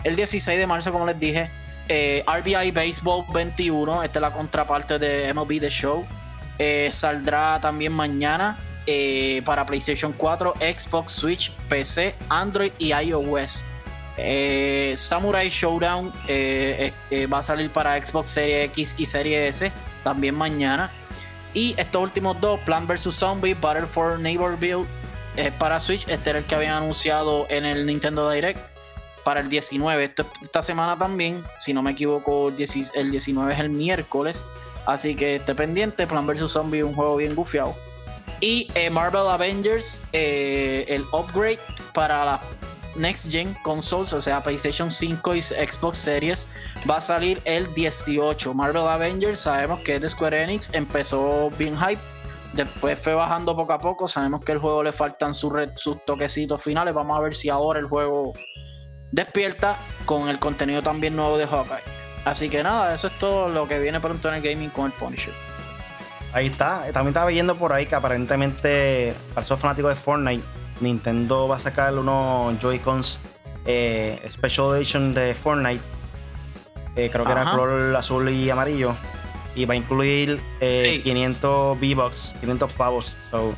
El 0.05 0.15
16 0.15 0.59
de 0.59 0.67
marzo, 0.67 0.91
como 0.91 1.07
les 1.07 1.19
dije, 1.19 1.49
eh, 1.89 2.23
RBI 2.27 2.69
Baseball 2.69 3.25
21, 3.33 4.03
esta 4.03 4.19
es 4.19 4.21
la 4.21 4.31
contraparte 4.31 4.99
de 4.99 5.33
MLB 5.33 5.59
The 5.59 5.69
Show. 5.71 6.05
Eh, 6.59 6.89
saldrá 6.91 7.59
también 7.59 7.91
mañana 7.91 8.59
eh, 8.85 9.41
para 9.45 9.65
PlayStation 9.65 10.13
4, 10.13 10.53
Xbox, 10.59 11.11
Switch, 11.11 11.51
PC, 11.69 12.13
Android 12.29 12.71
y 12.77 12.93
iOS. 12.93 13.63
Samurai 14.95 15.49
Showdown 15.49 16.13
va 16.13 17.39
a 17.39 17.41
salir 17.41 17.71
para 17.71 17.99
Xbox 17.99 18.29
Series 18.29 18.69
X 18.69 18.95
y 18.99 19.07
Series 19.07 19.55
S 19.55 19.71
también 20.03 20.35
mañana. 20.35 20.91
Y 21.55 21.73
estos 21.79 22.03
últimos 22.03 22.39
dos, 22.39 22.59
Plant 22.59 22.87
vs. 22.87 23.11
Zombie, 23.11 23.55
Battle 23.55 23.87
for 23.87 24.19
Neighborville, 24.19 24.85
para 25.57 25.79
Switch. 25.79 26.07
Este 26.07 26.29
era 26.29 26.39
el 26.39 26.45
que 26.45 26.53
habían 26.53 26.73
anunciado 26.73 27.47
en 27.49 27.65
el 27.65 27.87
Nintendo 27.87 28.29
Direct 28.29 28.74
para 29.25 29.39
el 29.39 29.49
19. 29.49 30.13
esta 30.43 30.61
semana 30.61 30.97
también, 30.97 31.43
si 31.59 31.73
no 31.73 31.81
me 31.81 31.91
equivoco, 31.91 32.49
el 32.49 33.11
19 33.11 33.53
es 33.53 33.59
el 33.59 33.69
miércoles. 33.69 34.41
Así 34.85 35.15
que 35.15 35.37
esté 35.37 35.55
pendiente, 35.55 36.05
Plan 36.05 36.27
vs. 36.27 36.51
Zombie 36.51 36.83
un 36.83 36.93
juego 36.93 37.17
bien 37.17 37.33
gufiado. 37.33 37.75
Y 38.39 38.69
eh, 38.75 38.91
Marvel 38.91 39.27
Avengers, 39.27 40.03
eh, 40.13 40.85
el 40.87 41.01
upgrade 41.11 41.59
para 41.95 42.23
la 42.23 42.41
Next 42.95 43.31
Gen 43.31 43.55
Consoles, 43.63 44.13
o 44.13 44.21
sea, 44.21 44.43
PlayStation 44.43 44.91
5 44.91 45.35
y 45.35 45.41
Xbox 45.41 45.97
Series, 45.97 46.47
va 46.89 46.97
a 46.97 47.01
salir 47.01 47.41
el 47.45 47.73
18. 47.73 48.53
Marvel 48.53 48.87
Avengers, 48.87 49.39
sabemos 49.39 49.79
que 49.79 49.95
es 49.95 50.01
de 50.01 50.09
Square 50.09 50.43
Enix, 50.43 50.71
empezó 50.71 51.49
bien 51.57 51.75
hype. 51.75 52.01
Después 52.53 52.99
fue 52.99 53.15
bajando 53.15 53.55
poco 53.55 53.73
a 53.73 53.79
poco. 53.79 54.07
Sabemos 54.07 54.45
que 54.45 54.51
el 54.51 54.59
juego 54.59 54.83
le 54.83 54.93
faltan 54.93 55.33
sus, 55.33 55.51
sus 55.75 56.05
toquecitos 56.05 56.61
finales. 56.61 56.93
Vamos 56.93 57.17
a 57.17 57.21
ver 57.21 57.33
si 57.33 57.49
ahora 57.49 57.79
el 57.79 57.87
juego 57.87 58.33
despierta 59.11 59.77
con 60.05 60.29
el 60.29 60.39
contenido 60.39 60.81
también 60.81 61.15
nuevo 61.15 61.37
de 61.37 61.47
Hawkeye. 61.47 61.83
Así 62.25 62.49
que 62.49 62.63
nada, 62.63 62.93
eso 62.93 63.07
es 63.07 63.19
todo 63.19 63.49
lo 63.49 63.67
que 63.67 63.79
viene 63.79 63.99
pronto 63.99 64.29
en 64.29 64.35
el 64.35 64.41
gaming 64.41 64.69
con 64.69 64.87
el 64.87 64.91
Punisher. 64.93 65.33
Ahí 66.33 66.47
está. 66.47 66.81
También 66.91 67.09
estaba 67.09 67.27
viendo 67.27 67.55
por 67.55 67.71
ahí 67.71 67.85
que 67.85 67.95
aparentemente, 67.95 69.13
para 69.33 69.45
esos 69.45 69.59
fanáticos 69.59 69.91
de 69.91 69.95
Fortnite, 69.95 70.43
Nintendo 70.81 71.47
va 71.47 71.57
a 71.57 71.59
sacar 71.59 71.97
unos 71.97 72.59
Joy-Cons 72.59 73.19
eh, 73.65 74.27
Special 74.31 74.75
Edition 74.75 75.13
de 75.13 75.33
Fortnite. 75.33 75.81
Eh, 76.95 77.09
creo 77.11 77.25
que 77.25 77.31
era 77.31 77.51
color 77.51 77.95
azul 77.95 78.29
y 78.29 78.49
amarillo. 78.49 78.95
Y 79.55 79.65
va 79.65 79.75
a 79.75 79.77
incluir 79.77 80.41
500 80.59 81.77
eh, 81.77 81.79
V-Bucks, 81.79 82.35
500 82.41 82.73
pavos. 82.73 83.15
So, 83.31 83.55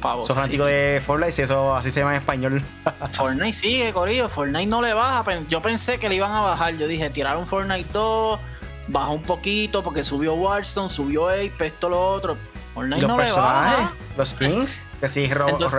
pavos. 0.00 0.26
Sos 0.26 0.36
fanático 0.36 0.64
de 0.64 1.02
Fortnite, 1.04 1.32
si 1.32 1.42
eso 1.42 1.74
así 1.74 1.90
se 1.90 2.00
llama 2.00 2.12
en 2.14 2.20
español. 2.20 2.62
Fortnite 3.12 3.52
sigue, 3.52 3.92
Corillo. 3.92 4.28
Fortnite 4.28 4.66
no 4.66 4.82
le 4.82 4.94
baja. 4.94 5.24
Yo 5.48 5.62
pensé 5.62 5.98
que 5.98 6.08
le 6.08 6.16
iban 6.16 6.32
a 6.32 6.40
bajar. 6.40 6.76
Yo 6.76 6.86
dije, 6.86 7.10
tiraron 7.10 7.46
Fortnite 7.46 7.88
2 7.92 8.40
baja 8.88 9.10
un 9.10 9.22
poquito 9.22 9.82
porque 9.82 10.04
subió 10.04 10.34
Warzone, 10.34 10.88
subió 10.88 11.28
Ape, 11.28 11.66
esto, 11.66 11.88
lo 11.88 12.00
otro. 12.12 12.36
Fortnite 12.74 13.06
no 13.06 13.16
le 13.16 13.32
baja. 13.32 13.92
Los 14.16 14.34
Kings, 14.34 14.84
que 15.00 15.08
sí, 15.08 15.30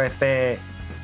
este. 0.04 0.60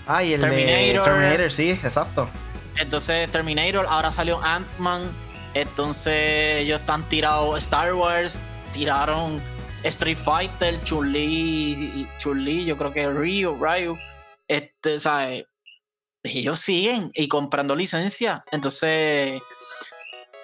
Ay, 0.06 0.34
el 0.34 0.42
Terminator. 0.42 1.06
Terminator, 1.06 1.52
sí, 1.52 1.72
exacto. 1.72 2.30
Entonces, 2.76 3.30
Terminator, 3.32 3.86
ahora 3.88 4.12
salió 4.12 4.42
Ant-Man. 4.44 5.10
Entonces, 5.54 6.62
ellos 6.62 6.82
están 6.82 7.08
tirados 7.10 7.58
Star 7.60 7.94
Wars, 7.94 8.42
tiraron 8.72 9.40
Street 9.84 10.18
Fighter, 10.18 10.82
Chun-Li, 10.84 12.08
Chun-Li, 12.18 12.66
yo 12.66 12.78
creo 12.78 12.94
que 12.94 13.08
Ryu, 13.08 13.56
Ryu. 13.56 13.98
Este, 14.48 15.00
¿sabes? 15.00 15.46
Ellos 16.24 16.60
siguen 16.60 17.12
y 17.14 17.28
comprando 17.28 17.76
licencia. 17.76 18.44
Entonces, 18.52 19.42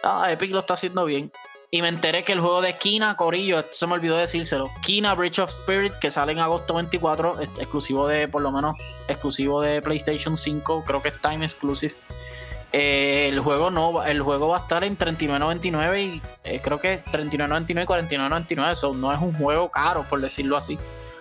ah, 0.03 0.31
Epic 0.31 0.51
lo 0.51 0.59
está 0.59 0.73
haciendo 0.73 1.05
bien. 1.05 1.31
Y 1.71 1.81
me 1.83 1.87
enteré 1.87 2.23
que 2.23 2.33
el 2.33 2.39
juego 2.39 2.61
de 2.61 2.77
Kina, 2.77 3.15
Corillo, 3.15 3.63
se 3.69 3.85
me 3.85 3.93
olvidó 3.93 4.17
decírselo. 4.17 4.69
Kina 4.81 5.13
Bridge 5.13 5.39
of 5.39 5.51
Spirit, 5.51 5.93
que 6.01 6.09
sale 6.09 6.31
en 6.31 6.39
agosto 6.39 6.73
24, 6.73 7.41
exclusivo 7.41 8.07
de, 8.07 8.27
por 8.27 8.41
lo 8.41 8.51
menos, 8.51 8.73
exclusivo 9.07 9.61
de 9.61 9.79
PlayStation 9.81 10.35
5, 10.35 10.83
creo 10.85 11.01
que 11.01 11.09
es 11.09 11.21
Time 11.21 11.45
Exclusive. 11.45 11.95
Eh, 12.71 13.29
el 13.29 13.39
juego 13.39 13.71
no, 13.71 14.03
el 14.03 14.21
juego 14.21 14.49
va 14.49 14.57
a 14.57 14.59
estar 14.61 14.83
en 14.83 14.97
39.99 14.97 15.99
y 15.99 16.21
eh, 16.43 16.61
creo 16.63 16.79
que 16.79 17.03
39.99 17.05 17.83
y 17.83 17.85
49.99, 18.15 18.71
eso 18.71 18.93
no 18.93 19.11
es 19.11 19.19
un 19.19 19.33
juego 19.33 19.69
caro, 19.69 20.03
por 20.03 20.21
decirlo 20.21 20.55
así. 20.57 20.77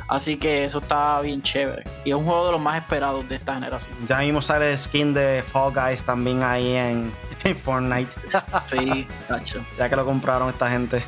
Así 0.09 0.39
que 0.39 0.65
eso 0.65 0.79
está 0.79 1.21
bien 1.21 1.43
chévere. 1.43 1.85
Y 2.05 2.11
es 2.11 2.17
un 2.17 2.25
juego 2.25 2.47
de 2.47 2.53
los 2.53 2.61
más 2.61 2.79
esperados 2.79 3.29
de 3.29 3.35
esta 3.37 3.55
generación. 3.55 3.95
Ya 4.07 4.19
mismo 4.21 4.41
sale 4.41 4.73
el 4.73 4.79
skin 4.79 5.13
de 5.13 5.45
Fall 5.47 5.73
Guys 5.73 6.03
también 6.03 6.43
ahí 6.43 6.73
en, 6.73 7.13
Fortnite. 7.63 8.11
sí, 8.67 9.07
tacho. 9.29 9.65
Ya 9.77 9.89
que 9.89 9.97
lo 9.97 10.07
compraron 10.07 10.49
esta 10.49 10.71
gente. 10.71 11.05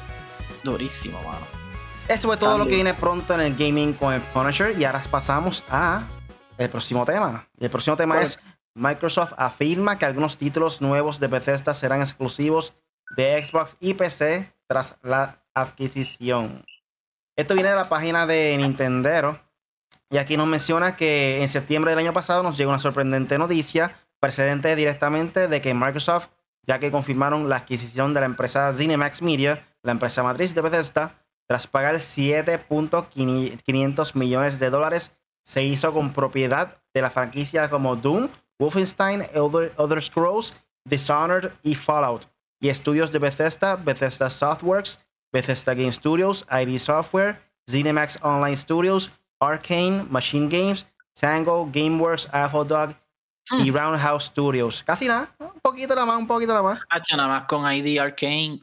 Durísimo, 0.62 1.18
mano. 1.22 1.46
Eso 2.08 2.28
fue 2.28 2.36
todo 2.36 2.58
lo 2.58 2.66
que 2.66 2.74
viene 2.74 2.92
pronto 2.92 3.34
en 3.34 3.40
el 3.40 3.56
gaming 3.56 3.94
con 3.94 4.12
el 4.12 4.20
Punisher. 4.20 4.78
Y 4.78 4.84
ahora 4.84 5.00
pasamos 5.10 5.64
a 5.70 6.02
el 6.58 6.68
próximo 6.68 7.06
tema. 7.06 7.46
Y 7.58 7.64
el 7.64 7.70
próximo 7.70 7.96
tema 7.96 8.20
es 8.20 8.38
Microsoft 8.74 9.34
afirma 9.36 9.98
que 9.98 10.04
algunos 10.04 10.38
títulos 10.38 10.80
nuevos 10.80 11.20
de 11.20 11.28
Bethesda 11.28 11.74
serán 11.74 12.00
exclusivos 12.00 12.74
de 13.16 13.44
Xbox 13.44 13.76
y 13.80 13.94
PC 13.94 14.52
tras 14.66 14.98
la 15.02 15.42
adquisición. 15.54 16.64
Esto 17.36 17.54
viene 17.54 17.70
de 17.70 17.76
la 17.76 17.88
página 17.88 18.26
de 18.26 18.56
Nintendero. 18.58 19.40
Y 20.10 20.18
aquí 20.18 20.36
nos 20.36 20.48
menciona 20.48 20.96
que 20.96 21.40
en 21.40 21.48
septiembre 21.48 21.92
del 21.92 22.00
año 22.00 22.12
pasado 22.12 22.42
nos 22.42 22.56
llegó 22.56 22.70
una 22.70 22.80
sorprendente 22.80 23.38
noticia 23.38 23.96
precedente 24.20 24.76
directamente 24.76 25.48
de 25.48 25.60
que 25.60 25.72
Microsoft, 25.72 26.28
ya 26.62 26.78
que 26.78 26.90
confirmaron 26.90 27.48
la 27.48 27.56
adquisición 27.56 28.12
de 28.12 28.20
la 28.20 28.26
empresa 28.26 28.70
Cinemax 28.72 29.22
Media, 29.22 29.66
la 29.82 29.92
empresa 29.92 30.22
matriz 30.22 30.54
de 30.54 30.60
Bethesda, 30.60 31.14
tras 31.46 31.66
pagar 31.66 31.94
7.500 31.96 34.14
millones 34.14 34.58
de 34.58 34.70
dólares, 34.70 35.12
se 35.42 35.64
hizo 35.64 35.92
con 35.92 36.12
propiedad 36.12 36.82
de 36.92 37.02
la 37.02 37.10
franquicia 37.10 37.70
como 37.70 37.96
Doom, 37.96 38.28
Wolfenstein, 38.60 39.26
Elder, 39.32 40.02
Scrolls, 40.02 40.54
Dishonored 40.84 41.50
y 41.62 41.74
Fallout, 41.74 42.26
y 42.60 42.68
estudios 42.68 43.10
de 43.10 43.18
Bethesda, 43.18 43.76
Bethesda 43.76 44.28
Softworks, 44.28 45.00
Bethesda 45.32 45.74
Game 45.74 45.92
Studios, 45.92 46.46
ID 46.50 46.78
Software, 46.78 47.40
ZeniMax 47.68 48.18
Online 48.22 48.56
Studios, 48.56 49.10
Arcane, 49.40 50.04
Machine 50.10 50.48
Games, 50.48 50.86
Tango, 51.18 51.68
GameWorks, 51.72 52.28
Dog 52.68 52.94
y 53.52 53.70
hmm. 53.70 53.74
Roundhouse 53.74 54.24
Studios. 54.24 54.82
Casi 54.82 55.06
nada, 55.06 55.34
un 55.38 55.60
poquito 55.60 55.94
nada 55.94 56.06
más, 56.06 56.18
un 56.18 56.26
poquito 56.26 56.52
nada 56.52 56.62
más. 56.62 56.80
Hacha 56.90 57.16
nada 57.16 57.28
más 57.28 57.44
con 57.44 57.70
ID 57.72 57.98
Arcane. 57.98 58.60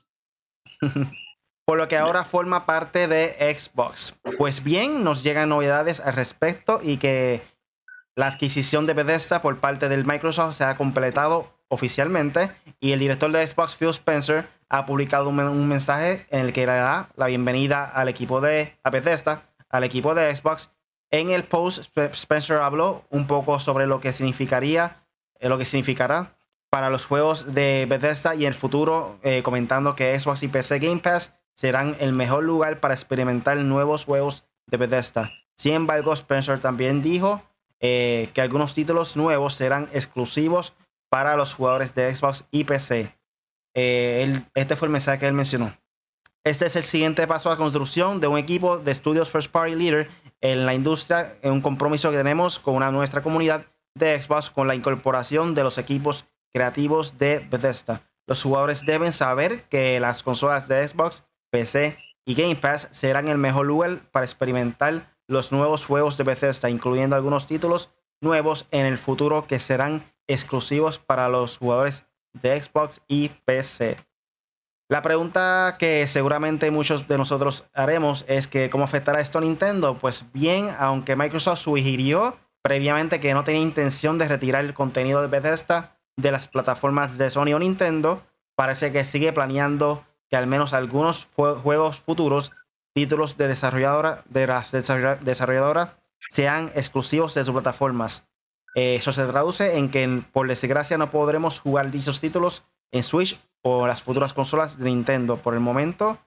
Por 1.66 1.78
lo 1.78 1.88
que 1.88 1.98
ahora 1.98 2.24
forma 2.24 2.66
parte 2.66 3.08
de 3.08 3.36
Xbox. 3.54 4.16
Pues 4.38 4.64
bien, 4.64 5.04
nos 5.04 5.24
llegan 5.24 5.50
novedades 5.50 6.00
al 6.00 6.14
respecto 6.14 6.80
y 6.82 6.98
que 6.98 7.42
la 8.18 8.26
adquisición 8.26 8.88
de 8.88 8.96
Bethesda 8.96 9.44
por 9.44 9.60
parte 9.60 9.90
del 9.90 10.04
Microsoft 10.04 10.56
se 10.56 10.64
ha 10.64 10.76
completado 10.76 11.54
oficialmente 11.68 12.50
y 12.80 12.92
el 12.92 13.00
director 13.00 13.32
de 13.32 13.48
Xbox, 13.48 13.76
Phil 13.76 13.90
Spencer, 13.90 14.48
ha 14.70 14.88
publicado 14.88 15.30
un, 15.30 15.68
mensaje 15.68 16.26
en 16.32 16.40
el 16.40 16.52
que 16.52 16.66
le 16.66 16.74
da 16.74 17.10
la 17.16 17.28
bienvenida 17.28 17.86
al 17.86 18.10
equipo 18.10 18.42
de 18.42 18.76
Bethesda, 18.92 19.44
al 19.70 19.84
equipo 19.84 20.16
de 20.16 20.36
Xbox. 20.36 20.72
En 21.12 21.30
el 21.30 21.44
post, 21.44 21.96
Spencer 21.96 22.58
habló 22.58 23.04
un 23.12 23.28
poco 23.28 23.60
sobre 23.60 23.86
lo 23.86 24.02
que 24.02 24.12
significaría, 24.12 25.06
eh, 25.40 25.48
lo 25.48 25.60
que 25.60 25.66
significará 25.66 26.36
para 26.72 26.90
los 26.90 27.06
juegos 27.06 27.54
de 27.54 27.86
Bethesda 27.88 28.34
y 28.34 28.48
el 28.48 28.56
futuro, 28.56 29.20
eh, 29.22 29.44
comentando 29.44 29.96
que 29.96 30.20
Xbox 30.20 30.42
y 30.42 30.48
PC 30.48 30.80
Game 30.80 31.02
Pass 31.02 31.36
serán 31.54 31.96
el 32.00 32.14
mejor 32.14 32.44
lugar 32.44 32.80
para 32.80 32.96
experimentar 32.96 33.58
nuevos 33.58 34.06
juegos 34.06 34.44
de 34.66 34.78
Bethesda. 34.78 35.32
Sin 35.56 35.74
embargo, 35.74 36.14
Spencer 36.14 36.58
también 36.60 37.04
dijo 37.04 37.44
eh, 37.80 38.30
que 38.34 38.42
algunos 38.42 38.74
títulos 38.74 39.18
nuevos 39.18 39.54
serán 39.54 39.90
exclusivos 39.94 40.74
para 41.10 41.36
los 41.36 41.54
jugadores 41.54 41.94
de 41.94 42.14
Xbox 42.14 42.46
y 42.52 42.64
PC. 42.64 43.16
Eh, 43.76 44.42
este 44.56 44.76
fue 44.76 44.88
el 44.88 44.92
mensaje 44.92 45.20
que 45.20 45.28
él 45.28 45.34
mencionó. 45.34 45.74
Este 46.44 46.66
es 46.66 46.76
el 46.76 46.84
siguiente 46.84 47.28
paso 47.28 47.52
a 47.52 47.58
construcción 47.58 48.20
de 48.20 48.28
un 48.28 48.38
equipo 48.38 48.78
de 48.80 48.92
estudios 48.92 49.30
First 49.30 49.52
Party 49.52 49.76
Leader 49.76 50.10
en 50.42 50.66
la 50.66 50.74
industria, 50.74 51.36
en 51.42 51.52
un 51.52 51.62
compromiso 51.62 52.10
que 52.10 52.18
tenemos 52.18 52.58
con 52.58 52.80
nuestra 52.94 53.22
comunidad 53.22 53.66
de 53.96 54.22
Xbox 54.22 54.50
con 54.50 54.68
la 54.68 54.76
incorporación 54.76 55.54
de 55.56 55.64
los 55.64 55.78
equipos 55.78 56.26
creativos 56.54 57.18
de 57.18 57.40
Bethesda. 57.40 58.02
Los 58.28 58.44
jugadores 58.44 58.86
deben 58.86 59.14
saber 59.14 59.64
que 59.64 60.00
las 60.00 60.24
consolas 60.24 60.68
de 60.68 60.88
Xbox, 60.88 61.24
PC 61.50 61.98
y 62.26 62.36
Game 62.36 62.56
Pass 62.56 62.90
serán 62.92 63.28
el 63.28 63.38
mejor 63.38 63.66
lugar 63.66 64.00
para 64.12 64.26
experimentar 64.26 65.17
los 65.28 65.52
nuevos 65.52 65.86
juegos 65.86 66.18
de 66.18 66.24
Bethesda, 66.24 66.70
incluyendo 66.70 67.16
algunos 67.16 67.48
títulos 67.48 67.92
nuevos 68.22 68.66
en 68.72 68.86
el 68.86 68.98
futuro 68.98 69.46
que 69.48 69.60
serán 69.60 70.04
exclusivos 70.28 71.00
para 71.00 71.30
los 71.30 71.58
jugadores 71.58 72.06
de 72.34 72.62
Xbox 72.62 73.02
y 73.08 73.30
PC. 73.46 73.98
La 74.90 75.02
pregunta 75.02 75.76
que 75.78 76.08
seguramente 76.08 76.72
muchos 76.72 77.08
de 77.08 77.18
nosotros 77.18 77.66
haremos 77.74 78.24
es 78.28 78.48
que 78.48 78.70
cómo 78.70 78.86
afectará 78.86 79.20
esto 79.20 79.38
a 79.38 79.42
Nintendo. 79.42 79.98
Pues 79.98 80.24
bien, 80.32 80.74
aunque 80.80 81.18
Microsoft 81.18 81.60
sugirió 81.60 82.38
previamente 82.62 83.20
que 83.20 83.34
no 83.34 83.44
tenía 83.44 83.62
intención 83.62 84.18
de 84.18 84.30
retirar 84.30 84.64
el 84.64 84.74
contenido 84.74 85.22
de 85.22 85.28
Bethesda 85.28 85.98
de 86.16 86.32
las 86.32 86.48
plataformas 86.48 87.18
de 87.18 87.30
Sony 87.30 87.54
o 87.54 87.60
Nintendo, 87.60 88.24
parece 88.56 88.92
que 88.94 89.04
sigue 89.04 89.34
planeando 89.34 90.06
que 90.30 90.38
al 90.38 90.48
menos 90.48 90.74
algunos 90.74 91.28
juegos 91.36 92.00
futuros, 92.00 92.52
títulos 92.98 93.38
de 93.38 93.48
desarrolladora 93.48 94.24
de 94.28 94.48
las 94.48 94.72
desarrolladoras, 94.72 95.90
sean 96.32 96.72
exclusivos 96.74 97.36
de 97.36 97.44
sus 97.44 97.54
plataformas. 97.54 98.28
Eh, 98.74 98.96
eso 98.96 99.12
se 99.12 99.24
traduce 99.28 99.78
en 99.78 99.92
que, 99.92 100.24
por 100.34 100.48
desgracia, 100.48 100.98
no 100.98 101.12
podremos 101.12 101.60
jugar 101.60 101.92
dichos 101.92 102.20
títulos 102.20 102.64
en 102.92 103.04
Switch 103.04 103.40
o 103.62 103.86
las 103.86 104.02
futuras 104.02 104.34
consolas 104.34 104.80
de 104.80 104.86
Nintendo. 104.86 105.38
Por 105.38 105.54
el 105.54 105.60
momento, 105.60 106.18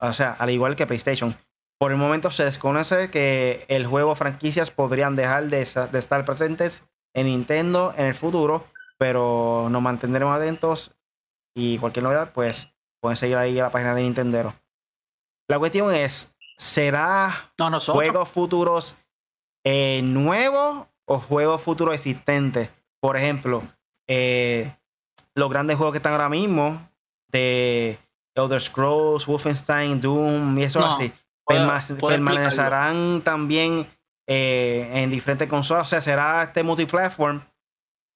o 0.00 0.12
sea, 0.14 0.32
al 0.32 0.48
igual 0.48 0.74
que 0.74 0.86
PlayStation. 0.86 1.36
Por 1.78 1.90
el 1.90 1.98
momento 1.98 2.30
se 2.30 2.44
desconoce 2.44 3.10
que 3.10 3.66
el 3.68 3.86
juego 3.86 4.14
franquicias 4.14 4.70
podrían 4.70 5.16
dejar 5.16 5.48
de, 5.48 5.60
estar 5.60 6.24
presentes 6.24 6.86
en 7.12 7.26
Nintendo 7.26 7.92
en 7.94 8.06
el 8.06 8.14
futuro, 8.14 8.64
pero 8.96 9.68
nos 9.70 9.82
mantendremos 9.82 10.34
atentos 10.34 10.92
y 11.54 11.76
cualquier 11.76 12.04
novedad, 12.04 12.32
pues 12.32 12.72
pueden 13.00 13.18
seguir 13.18 13.36
ahí 13.36 13.58
a 13.58 13.64
la 13.64 13.70
página 13.70 13.94
de 13.94 14.00
Nintendo. 14.00 14.54
La 15.48 15.58
cuestión 15.58 15.94
es, 15.94 16.34
¿será 16.58 17.52
juegos 17.86 18.28
futuros 18.28 18.96
eh, 19.68 20.00
nuevos 20.04 20.86
o 21.06 21.18
juegos 21.18 21.60
futuros 21.60 21.94
existentes. 21.96 22.70
Por 23.00 23.16
ejemplo, 23.16 23.64
eh, 24.06 24.72
los 25.34 25.50
grandes 25.50 25.76
juegos 25.76 25.92
que 25.92 25.98
están 25.98 26.12
ahora 26.12 26.28
mismo 26.28 26.88
de 27.28 27.98
Elder 28.36 28.60
Scrolls, 28.60 29.26
Wolfenstein, 29.26 30.00
Doom 30.00 30.56
y 30.56 30.62
eso 30.62 30.86
así. 30.86 31.12
permanecerán 32.00 33.22
también 33.22 33.88
eh, 34.28 34.88
en 34.94 35.10
diferentes 35.10 35.48
consolas. 35.48 35.88
O 35.88 35.90
sea, 35.90 36.00
será 36.00 36.44
este 36.44 36.62
multiplatform 36.62 37.42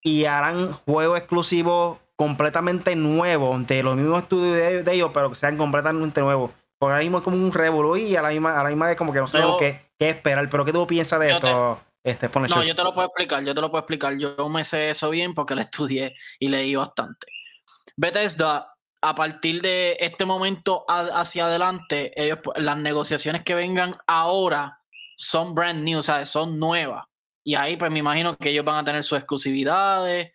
y 0.02 0.26
harán 0.26 0.72
juegos 0.72 1.18
exclusivos 1.18 1.98
completamente 2.14 2.94
nuevos 2.94 3.66
de 3.66 3.82
los 3.82 3.96
mismos 3.96 4.22
estudios 4.22 4.84
de, 4.84 4.92
ellos, 4.92 5.10
pero 5.12 5.30
que 5.30 5.36
sean 5.36 5.56
completamente 5.56 6.20
nuevos. 6.20 6.52
Porque 6.80 6.92
ahora 6.92 7.02
mismo 7.02 7.18
es 7.18 7.24
como 7.24 7.36
un 7.36 7.52
revolú 7.52 7.94
y 7.98 8.16
a 8.16 8.22
la 8.22 8.30
misma, 8.30 8.58
a 8.58 8.64
la 8.64 8.70
misma 8.70 8.86
vez 8.86 8.96
como 8.96 9.12
que 9.12 9.18
no 9.18 9.26
sabemos 9.26 9.58
qué, 9.58 9.90
esperar. 9.98 10.48
Pero 10.48 10.64
¿qué 10.64 10.72
tú 10.72 10.86
piensas 10.86 11.20
de 11.20 11.32
esto? 11.32 11.78
este, 12.02 12.30
no, 12.34 12.64
yo 12.64 12.74
te 12.74 12.82
lo 12.82 12.94
puedo 12.94 13.08
explicar, 13.08 13.44
yo 13.44 13.54
te 13.54 13.60
lo 13.60 13.70
puedo 13.70 13.80
explicar. 13.80 14.16
Yo 14.16 14.48
me 14.48 14.64
sé 14.64 14.88
eso 14.88 15.10
bien 15.10 15.34
porque 15.34 15.54
lo 15.54 15.60
estudié 15.60 16.16
y 16.38 16.48
leí 16.48 16.74
bastante. 16.74 17.26
Bethesda, 17.98 18.72
a 19.02 19.14
partir 19.14 19.60
de 19.60 19.98
este 20.00 20.24
momento 20.24 20.86
hacia 20.88 21.44
adelante, 21.44 22.12
ellos, 22.16 22.38
las 22.56 22.78
negociaciones 22.78 23.42
que 23.44 23.54
vengan 23.54 23.94
ahora 24.06 24.80
son 25.18 25.54
brand 25.54 25.84
new, 25.84 25.98
o 25.98 26.02
sea, 26.02 26.24
son 26.24 26.58
nuevas. 26.58 27.04
Y 27.44 27.56
ahí 27.56 27.76
pues 27.76 27.90
me 27.90 27.98
imagino 27.98 28.38
que 28.38 28.48
ellos 28.48 28.64
van 28.64 28.76
a 28.76 28.84
tener 28.84 29.02
sus 29.02 29.18
exclusividades. 29.18 30.32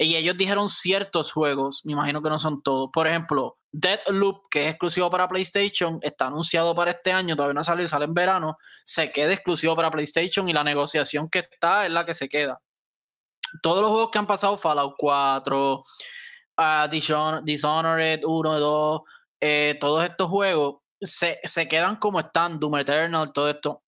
Y 0.00 0.14
ellos 0.14 0.36
dijeron 0.36 0.68
ciertos 0.68 1.32
juegos, 1.32 1.84
me 1.84 1.92
imagino 1.92 2.22
que 2.22 2.28
no 2.28 2.38
son 2.38 2.62
todos. 2.62 2.88
Por 2.92 3.08
ejemplo, 3.08 3.58
Deadloop, 3.72 4.46
que 4.48 4.64
es 4.64 4.70
exclusivo 4.70 5.10
para 5.10 5.26
PlayStation, 5.26 5.98
está 6.02 6.28
anunciado 6.28 6.72
para 6.72 6.92
este 6.92 7.12
año, 7.12 7.34
todavía 7.34 7.54
no 7.54 7.64
sale, 7.64 7.88
sale 7.88 8.04
en 8.04 8.14
verano, 8.14 8.56
se 8.84 9.10
queda 9.10 9.32
exclusivo 9.32 9.74
para 9.74 9.90
PlayStation 9.90 10.48
y 10.48 10.52
la 10.52 10.62
negociación 10.62 11.28
que 11.28 11.40
está 11.40 11.84
es 11.84 11.90
la 11.90 12.06
que 12.06 12.14
se 12.14 12.28
queda. 12.28 12.60
Todos 13.60 13.80
los 13.80 13.90
juegos 13.90 14.10
que 14.12 14.18
han 14.18 14.26
pasado, 14.28 14.56
Fallout 14.56 14.94
4, 14.96 15.74
uh, 16.58 17.42
Dishonored 17.42 18.20
1, 18.24 18.60
2, 18.60 19.00
eh, 19.40 19.76
todos 19.80 20.04
estos 20.04 20.28
juegos 20.28 20.76
se, 21.00 21.40
se, 21.42 21.66
quedan 21.66 21.96
como 21.96 22.20
están, 22.20 22.60
Doom 22.60 22.78
Eternal, 22.78 23.32
todo 23.32 23.50
esto 23.50 23.82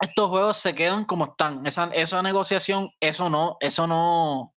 estos 0.00 0.28
juegos 0.28 0.56
se 0.58 0.74
quedan 0.74 1.04
como 1.04 1.24
están. 1.26 1.66
Esa, 1.66 1.90
esa 1.92 2.22
negociación, 2.22 2.90
eso 3.00 3.28
no, 3.30 3.56
eso 3.60 3.86
no, 3.86 4.54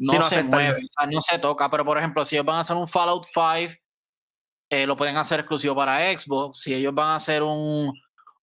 no, 0.00 0.22
se 0.22 0.42
mueve, 0.42 0.80
no 1.10 1.20
se 1.20 1.38
toca. 1.38 1.70
Pero 1.70 1.84
por 1.84 1.98
ejemplo, 1.98 2.24
si 2.24 2.36
ellos 2.36 2.46
van 2.46 2.56
a 2.56 2.60
hacer 2.60 2.76
un 2.76 2.88
Fallout 2.88 3.24
5, 3.24 3.74
eh, 4.70 4.86
lo 4.86 4.96
pueden 4.96 5.16
hacer 5.16 5.40
exclusivo 5.40 5.74
para 5.74 5.98
Xbox. 6.18 6.60
Si 6.62 6.74
ellos 6.74 6.94
van 6.94 7.08
a 7.08 7.14
hacer 7.16 7.42
un, 7.42 7.92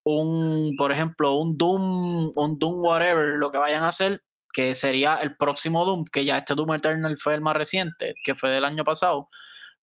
un, 0.04 0.76
por 0.78 0.92
ejemplo, 0.92 1.34
un 1.36 1.58
Doom, 1.58 2.32
un 2.36 2.60
Doom 2.60 2.84
whatever, 2.84 3.38
lo 3.38 3.52
que 3.52 3.58
vayan 3.58 3.84
a 3.84 3.90
hacer, 3.90 4.22
que 4.54 4.76
sería 4.76 5.16
el 5.16 5.36
próximo 5.36 5.86
Doom, 5.86 6.06
que 6.06 6.26
ya 6.26 6.38
este 6.38 6.54
Doom 6.54 6.74
Eternal 6.74 7.18
fue 7.18 7.34
el 7.34 7.42
más 7.42 7.56
reciente, 7.56 8.14
que 8.24 8.36
fue 8.36 8.50
del 8.50 8.66
año 8.66 8.84
pasado. 8.84 9.30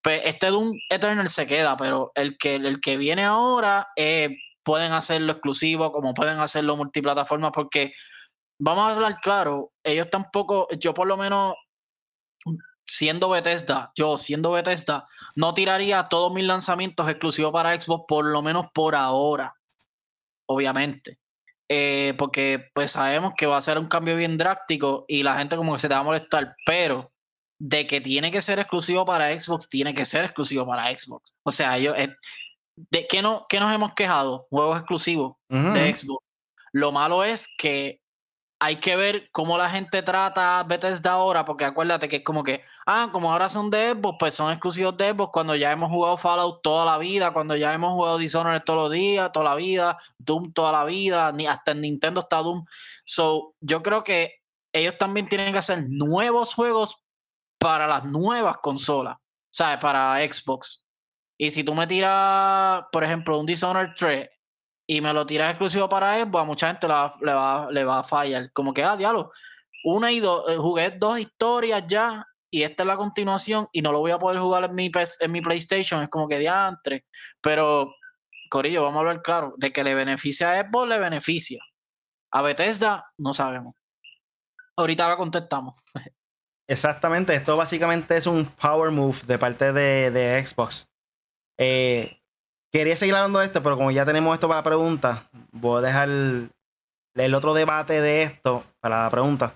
Pues 0.02 0.22
este 0.24 0.48
Doom 0.48 0.72
Eternal 0.90 1.28
se 1.28 1.46
queda, 1.46 1.76
pero 1.76 2.12
el 2.14 2.36
que, 2.36 2.56
el 2.56 2.80
que 2.80 2.96
viene 2.96 3.24
ahora 3.24 3.88
es 3.96 4.30
pueden 4.62 4.92
hacerlo 4.92 5.32
exclusivo, 5.32 5.92
como 5.92 6.14
pueden 6.14 6.38
hacerlo 6.38 6.76
multiplataforma, 6.76 7.52
porque 7.52 7.92
vamos 8.58 8.88
a 8.88 8.92
hablar 8.92 9.18
claro, 9.20 9.72
ellos 9.82 10.08
tampoco, 10.10 10.68
yo 10.78 10.94
por 10.94 11.06
lo 11.06 11.16
menos 11.16 11.54
siendo 12.86 13.28
Bethesda, 13.28 13.92
yo 13.94 14.18
siendo 14.18 14.50
Bethesda, 14.52 15.06
no 15.34 15.54
tiraría 15.54 16.08
todos 16.08 16.32
mis 16.32 16.44
lanzamientos 16.44 17.08
exclusivos 17.08 17.52
para 17.52 17.78
Xbox, 17.78 18.04
por 18.06 18.24
lo 18.24 18.42
menos 18.42 18.66
por 18.72 18.94
ahora, 18.94 19.54
obviamente. 20.46 21.18
Eh, 21.68 22.14
porque 22.18 22.70
pues 22.74 22.92
sabemos 22.92 23.32
que 23.36 23.46
va 23.46 23.56
a 23.56 23.62
ser 23.62 23.78
un 23.78 23.88
cambio 23.88 24.16
bien 24.16 24.36
drástico 24.36 25.06
y 25.08 25.22
la 25.22 25.38
gente 25.38 25.56
como 25.56 25.72
que 25.72 25.78
se 25.78 25.88
te 25.88 25.94
va 25.94 26.00
a 26.00 26.04
molestar, 26.04 26.54
pero 26.66 27.10
de 27.58 27.86
que 27.86 28.02
tiene 28.02 28.30
que 28.30 28.42
ser 28.42 28.58
exclusivo 28.58 29.04
para 29.04 29.38
Xbox, 29.38 29.68
tiene 29.68 29.94
que 29.94 30.04
ser 30.04 30.24
exclusivo 30.26 30.66
para 30.66 30.94
Xbox. 30.96 31.34
O 31.42 31.50
sea, 31.50 31.78
ellos, 31.78 31.94
eh, 31.96 32.14
¿De 32.76 33.06
qué, 33.06 33.22
no, 33.22 33.46
qué 33.48 33.60
nos 33.60 33.72
hemos 33.72 33.94
quejado? 33.94 34.46
Juegos 34.50 34.78
exclusivos 34.78 35.36
de 35.48 35.94
Xbox. 35.94 36.24
Lo 36.72 36.90
malo 36.90 37.22
es 37.22 37.48
que 37.56 38.00
hay 38.64 38.76
que 38.76 38.96
ver 38.96 39.28
cómo 39.30 39.58
la 39.58 39.68
gente 39.68 40.02
trata 40.02 40.62
Bethesda 40.62 41.12
ahora, 41.12 41.44
porque 41.44 41.66
acuérdate 41.66 42.08
que 42.08 42.16
es 42.16 42.24
como 42.24 42.42
que, 42.42 42.62
ah, 42.86 43.10
como 43.12 43.30
ahora 43.30 43.50
son 43.50 43.68
de 43.68 43.92
Xbox, 43.92 44.16
pues 44.18 44.34
son 44.34 44.50
exclusivos 44.52 44.96
de 44.96 45.10
Xbox 45.10 45.32
cuando 45.34 45.54
ya 45.54 45.70
hemos 45.70 45.90
jugado 45.90 46.16
Fallout 46.16 46.62
toda 46.62 46.86
la 46.86 46.96
vida, 46.96 47.34
cuando 47.34 47.56
ya 47.56 47.74
hemos 47.74 47.92
jugado 47.92 48.16
Dishonored 48.16 48.62
todos 48.62 48.84
los 48.84 48.92
días, 48.92 49.30
toda 49.32 49.50
la 49.50 49.54
vida, 49.54 49.98
Doom 50.16 50.54
toda 50.54 50.72
la 50.72 50.84
vida, 50.86 51.30
ni 51.32 51.46
hasta 51.46 51.72
en 51.72 51.82
Nintendo 51.82 52.22
está 52.22 52.38
Doom. 52.38 52.64
So, 53.04 53.54
yo 53.60 53.82
creo 53.82 54.02
que 54.02 54.36
ellos 54.72 54.96
también 54.96 55.28
tienen 55.28 55.52
que 55.52 55.58
hacer 55.58 55.84
nuevos 55.90 56.54
juegos 56.54 57.04
para 57.58 57.86
las 57.86 58.04
nuevas 58.06 58.56
consolas, 58.62 59.18
¿sabes? 59.50 59.76
Para 59.76 60.16
Xbox. 60.26 60.86
Y 61.36 61.50
si 61.50 61.64
tú 61.64 61.74
me 61.74 61.86
tiras, 61.86 62.84
por 62.90 63.04
ejemplo, 63.04 63.38
un 63.38 63.44
Dishonored 63.44 63.90
3 63.94 64.30
y 64.86 65.00
me 65.00 65.12
lo 65.12 65.24
tiras 65.24 65.50
exclusivo 65.50 65.88
para 65.88 66.18
Xbox, 66.18 66.42
a 66.42 66.44
mucha 66.44 66.66
gente 66.68 66.86
le 66.86 66.94
va, 67.34 67.68
le 67.70 67.84
va, 67.84 67.98
a 67.98 68.02
fallar. 68.02 68.52
Como 68.52 68.74
que, 68.74 68.82
ah, 68.82 68.96
diablo, 68.96 69.30
una 69.84 70.12
y 70.12 70.20
dos, 70.20 70.48
eh, 70.48 70.56
jugué 70.56 70.90
dos 70.90 71.18
historias 71.18 71.84
ya 71.86 72.26
y 72.50 72.62
esta 72.62 72.82
es 72.82 72.86
la 72.86 72.96
continuación 72.96 73.68
y 73.72 73.82
no 73.82 73.90
lo 73.92 74.00
voy 74.00 74.12
a 74.12 74.18
poder 74.18 74.38
jugar 74.38 74.64
en 74.64 74.74
mi, 74.74 74.90
en 75.20 75.32
mi 75.32 75.40
PlayStation. 75.40 76.02
Es 76.02 76.08
como 76.08 76.28
que 76.28 76.38
diantre. 76.38 77.04
Pero, 77.40 77.94
Corillo, 78.48 78.82
vamos 78.82 78.98
a 78.98 79.00
hablar 79.00 79.22
claro, 79.22 79.54
de 79.56 79.72
que 79.72 79.82
le 79.82 79.94
beneficia 79.94 80.52
a 80.52 80.62
Xbox, 80.62 80.88
le 80.88 80.98
beneficia. 80.98 81.60
A 82.32 82.42
Bethesda, 82.42 83.10
no 83.18 83.32
sabemos. 83.34 83.74
Ahorita 84.76 85.08
la 85.08 85.16
contestamos. 85.16 85.74
Exactamente, 86.68 87.34
esto 87.34 87.56
básicamente 87.56 88.16
es 88.16 88.26
un 88.26 88.46
power 88.46 88.90
move 88.90 89.18
de 89.26 89.38
parte 89.38 89.72
de, 89.72 90.10
de 90.10 90.46
Xbox. 90.46 90.88
Eh, 91.58 92.22
quería 92.74 92.96
seguir 92.96 93.14
hablando 93.14 93.38
de 93.38 93.46
esto, 93.46 93.62
pero 93.62 93.76
como 93.76 93.92
ya 93.92 94.04
tenemos 94.04 94.34
esto 94.34 94.48
para 94.48 94.58
la 94.58 94.64
pregunta, 94.64 95.28
voy 95.52 95.78
a 95.78 95.86
dejar 95.86 96.08
el 96.08 97.34
otro 97.34 97.54
debate 97.54 98.00
de 98.00 98.24
esto 98.24 98.64
para 98.80 99.04
la 99.04 99.10
pregunta. 99.10 99.54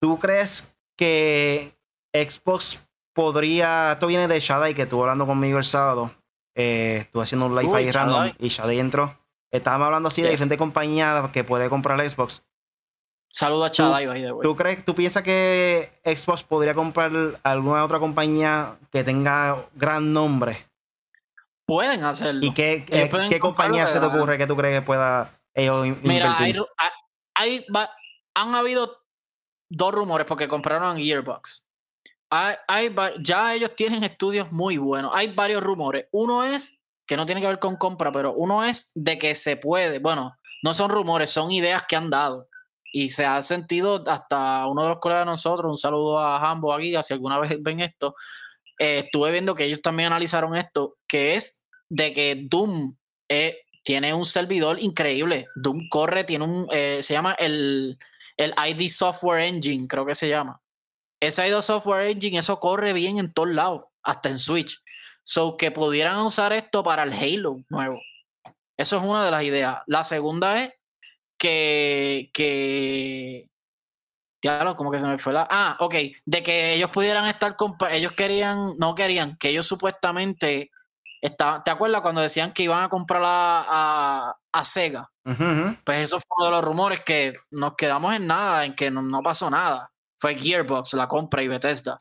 ¿Tú 0.00 0.18
crees 0.18 0.76
que 0.96 1.76
Xbox 2.12 2.84
podría. 3.12 3.92
Esto 3.92 4.08
viene 4.08 4.26
de 4.26 4.40
Shadai, 4.40 4.74
que 4.74 4.82
estuvo 4.82 5.02
hablando 5.02 5.26
conmigo 5.26 5.58
el 5.58 5.64
sábado. 5.64 6.10
Eh, 6.56 7.02
estuve 7.02 7.22
haciendo 7.22 7.46
un 7.46 7.54
live 7.54 7.76
ahí 7.76 7.90
random 7.90 8.32
y 8.38 8.48
Shadai 8.48 8.80
entró. 8.80 9.16
Estábamos 9.52 9.86
hablando 9.86 10.08
así 10.08 10.22
de 10.22 10.30
diferentes 10.30 10.58
compañías 10.58 11.30
que 11.30 11.44
puede 11.44 11.68
comprar 11.68 12.08
Xbox. 12.08 12.42
Saluda 13.28 13.66
a 13.66 13.70
Chadai, 13.70 14.08
¿Tú, 14.42 14.56
crees, 14.56 14.84
¿Tú 14.84 14.94
piensas 14.94 15.22
que 15.22 16.00
Xbox 16.04 16.42
podría 16.42 16.74
comprar 16.74 17.12
alguna 17.42 17.84
otra 17.84 18.00
compañía 18.00 18.76
que 18.90 19.04
tenga 19.04 19.66
gran 19.74 20.12
nombre? 20.12 20.65
Pueden 21.66 22.04
hacerlo. 22.04 22.44
¿Y 22.44 22.54
qué, 22.54 22.84
qué 22.86 23.40
compañía 23.40 23.86
se 23.86 23.98
te 23.98 24.06
ocurre 24.06 24.38
que 24.38 24.46
tú 24.46 24.56
crees 24.56 24.78
que 24.78 24.86
pueda 24.86 25.36
ellos 25.54 25.96
Mira, 26.02 26.36
hay, 27.34 27.66
han 28.34 28.54
habido 28.54 29.02
dos 29.68 29.92
rumores 29.92 30.26
porque 30.26 30.48
compraron 30.48 30.98
Gearbox. 30.98 31.66
Hay, 32.30 32.94
ya 33.20 33.54
ellos 33.54 33.74
tienen 33.74 34.04
estudios 34.04 34.52
muy 34.52 34.78
buenos. 34.78 35.12
Hay 35.14 35.32
varios 35.32 35.62
rumores. 35.62 36.06
Uno 36.12 36.44
es 36.44 36.82
que 37.06 37.16
no 37.16 37.24
tiene 37.24 37.40
que 37.40 37.46
ver 37.46 37.58
con 37.58 37.76
compra, 37.76 38.12
pero 38.12 38.32
uno 38.34 38.64
es 38.64 38.92
de 38.94 39.18
que 39.18 39.34
se 39.34 39.56
puede. 39.56 39.98
Bueno, 39.98 40.36
no 40.62 40.74
son 40.74 40.90
rumores, 40.90 41.30
son 41.30 41.50
ideas 41.50 41.84
que 41.88 41.96
han 41.96 42.10
dado 42.10 42.48
y 42.92 43.10
se 43.10 43.26
ha 43.26 43.42
sentido 43.42 44.02
hasta 44.06 44.66
uno 44.66 44.82
de 44.82 44.88
los 44.88 44.98
colegas 44.98 45.26
de 45.26 45.30
nosotros, 45.30 45.70
un 45.70 45.76
saludo 45.76 46.18
a 46.18 46.38
Hambo, 46.38 46.72
a 46.72 46.80
Giga, 46.80 47.02
si 47.02 47.14
alguna 47.14 47.38
vez 47.38 47.56
ven 47.60 47.80
esto, 47.80 48.14
eh, 48.78 49.00
estuve 49.04 49.30
viendo 49.32 49.54
que 49.54 49.64
ellos 49.64 49.82
también 49.82 50.08
analizaron 50.08 50.56
esto, 50.56 50.95
que 51.08 51.36
es 51.36 51.64
de 51.88 52.12
que 52.12 52.46
Doom 52.48 52.96
eh, 53.28 53.60
tiene 53.82 54.14
un 54.14 54.24
servidor 54.24 54.80
increíble. 54.80 55.46
Doom 55.54 55.88
corre, 55.88 56.24
tiene 56.24 56.44
un, 56.44 56.68
eh, 56.72 56.98
se 57.02 57.14
llama 57.14 57.34
el, 57.38 57.98
el 58.36 58.54
ID 58.66 58.88
Software 58.88 59.42
Engine, 59.42 59.86
creo 59.86 60.04
que 60.04 60.14
se 60.14 60.28
llama. 60.28 60.60
Ese 61.20 61.48
ID 61.48 61.60
Software 61.60 62.10
Engine, 62.10 62.38
eso 62.38 62.60
corre 62.60 62.92
bien 62.92 63.18
en 63.18 63.32
todos 63.32 63.50
lados, 63.50 63.84
hasta 64.02 64.28
en 64.28 64.38
Switch. 64.38 64.82
So 65.24 65.56
que 65.56 65.70
pudieran 65.70 66.18
usar 66.18 66.52
esto 66.52 66.82
para 66.82 67.02
el 67.02 67.12
Halo 67.12 67.58
nuevo. 67.68 68.00
Eso 68.76 68.98
es 68.98 69.02
una 69.02 69.24
de 69.24 69.30
las 69.30 69.42
ideas. 69.42 69.82
La 69.86 70.04
segunda 70.04 70.62
es 70.62 70.72
que, 71.38 72.30
que 72.32 73.48
Diablo, 74.42 74.76
como 74.76 74.90
que 74.90 75.00
se 75.00 75.06
me 75.06 75.18
fue 75.18 75.32
la. 75.32 75.46
Ah, 75.50 75.76
ok. 75.80 75.94
De 76.24 76.42
que 76.42 76.74
ellos 76.74 76.90
pudieran 76.90 77.26
estar. 77.26 77.56
Ellos 77.90 78.12
querían. 78.12 78.76
No 78.78 78.94
querían. 78.94 79.36
Que 79.38 79.48
ellos 79.48 79.66
supuestamente. 79.66 80.70
Está, 81.26 81.60
¿Te 81.60 81.72
acuerdas 81.72 82.02
cuando 82.02 82.20
decían 82.20 82.52
que 82.52 82.62
iban 82.62 82.84
a 82.84 82.88
comprar 82.88 83.20
a, 83.24 84.38
a, 84.52 84.64
Sega? 84.64 85.10
Pues 85.24 85.98
eso 85.98 86.20
fue 86.20 86.36
uno 86.36 86.44
de 86.44 86.52
los 86.52 86.64
rumores 86.64 87.00
que 87.00 87.32
nos 87.50 87.74
quedamos 87.74 88.14
en 88.14 88.28
nada, 88.28 88.64
en 88.64 88.76
que 88.76 88.92
no, 88.92 89.22
pasó 89.24 89.50
nada. 89.50 89.90
Fue 90.18 90.36
Gearbox, 90.36 90.94
la 90.94 91.08
compra 91.08 91.42
y 91.42 91.48
Bethesda. 91.48 92.00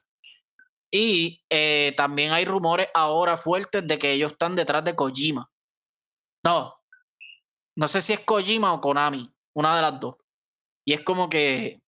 Y 0.91 1.43
eh, 1.49 1.95
también 1.97 2.33
hay 2.33 2.45
rumores 2.45 2.87
ahora 2.93 3.35
fuertes 3.35 3.87
de 3.87 3.97
que 3.97 4.11
ellos 4.11 4.33
están 4.33 4.55
detrás 4.55 4.83
de 4.83 4.95
Kojima. 4.95 5.49
No, 6.43 6.75
no 7.75 7.87
sé 7.87 8.01
si 8.03 8.13
es 8.13 8.19
Kojima 8.19 8.73
o 8.73 8.79
Konami, 8.79 9.27
una 9.55 9.75
de 9.75 9.81
las 9.81 9.99
dos. 9.99 10.17
Y 10.85 10.93
es 10.93 11.01
como 11.01 11.29
que. 11.29 11.81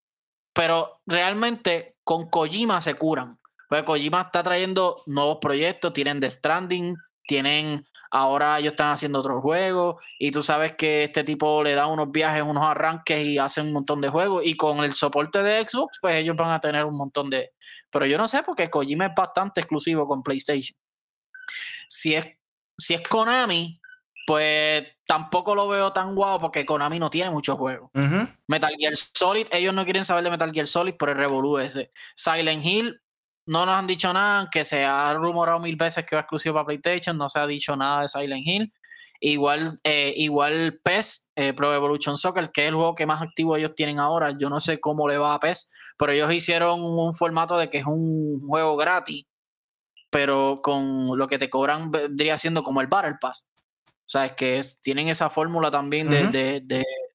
Pero 0.53 1.01
realmente 1.05 1.97
con 2.03 2.31
Kojima 2.31 2.81
se 2.81 2.95
curan. 2.95 3.37
Porque 3.69 3.85
Kojima 3.85 4.21
está 4.21 4.41
trayendo 4.41 4.95
nuevos 5.05 5.37
proyectos, 5.39 5.93
tienen 5.93 6.19
The 6.19 6.31
Stranding, 6.31 6.97
tienen 7.27 7.85
ahora 8.11 8.59
ellos 8.59 8.71
están 8.71 8.91
haciendo 8.91 9.19
otros 9.19 9.41
juegos 9.41 10.03
y 10.17 10.31
tú 10.31 10.41
sabes 10.41 10.75
que 10.75 11.03
este 11.03 11.23
tipo 11.23 11.63
le 11.63 11.75
da 11.75 11.87
unos 11.87 12.11
viajes, 12.11 12.41
unos 12.41 12.63
arranques 12.63 13.25
y 13.25 13.37
hacen 13.37 13.67
un 13.67 13.73
montón 13.73 14.01
de 14.01 14.09
juegos 14.09 14.45
y 14.45 14.55
con 14.55 14.79
el 14.79 14.93
soporte 14.93 15.43
de 15.43 15.67
Xbox 15.67 15.97
pues 16.01 16.15
ellos 16.15 16.35
van 16.35 16.51
a 16.51 16.59
tener 16.59 16.85
un 16.85 16.97
montón 16.97 17.29
de... 17.29 17.51
Pero 17.91 18.05
yo 18.05 18.17
no 18.17 18.27
sé 18.27 18.43
porque 18.43 18.69
Kojima 18.69 19.07
es 19.07 19.11
bastante 19.15 19.61
exclusivo 19.61 20.07
con 20.07 20.23
PlayStation. 20.23 20.77
Si 21.87 22.15
es, 22.15 22.25
si 22.77 22.93
es 22.93 23.01
Konami, 23.07 23.79
pues 24.25 24.85
tampoco 25.05 25.55
lo 25.55 25.67
veo 25.67 25.93
tan 25.93 26.13
guau 26.13 26.39
porque 26.39 26.65
Konami 26.65 26.99
no 26.99 27.09
tiene 27.09 27.31
muchos 27.31 27.57
juegos. 27.57 27.89
Metal 28.47 28.73
Gear 28.77 28.95
Solid, 28.95 29.47
ellos 29.51 29.73
no 29.73 29.85
quieren 29.85 30.03
saber 30.03 30.23
de 30.23 30.29
Metal 30.29 30.51
Gear 30.51 30.67
Solid 30.67 30.95
por 30.95 31.09
el 31.09 31.15
Revolu 31.15 31.59
ese. 31.59 31.91
Silent 32.15 32.63
Hill, 32.63 33.01
no 33.47 33.65
nos 33.65 33.75
han 33.75 33.87
dicho 33.87 34.11
nada, 34.13 34.49
que 34.51 34.63
se 34.65 34.85
ha 34.85 35.13
rumorado 35.13 35.59
mil 35.59 35.75
veces 35.75 36.05
que 36.05 36.15
va 36.15 36.21
exclusivo 36.21 36.55
para 36.55 36.65
PlayStation, 36.65 37.17
no 37.17 37.29
se 37.29 37.39
ha 37.39 37.47
dicho 37.47 37.75
nada 37.75 38.01
de 38.01 38.07
Silent 38.07 38.45
Hill. 38.45 38.73
Igual, 39.19 39.73
eh, 39.83 40.13
igual 40.15 40.79
PES, 40.83 41.31
eh, 41.35 41.53
Pro 41.53 41.73
Evolution 41.73 42.17
Soccer, 42.17 42.51
que 42.51 42.63
es 42.63 42.67
el 42.67 42.75
juego 42.75 42.93
que 42.93 43.07
más 43.07 43.21
activo 43.21 43.55
ellos 43.55 43.73
tienen 43.75 43.99
ahora. 43.99 44.37
Yo 44.37 44.49
no 44.49 44.59
sé 44.59 44.79
cómo 44.79 45.07
le 45.07 45.17
va 45.17 45.33
a 45.33 45.39
PES, 45.39 45.71
pero 45.97 46.11
ellos 46.11 46.31
hicieron 46.31 46.83
un 46.83 47.13
formato 47.13 47.57
de 47.57 47.69
que 47.69 47.79
es 47.79 47.85
un 47.85 48.39
juego 48.47 48.77
gratis, 48.77 49.25
pero 50.11 50.61
con 50.61 51.17
lo 51.17 51.27
que 51.27 51.39
te 51.39 51.49
cobran 51.49 51.89
vendría 51.89 52.37
siendo 52.37 52.61
como 52.63 52.81
el 52.81 52.87
Battle 52.87 53.15
Pass. 53.19 53.49
O 54.07 54.09
sea, 54.09 54.25
es 54.25 54.33
que 54.33 54.61
tienen 54.81 55.09
esa 55.09 55.29
fórmula 55.29 55.69
también 55.69 56.09
de, 56.09 56.61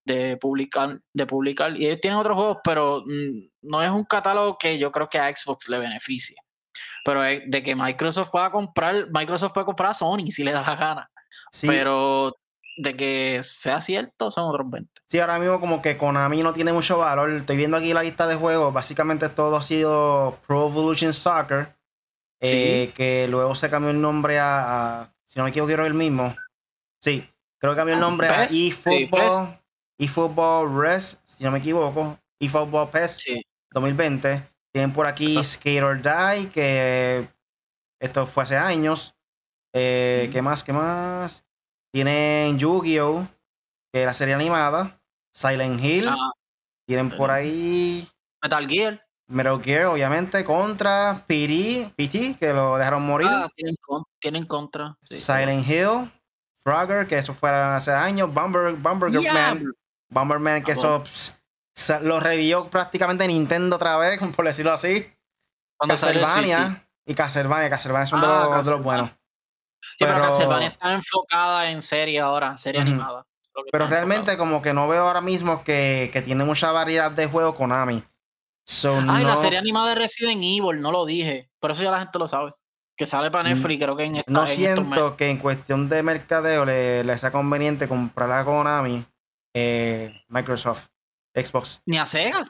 de, 0.04 0.36
publicar, 0.36 1.00
de 1.14 1.26
publicar. 1.26 1.74
Y 1.74 1.86
ellos 1.86 2.00
tienen 2.02 2.18
otros 2.18 2.36
juegos, 2.36 2.58
pero 2.62 3.02
mm, 3.06 3.51
no 3.62 3.82
es 3.82 3.90
un 3.90 4.04
catálogo 4.04 4.58
que 4.58 4.78
yo 4.78 4.92
creo 4.92 5.08
que 5.08 5.18
a 5.18 5.34
Xbox 5.34 5.68
le 5.68 5.78
beneficie. 5.78 6.36
Pero 7.04 7.22
de 7.22 7.62
que 7.62 7.74
Microsoft 7.74 8.30
pueda 8.30 8.50
comprar, 8.50 9.08
Microsoft 9.10 9.52
puede 9.52 9.66
comprar 9.66 9.90
a 9.90 9.94
Sony 9.94 10.30
si 10.30 10.44
le 10.44 10.52
da 10.52 10.62
la 10.62 10.76
gana. 10.76 11.10
Pero 11.60 12.36
de 12.76 12.96
que 12.96 13.40
sea 13.42 13.80
cierto 13.80 14.30
son 14.30 14.48
otros 14.48 14.68
20. 14.70 14.90
Sí, 15.08 15.18
ahora 15.20 15.38
mismo 15.38 15.60
como 15.60 15.82
que 15.82 15.96
Konami 15.96 16.42
no 16.42 16.52
tiene 16.52 16.72
mucho 16.72 16.98
valor. 16.98 17.30
Estoy 17.30 17.56
viendo 17.56 17.76
aquí 17.76 17.92
la 17.92 18.02
lista 18.02 18.26
de 18.26 18.36
juegos. 18.36 18.72
Básicamente 18.72 19.28
todo 19.28 19.56
ha 19.56 19.62
sido 19.62 20.38
Pro 20.46 20.68
Evolution 20.68 21.12
Soccer. 21.12 21.74
Eh, 22.44 22.92
que 22.96 23.28
luego 23.28 23.54
se 23.54 23.70
cambió 23.70 23.90
el 23.90 24.00
nombre 24.00 24.38
a, 24.40 25.12
si 25.28 25.38
no 25.38 25.44
me 25.44 25.50
equivoco, 25.50 25.70
era 25.70 25.86
el 25.86 25.94
mismo. 25.94 26.34
Sí, 27.00 27.28
creo 27.58 27.72
que 27.72 27.76
cambió 27.76 27.94
el 27.94 28.02
ah, 28.02 28.06
nombre 28.06 28.26
a 28.26 28.44
eFootball, 28.44 29.60
eFootball 29.96 30.80
Res, 30.80 31.20
si 31.24 31.44
no 31.44 31.52
me 31.52 31.58
equivoco, 31.60 32.18
eFootball 32.40 32.90
PES 32.90 33.18
2020. 33.72 34.48
Tienen 34.72 34.92
por 34.92 35.06
aquí 35.06 35.42
Skate 35.42 35.82
or 35.82 36.00
Die, 36.00 36.48
que 36.50 37.28
esto 38.00 38.26
fue 38.26 38.44
hace 38.44 38.56
años. 38.56 39.14
Eh, 39.74 40.28
¿Qué 40.32 40.42
más? 40.42 40.64
¿Qué 40.64 40.72
más? 40.72 41.44
Tienen 41.92 42.58
Yu-Gi-Oh! 42.58 43.26
que 43.92 44.00
es 44.00 44.06
la 44.06 44.14
serie 44.14 44.34
animada. 44.34 44.98
Silent 45.34 45.80
Hill. 45.82 46.08
Ah, 46.08 46.32
tienen 46.86 47.10
por 47.10 47.30
ahí. 47.30 48.08
Metal 48.42 48.66
Gear. 48.66 49.06
Metal 49.28 49.62
Gear, 49.62 49.86
obviamente. 49.86 50.44
Contra. 50.44 51.24
PT, 51.26 51.92
PT 51.94 52.36
que 52.38 52.52
lo 52.52 52.78
dejaron 52.78 53.04
morir. 53.04 53.28
Ah, 53.30 53.50
tienen, 54.20 54.46
contra. 54.46 54.96
Silent 55.04 55.68
Hill. 55.68 56.10
Frogger, 56.64 57.06
que 57.06 57.18
eso 57.18 57.34
fue 57.34 57.50
hace 57.50 57.90
años, 57.90 58.32
Bumber, 58.32 58.76
Man, 58.76 59.74
Bomberman, 60.08 60.62
que 60.62 60.72
eso 60.72 61.02
lo 62.02 62.20
revivió 62.20 62.68
prácticamente 62.68 63.26
Nintendo 63.26 63.76
otra 63.76 63.96
vez, 63.96 64.20
por 64.36 64.44
decirlo 64.44 64.72
así. 64.72 65.12
Castlevania 65.78 66.86
y 67.04 67.14
Castlevania, 67.14 67.68
Castlevania 67.68 68.06
son 68.06 68.20
de, 68.20 68.26
ah, 68.28 68.62
los, 68.64 68.82
buenos. 68.82 69.10
Sí, 69.80 70.04
pero, 70.04 70.20
Castlevania 70.20 70.68
está 70.68 70.92
enfocada 70.92 71.70
en 71.70 71.82
serie 71.82 72.20
ahora, 72.20 72.48
en 72.48 72.56
serie 72.56 72.80
animada. 72.80 73.26
Pero 73.70 73.86
realmente 73.88 74.36
como 74.38 74.62
que 74.62 74.72
no 74.72 74.88
veo 74.88 75.06
ahora 75.06 75.20
mismo 75.20 75.64
que, 75.64 76.10
que 76.12 76.22
tiene 76.22 76.44
mucha 76.44 76.70
variedad 76.72 77.10
de 77.10 77.26
juegos 77.26 77.56
Konami. 77.56 78.02
Ay, 79.08 79.24
la 79.24 79.36
serie 79.36 79.58
animada 79.58 79.88
de 79.90 79.96
Resident 79.96 80.40
Evil, 80.42 80.80
no 80.80 80.92
lo 80.92 81.04
dije, 81.04 81.50
pero 81.60 81.74
eso 81.74 81.82
ya 81.82 81.90
la 81.90 81.98
gente 81.98 82.18
lo 82.18 82.28
sabe 82.28 82.54
que 82.96 83.06
sale 83.06 83.30
para 83.30 83.48
Netflix, 83.48 83.82
creo 83.82 83.96
que 83.96 84.04
en 84.04 84.16
esta, 84.16 84.30
No 84.30 84.46
siento 84.46 85.16
que 85.16 85.28
en 85.28 85.38
cuestión 85.38 85.88
de 85.88 86.02
mercadeo 86.02 86.64
le, 86.64 87.18
sea 87.18 87.32
conveniente 87.32 87.88
comprar 87.88 88.30
a 88.30 88.44
Konami, 88.44 89.04
eh, 89.54 90.22
Microsoft, 90.28 90.86
Xbox. 91.34 91.82
Ni 91.86 91.98
a 91.98 92.06
Sega. 92.06 92.46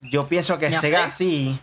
Yo 0.00 0.28
pienso 0.28 0.58
que 0.58 0.74
Sega, 0.74 1.10
sí. 1.10 1.58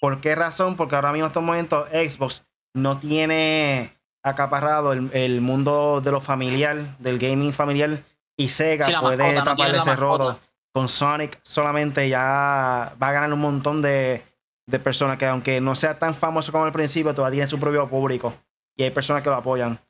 ¿Por 0.00 0.20
qué 0.20 0.34
razón? 0.34 0.76
Porque 0.76 0.94
ahora 0.94 1.12
mismo 1.12 1.26
en 1.26 1.30
estos 1.30 1.42
momentos 1.42 1.88
Xbox 1.90 2.44
no 2.74 2.98
tiene 2.98 3.96
acaparrado 4.22 4.92
el, 4.92 5.40
mundo 5.40 6.00
de 6.00 6.10
lo 6.10 6.20
familiar, 6.20 6.76
del 6.98 7.18
gaming 7.18 7.52
familiar, 7.52 8.02
y 8.36 8.48
Sega 8.48 9.00
puede 9.00 9.34
taparle 9.42 9.78
ese 9.78 9.96
rodo. 9.96 10.38
Con 10.72 10.88
Sonic 10.90 11.40
solamente 11.42 12.06
ya 12.08 12.94
va 13.00 13.08
a 13.08 13.12
ganar 13.12 13.32
un 13.32 13.40
montón 13.40 13.80
de, 13.80 14.22
de 14.66 14.78
personas 14.78 15.16
que 15.16 15.26
aunque 15.26 15.60
no 15.60 15.74
sea 15.74 15.98
tan 15.98 16.14
famoso 16.14 16.52
como 16.52 16.64
al 16.64 16.72
principio, 16.72 17.14
todavía 17.14 17.36
tiene 17.36 17.46
su 17.46 17.58
propio 17.58 17.88
público. 17.88 18.34
Y 18.76 18.82
hay 18.82 18.90
personas 18.90 19.22
que 19.22 19.30
lo 19.30 19.36
apoyan. 19.36 19.80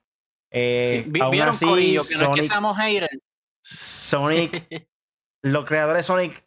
Eh, 0.50 1.10
aún 1.20 1.40
así, 1.40 1.96
que 1.96 2.14
Sonic, 2.14 3.10
Sonic 3.60 4.88
los 5.46 5.64
creadores 5.64 6.00
de 6.00 6.06
Sonic, 6.06 6.44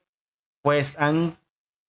pues 0.61 0.99
han, 0.99 1.37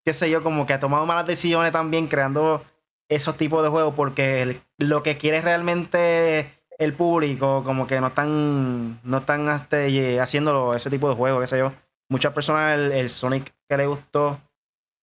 qué 0.05 0.15
sé 0.15 0.31
yo, 0.31 0.43
como 0.43 0.67
que 0.67 0.73
ha 0.73 0.81
tomado 0.81 1.07
malas 1.07 1.27
decisiones 1.27 1.73
también 1.73 2.09
creando 2.09 2.65
esos 3.09 3.37
tipos 3.37 3.63
de 3.63 3.69
juegos 3.69 3.95
porque 3.95 4.61
lo 4.79 5.03
que 5.03 5.19
quiere 5.19 5.41
realmente 5.41 6.55
el 6.79 6.95
público, 6.95 7.63
como 7.65 7.87
que 7.87 8.01
no 8.01 8.09
están, 8.09 9.01
no 9.03 9.19
están 9.19 9.49
este, 9.49 10.21
haciendo 10.21 10.75
ese 10.75 10.89
tipo 10.89 11.09
de 11.09 11.17
juegos, 11.17 11.41
qué 11.43 11.47
sé 11.49 11.59
yo. 11.59 11.73
Muchas 12.09 12.33
personas 12.33 12.79
el, 12.79 12.93
el 12.93 13.11
Sonic 13.11 13.53
que 13.69 13.77
le 13.77 13.87
gustó, 13.87 14.41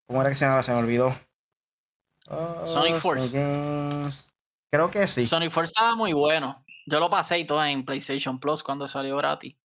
¿cómo 0.08 0.22
era 0.22 0.30
que 0.30 0.36
se 0.36 0.46
llamaba? 0.46 0.64
Se 0.64 0.72
me 0.72 0.80
olvidó. 0.80 1.16
Sonic 2.64 2.96
ah, 2.96 3.00
Force. 3.00 3.38
Creo 4.72 4.92
que 4.92 5.08
sí. 5.08 5.28
Sonic 5.28 5.52
Force 5.52 5.72
estaba 5.72 5.96
muy 5.96 6.14
bueno. 6.14 6.64
Yo 6.86 7.00
lo 7.00 7.10
pasé 7.10 7.40
y 7.40 7.46
todo 7.46 7.64
en 7.64 7.86
PlayStation 7.86 8.40
Plus 8.40 8.64
cuando 8.64 8.88
salió 8.88 9.18
gratis. 9.18 9.56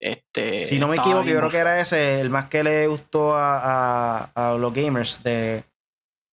Este, 0.00 0.64
si 0.64 0.78
no 0.78 0.88
me 0.88 0.96
equivoco, 0.96 1.24
yo 1.24 1.36
creo 1.36 1.50
que 1.50 1.58
era 1.58 1.78
ese 1.78 2.22
el 2.22 2.30
más 2.30 2.48
que 2.48 2.64
le 2.64 2.86
gustó 2.86 3.36
a, 3.36 4.30
a, 4.34 4.54
los 4.54 4.72
gamers 4.72 5.22
de, 5.22 5.62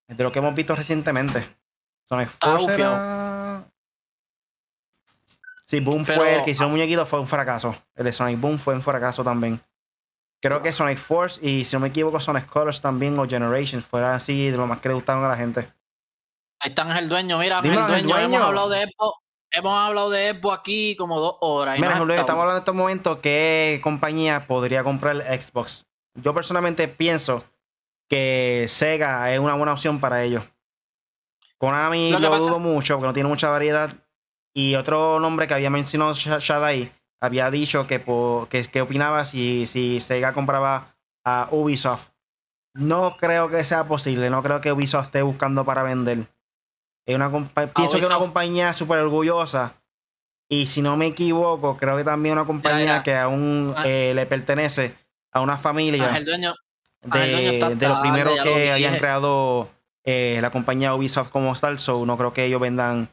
de, 0.08 0.24
lo 0.24 0.32
que 0.32 0.40
hemos 0.40 0.56
visto 0.56 0.74
recientemente. 0.74 1.46
Sonic 2.08 2.30
Force 2.30 2.74
era... 2.74 3.66
Sí, 5.66 5.82
Boom 5.82 6.06
fue 6.06 6.38
el 6.38 6.46
que 6.46 6.52
hizo 6.52 6.66
un 6.66 6.72
muñequito, 6.72 7.06
fue 7.06 7.20
un 7.20 7.28
fracaso. 7.28 7.76
El 7.94 8.06
de 8.06 8.14
Sonic 8.14 8.40
Boom 8.40 8.58
fue 8.58 8.74
un 8.74 8.82
fracaso 8.82 9.22
también. 9.22 9.60
Creo 10.42 10.62
que 10.62 10.72
Sonic 10.72 10.98
Force 10.98 11.46
y 11.46 11.66
si 11.66 11.76
no 11.76 11.82
me 11.82 11.90
equivoco 11.90 12.22
Sonic 12.22 12.46
Colors 12.46 12.80
también 12.80 13.20
o 13.20 13.28
Generations 13.28 13.84
fuera 13.84 14.16
así 14.16 14.50
de 14.50 14.56
lo 14.56 14.66
más 14.66 14.80
que 14.80 14.88
le 14.88 14.96
gustaron 14.96 15.26
a 15.26 15.28
la 15.28 15.36
gente. 15.36 15.68
Ahí 16.60 16.70
están 16.70 16.90
el 16.96 17.10
dueño, 17.10 17.38
mira, 17.38 17.60
el 17.60 17.74
dueño. 17.74 18.18
Hemos 18.18 18.42
hablado 18.42 18.70
de 18.70 18.84
Epo, 18.84 19.22
hemos 19.52 19.74
hablado 19.74 20.10
de 20.10 20.30
Epo 20.30 20.52
aquí 20.52 20.96
como 20.96 21.20
dos 21.20 21.36
horas. 21.42 21.80
Mira, 21.80 21.98
Julio, 21.98 22.16
estamos 22.16 22.42
hablando 22.42 22.58
en 22.58 22.62
estos 22.62 22.76
momentos 22.76 23.18
qué 23.22 23.80
compañía 23.84 24.48
podría 24.48 24.84
comprar 24.84 25.18
Xbox. 25.18 25.86
Yo 26.16 26.34
personalmente 26.34 26.88
pienso 26.88 27.44
que 28.10 28.66
Sega 28.68 29.34
es 29.34 29.40
una 29.40 29.54
buena 29.54 29.74
opción 29.74 30.00
para 30.00 30.24
ellos. 30.24 30.44
Konami 31.58 32.12
lo, 32.12 32.20
lo 32.20 32.38
dudo 32.38 32.60
mucho 32.60 32.96
porque 32.96 33.08
no 33.08 33.14
tiene 33.14 33.30
mucha 33.30 33.50
variedad. 33.50 33.92
Y 34.54 34.76
otro 34.76 35.20
nombre 35.20 35.48
que 35.48 35.54
había 35.54 35.70
mencionado 35.70 36.14
Shadai 36.14 36.92
había 37.22 37.52
dicho 37.52 37.88
que, 37.88 38.02
que, 38.72 38.82
opinaba 38.82 39.26
si, 39.26 39.66
si 39.66 40.00
Sega 40.00 40.34
compraba 40.34 40.96
a 41.24 41.48
Ubisoft. 41.52 42.10
No 42.74 43.18
creo 43.18 43.50
que 43.50 43.64
sea 43.64 43.86
posible, 43.86 44.30
no 44.30 44.44
creo 44.44 44.62
que 44.62 44.72
Ubisoft 44.72 45.08
esté 45.08 45.22
buscando 45.22 45.66
para 45.66 45.84
vender. 45.84 46.28
Es 47.08 47.16
una 47.16 47.32
pienso 47.32 47.94
que 47.94 48.00
es 48.00 48.06
una 48.06 48.20
compañía 48.20 48.74
súper 48.74 49.00
orgullosa. 49.00 49.74
Y 50.50 50.68
si 50.68 50.82
no 50.82 50.96
me 50.98 51.08
equivoco, 51.08 51.78
creo 51.78 51.98
que 51.98 52.04
también 52.04 52.34
una 52.34 52.46
compañía 52.46 53.02
que 53.02 53.16
aún 53.16 53.74
ah. 53.76 53.84
eh, 53.86 54.12
le 54.14 54.26
pertenece 54.26 54.96
a 55.32 55.42
una 55.42 55.58
familia 55.58 56.16
el 56.16 56.26
dueño, 56.26 56.56
de, 57.02 57.76
de 57.76 57.88
los 57.88 58.00
primeros 58.00 58.40
que 58.44 58.72
habían 58.72 58.98
creado 58.98 59.70
eh, 60.04 60.40
la 60.42 60.52
compañía 60.52 60.96
Ubisoft 60.96 61.30
como 61.30 61.56
tal. 61.56 61.80
So 61.80 62.06
no 62.06 62.18
creo 62.18 62.34
que 62.34 62.46
ellos 62.46 62.60
vendan, 62.62 63.10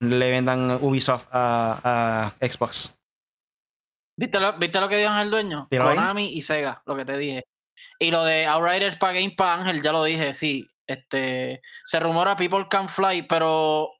le 0.00 0.30
vendan 0.30 0.78
Ubisoft 0.80 1.26
a, 1.32 2.32
a 2.40 2.46
Xbox. 2.46 2.98
¿Viste 4.16 4.40
lo, 4.40 4.52
¿Viste 4.54 4.80
lo 4.80 4.88
que 4.88 4.98
dijo 4.98 5.16
el 5.16 5.30
dueño? 5.30 5.68
Konami 5.70 6.32
y 6.34 6.42
Sega, 6.42 6.82
lo 6.86 6.96
que 6.96 7.04
te 7.04 7.16
dije. 7.16 7.46
Y 8.00 8.10
lo 8.10 8.24
de 8.24 8.46
Outriders 8.46 8.96
para 8.96 9.12
Game 9.12 9.34
para 9.36 9.54
Ángel, 9.54 9.82
ya 9.82 9.92
lo 9.92 10.02
dije, 10.02 10.34
sí. 10.34 10.68
Este, 10.88 11.60
se 11.84 12.00
rumora 12.00 12.34
People 12.34 12.66
Can 12.68 12.88
Fly, 12.88 13.22
pero 13.28 13.92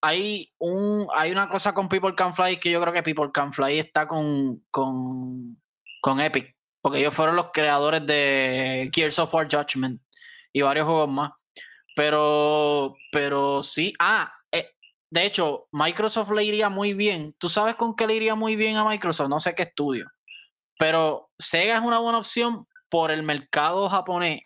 hay, 0.00 0.48
un, 0.58 1.06
hay 1.14 1.30
una 1.30 1.48
cosa 1.48 1.74
con 1.74 1.88
People 1.88 2.14
Can 2.14 2.32
Fly 2.32 2.58
que 2.58 2.70
yo 2.70 2.80
creo 2.80 2.94
que 2.94 3.02
People 3.02 3.30
Can 3.32 3.52
Fly 3.52 3.78
está 3.78 4.08
con, 4.08 4.64
con, 4.70 5.62
con 6.00 6.20
Epic. 6.20 6.56
Porque 6.80 6.98
ellos 6.98 7.14
fueron 7.14 7.36
los 7.36 7.50
creadores 7.52 8.04
de 8.04 8.90
Gears 8.92 9.18
of 9.18 9.32
War 9.32 9.48
Judgment 9.50 10.02
y 10.52 10.62
varios 10.62 10.86
juegos 10.86 11.08
más. 11.08 11.32
Pero, 11.94 12.94
pero 13.12 13.62
sí. 13.62 13.92
Ah, 13.98 14.32
eh, 14.50 14.70
de 15.10 15.24
hecho, 15.26 15.68
Microsoft 15.72 16.30
le 16.32 16.44
iría 16.44 16.68
muy 16.68 16.94
bien. 16.94 17.34
¿Tú 17.38 17.48
sabes 17.48 17.74
con 17.76 17.94
qué 17.96 18.06
le 18.06 18.14
iría 18.14 18.34
muy 18.34 18.56
bien 18.56 18.76
a 18.76 18.88
Microsoft? 18.88 19.28
No 19.28 19.40
sé 19.40 19.54
qué 19.54 19.62
estudio. 19.62 20.10
Pero 20.78 21.30
Sega 21.38 21.76
es 21.76 21.80
una 21.80 21.98
buena 21.98 22.18
opción 22.18 22.66
por 22.90 23.10
el 23.10 23.22
mercado 23.22 23.88
japonés 23.88 24.42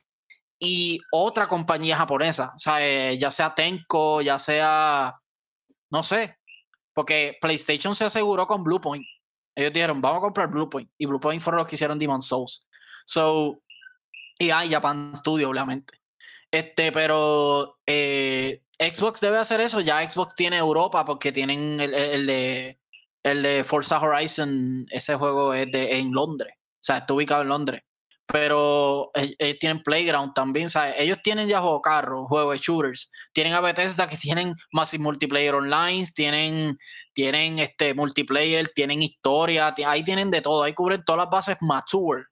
y 0.59 1.01
otra 1.13 1.47
compañía 1.47 1.97
japonesa. 1.97 2.53
O 2.55 2.59
sea, 2.59 2.87
eh, 2.87 3.17
ya 3.19 3.31
sea 3.31 3.55
Tenko, 3.55 4.21
ya 4.23 4.39
sea. 4.39 5.15
No 5.91 6.03
sé. 6.03 6.37
Porque 6.93 7.39
PlayStation 7.41 7.95
se 7.95 8.07
aseguró 8.07 8.47
con 8.47 8.65
Bluepoint. 8.65 9.05
Ellos 9.55 9.73
dijeron, 9.73 10.01
vamos 10.01 10.19
a 10.19 10.23
comprar 10.23 10.49
Bluepoint. 10.49 10.91
Y 10.99 11.07
Bluepoint 11.07 11.41
fueron 11.41 11.59
los 11.59 11.69
que 11.69 11.77
hicieron 11.77 11.99
Demon 11.99 12.23
Souls. 12.23 12.67
So. 13.07 13.61
Y 14.39 14.51
hay 14.51 14.71
Japan 14.71 15.13
Studio, 15.17 15.51
obviamente. 15.51 15.99
Este, 16.51 16.93
pero 16.93 17.79
eh, 17.87 18.63
Xbox 18.79 19.21
debe 19.21 19.39
hacer 19.39 19.61
eso. 19.61 19.81
Ya 19.81 20.09
Xbox 20.09 20.35
tiene 20.35 20.59
Europa 20.59 21.05
porque 21.05 21.33
tienen 21.33 21.81
el, 21.81 22.27
de 22.27 22.79
el 23.25 23.43
de 23.43 23.65
Forza 23.65 24.01
Horizon. 24.01 24.87
Ese 24.91 25.17
juego 25.17 25.55
es 25.55 25.71
de, 25.73 25.99
en 25.99 26.13
Londres. 26.13 26.55
O 26.57 26.81
sea, 26.81 26.99
está 26.99 27.15
ubicado 27.15 27.43
en 27.43 27.49
Londres 27.49 27.83
pero 28.31 29.11
ellos 29.15 29.59
tienen 29.59 29.83
Playground 29.83 30.35
también, 30.35 30.69
¿sabes? 30.69 30.95
Ellos 30.99 31.19
tienen 31.23 31.49
ya 31.49 31.61
juego 31.61 31.81
carro, 31.81 32.27
juego 32.27 32.53
de 32.53 32.59
shooters, 32.59 33.11
tienen 33.33 33.55
a 33.55 33.61
Bethesda 33.61 34.07
que 34.09 34.17
tienen 34.19 34.55
Massive 34.73 35.03
Multiplayer 35.03 35.55
Online, 35.55 36.05
tienen, 36.15 36.77
tienen 37.15 37.59
este 37.59 37.95
multiplayer, 37.95 38.69
tienen 38.75 39.03
historia, 39.03 39.75
ahí 39.87 40.05
tienen 40.05 40.31
de 40.31 40.43
todo, 40.43 40.63
ahí 40.63 40.75
cubren 40.75 41.03
todas 41.05 41.21
las 41.21 41.31
bases 41.31 41.57
mature. 41.63 42.25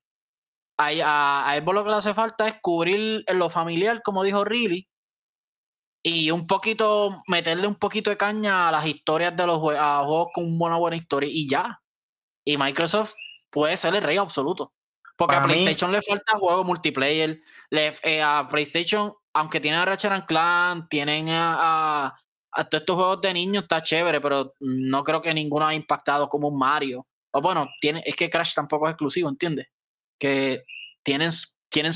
Ahí, 0.78 1.00
a, 1.02 1.50
a 1.50 1.60
lo 1.60 1.84
que 1.84 1.90
le 1.90 1.96
hace 1.96 2.12
falta 2.12 2.46
es 2.48 2.56
cubrir 2.60 3.24
lo 3.28 3.48
familiar, 3.48 4.02
como 4.02 4.22
dijo 4.22 4.44
Riley, 4.44 4.86
y 6.08 6.30
un 6.30 6.46
poquito, 6.46 7.10
meterle 7.26 7.66
un 7.66 7.74
poquito 7.74 8.10
de 8.10 8.16
caña 8.16 8.68
a 8.68 8.72
las 8.72 8.86
historias 8.86 9.34
de 9.34 9.46
los 9.46 9.56
a 9.76 10.04
juegos 10.04 10.28
con 10.32 10.60
una 10.60 10.76
buena 10.76 10.96
historia 10.96 11.28
y 11.32 11.48
ya. 11.48 11.80
Y 12.44 12.56
Microsoft 12.58 13.14
puede 13.50 13.76
ser 13.76 13.94
el 13.96 14.02
rey 14.02 14.16
absoluto. 14.16 14.75
Porque 15.16 15.34
a 15.34 15.42
PlayStation 15.42 15.90
le 15.90 16.02
falta 16.02 16.38
juego 16.38 16.64
multiplayer. 16.64 17.40
Eh, 17.70 18.22
a 18.22 18.46
PlayStation, 18.48 19.12
aunque 19.34 19.60
tienen 19.60 19.80
a 19.80 19.84
Ratchet 19.84 20.26
Clan, 20.26 20.88
tienen 20.88 21.26
a, 21.30 22.14
todos 22.70 22.80
estos 22.82 22.96
juegos 22.96 23.20
de 23.22 23.34
niños, 23.34 23.62
está 23.62 23.82
chévere, 23.82 24.20
pero 24.20 24.52
no 24.60 25.02
creo 25.02 25.22
que 25.22 25.32
ninguno 25.32 25.66
ha 25.66 25.74
impactado 25.74 26.28
como 26.28 26.48
un 26.48 26.58
Mario. 26.58 27.06
O 27.32 27.40
bueno, 27.40 27.68
tiene, 27.80 28.02
es 28.04 28.14
que 28.14 28.30
Crash 28.30 28.54
tampoco 28.54 28.86
es 28.86 28.92
exclusivo, 28.92 29.28
¿entiendes? 29.28 29.66
Que 30.18 30.64
tienen, 31.02 31.30
tienen, 31.70 31.92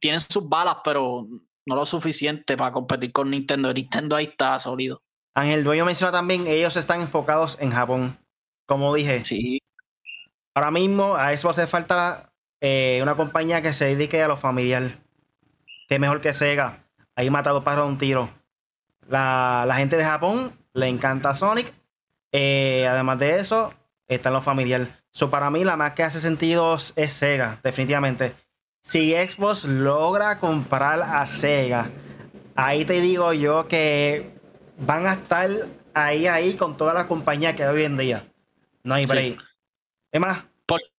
tienen 0.00 0.20
sus 0.20 0.48
balas, 0.48 0.78
pero 0.84 1.26
no 1.66 1.74
lo 1.74 1.86
suficiente 1.86 2.56
para 2.56 2.72
competir 2.72 3.12
con 3.12 3.30
Nintendo. 3.30 3.72
Nintendo 3.72 4.16
ahí 4.16 4.26
está 4.26 4.58
sólido. 4.58 5.02
Ángel 5.34 5.64
Dueño 5.64 5.84
menciona 5.84 6.12
también, 6.12 6.46
ellos 6.46 6.76
están 6.76 7.00
enfocados 7.00 7.58
en 7.60 7.70
Japón. 7.70 8.18
Como 8.66 8.94
dije, 8.94 9.24
sí. 9.24 9.60
ahora 10.54 10.70
mismo 10.70 11.16
a 11.16 11.32
eso 11.32 11.50
hace 11.50 11.66
falta 11.66 12.33
eh, 12.66 13.00
una 13.02 13.14
compañía 13.14 13.60
que 13.60 13.74
se 13.74 13.84
dedique 13.84 14.22
a 14.22 14.26
lo 14.26 14.38
familiar. 14.38 14.98
Que 15.86 15.98
mejor 15.98 16.22
que 16.22 16.32
Sega. 16.32 16.82
Ahí 17.14 17.28
matado 17.28 17.62
para 17.62 17.84
un 17.84 17.98
tiro. 17.98 18.30
La, 19.06 19.70
gente 19.76 19.98
de 19.98 20.04
Japón 20.04 20.50
le 20.72 20.88
encanta 20.88 21.34
Sonic. 21.34 21.70
Eh, 22.32 22.86
además 22.88 23.18
de 23.18 23.38
eso, 23.38 23.74
está 24.08 24.30
en 24.30 24.36
lo 24.36 24.40
familiar. 24.40 24.88
So, 25.10 25.28
para 25.28 25.50
mí, 25.50 25.62
la 25.62 25.76
más 25.76 25.92
que 25.92 26.04
hace 26.04 26.20
sentido 26.20 26.78
es 26.96 27.12
Sega, 27.12 27.60
definitivamente. 27.62 28.34
Si 28.80 29.12
Xbox 29.12 29.66
logra 29.66 30.38
comprar 30.40 31.02
a 31.02 31.26
Sega, 31.26 31.90
ahí 32.54 32.86
te 32.86 33.02
digo 33.02 33.34
yo 33.34 33.68
que 33.68 34.30
van 34.78 35.06
a 35.06 35.12
estar 35.12 35.50
ahí, 35.92 36.28
ahí 36.28 36.54
con 36.54 36.78
todas 36.78 36.94
las 36.94 37.04
compañías 37.04 37.52
que 37.56 37.62
hay 37.62 37.74
hoy 37.74 37.84
en 37.84 37.98
día. 37.98 38.26
No 38.82 38.94
hay 38.94 39.04
break. 39.04 39.38
Es 40.10 40.20
más, 40.20 40.46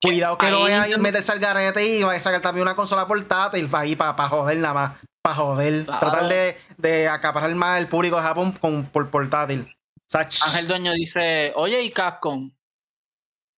Cuidado 0.01 0.37
que 0.37 0.49
no 0.49 0.61
vaya 0.61 0.95
a 0.95 0.97
meterse 0.97 1.31
al 1.31 1.39
garete 1.39 1.85
y 1.85 2.03
vaya 2.03 2.19
a 2.19 2.21
sacar 2.21 2.41
también 2.41 2.63
una 2.63 2.75
consola 2.75 3.07
portátil 3.07 3.67
ahí 3.73 3.95
para 3.95 4.29
joder 4.29 4.57
nada 4.57 4.73
más. 4.73 4.97
Para 5.21 5.35
joder. 5.35 5.85
Tratar 5.85 6.27
de, 6.27 6.57
de, 6.77 7.07
acaparar 7.07 7.53
más 7.55 7.79
el 7.79 7.87
público 7.87 8.15
de 8.17 8.21
Japón 8.21 8.51
con, 8.51 8.85
por 8.85 9.09
portátil. 9.09 9.67
Ángel 10.13 10.67
Dueño 10.67 10.93
dice, 10.93 11.51
oye, 11.55 11.81
¿y 11.81 11.89
Capcom? 11.89 12.51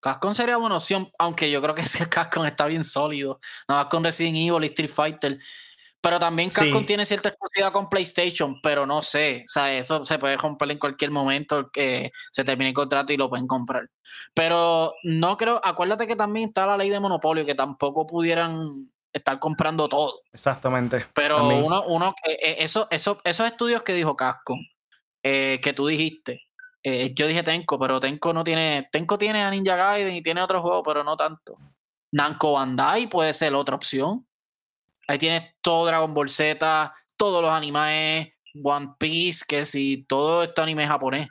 Capcom 0.01 0.34
sería 0.34 0.58
buena 0.58 0.78
opción, 0.78 1.12
aunque 1.20 1.51
yo 1.51 1.62
creo 1.62 1.76
que 1.76 1.82
ese 1.82 2.08
Capcom 2.10 2.45
está 2.45 2.66
bien 2.68 2.84
sólido. 2.84 3.39
Nada 3.68 3.84
más 3.84 3.91
con 3.91 4.03
Resident 4.03 4.38
Evil 4.38 4.64
y 4.64 4.68
Street 4.68 4.89
Fighter. 4.89 5.38
Pero 6.08 6.20
también 6.20 6.49
Capcom 6.49 6.86
tiene 6.86 7.03
cierta 7.03 7.28
exclusividad 7.28 7.74
con 7.74 7.89
PlayStation, 7.89 8.62
pero 8.62 8.86
no 8.86 9.01
sé. 9.01 9.43
O 9.45 9.51
sea, 9.51 9.78
eso 9.78 10.05
se 10.05 10.18
puede 10.18 10.38
romper 10.38 10.72
en 10.72 10.80
cualquier 10.80 11.12
momento 11.12 11.70
que 11.70 12.14
se 12.32 12.45
termine 12.45 12.70
el 12.70 12.74
contrato 12.74 13.12
y 13.12 13.18
lo 13.18 13.28
pueden 13.28 13.45
comprar. 13.45 13.89
Pero 14.34 14.93
no 15.03 15.36
creo, 15.36 15.60
acuérdate 15.62 16.08
que 16.08 16.16
también 16.16 16.47
está 16.47 16.66
la 16.66 16.78
ley 16.78 16.89
de 16.89 17.01
monopolio, 17.01 17.45
que 17.45 17.55
tampoco 17.55 18.08
pudieran 18.08 18.89
estar 19.12 19.38
comprando 19.38 19.89
todo. 19.89 20.22
Exactamente. 20.32 21.08
Pero 21.14 21.45
uno, 21.45 21.84
uno 21.88 22.16
eh, 22.26 22.55
eso, 22.60 22.88
eso, 22.89 23.20
esos 23.26 23.45
estudios 23.45 23.84
que 23.84 23.91
dijo 23.91 24.16
Capcom, 24.16 24.62
eh, 25.24 25.60
que 25.62 25.74
tú 25.74 25.88
dijiste, 25.88 26.43
eh, 26.84 27.14
yo 27.14 27.28
dije 27.28 27.43
Tenko, 27.43 27.78
pero 27.78 27.99
Tenko 27.99 28.32
no 28.32 28.45
tiene, 28.45 28.88
Tenko 28.93 29.18
tiene 29.18 29.43
a 29.43 29.51
Ninja 29.51 29.76
Gaiden 29.76 30.16
y 30.16 30.24
tiene 30.24 30.41
otro 30.41 30.62
juego, 30.62 30.84
pero 30.84 31.03
no 31.03 31.18
tanto. 31.18 31.58
Namco 32.14 32.53
Bandai 32.53 33.08
puede 33.08 33.34
ser 33.34 33.53
otra 33.55 33.76
opción. 33.76 34.26
Ahí 35.08 35.18
tienes 35.18 35.55
todo 35.62 35.86
Dragon 35.86 36.14
Ball 36.14 36.30
Z, 36.30 36.93
todos 37.16 37.41
los 37.41 37.51
animes, 37.51 38.30
One 38.64 38.95
Piece, 38.99 39.45
que 39.47 39.66
si 39.66 40.05
todo 40.08 40.43
este 40.43 40.62
anime 40.62 40.86
japonés. 40.86 41.30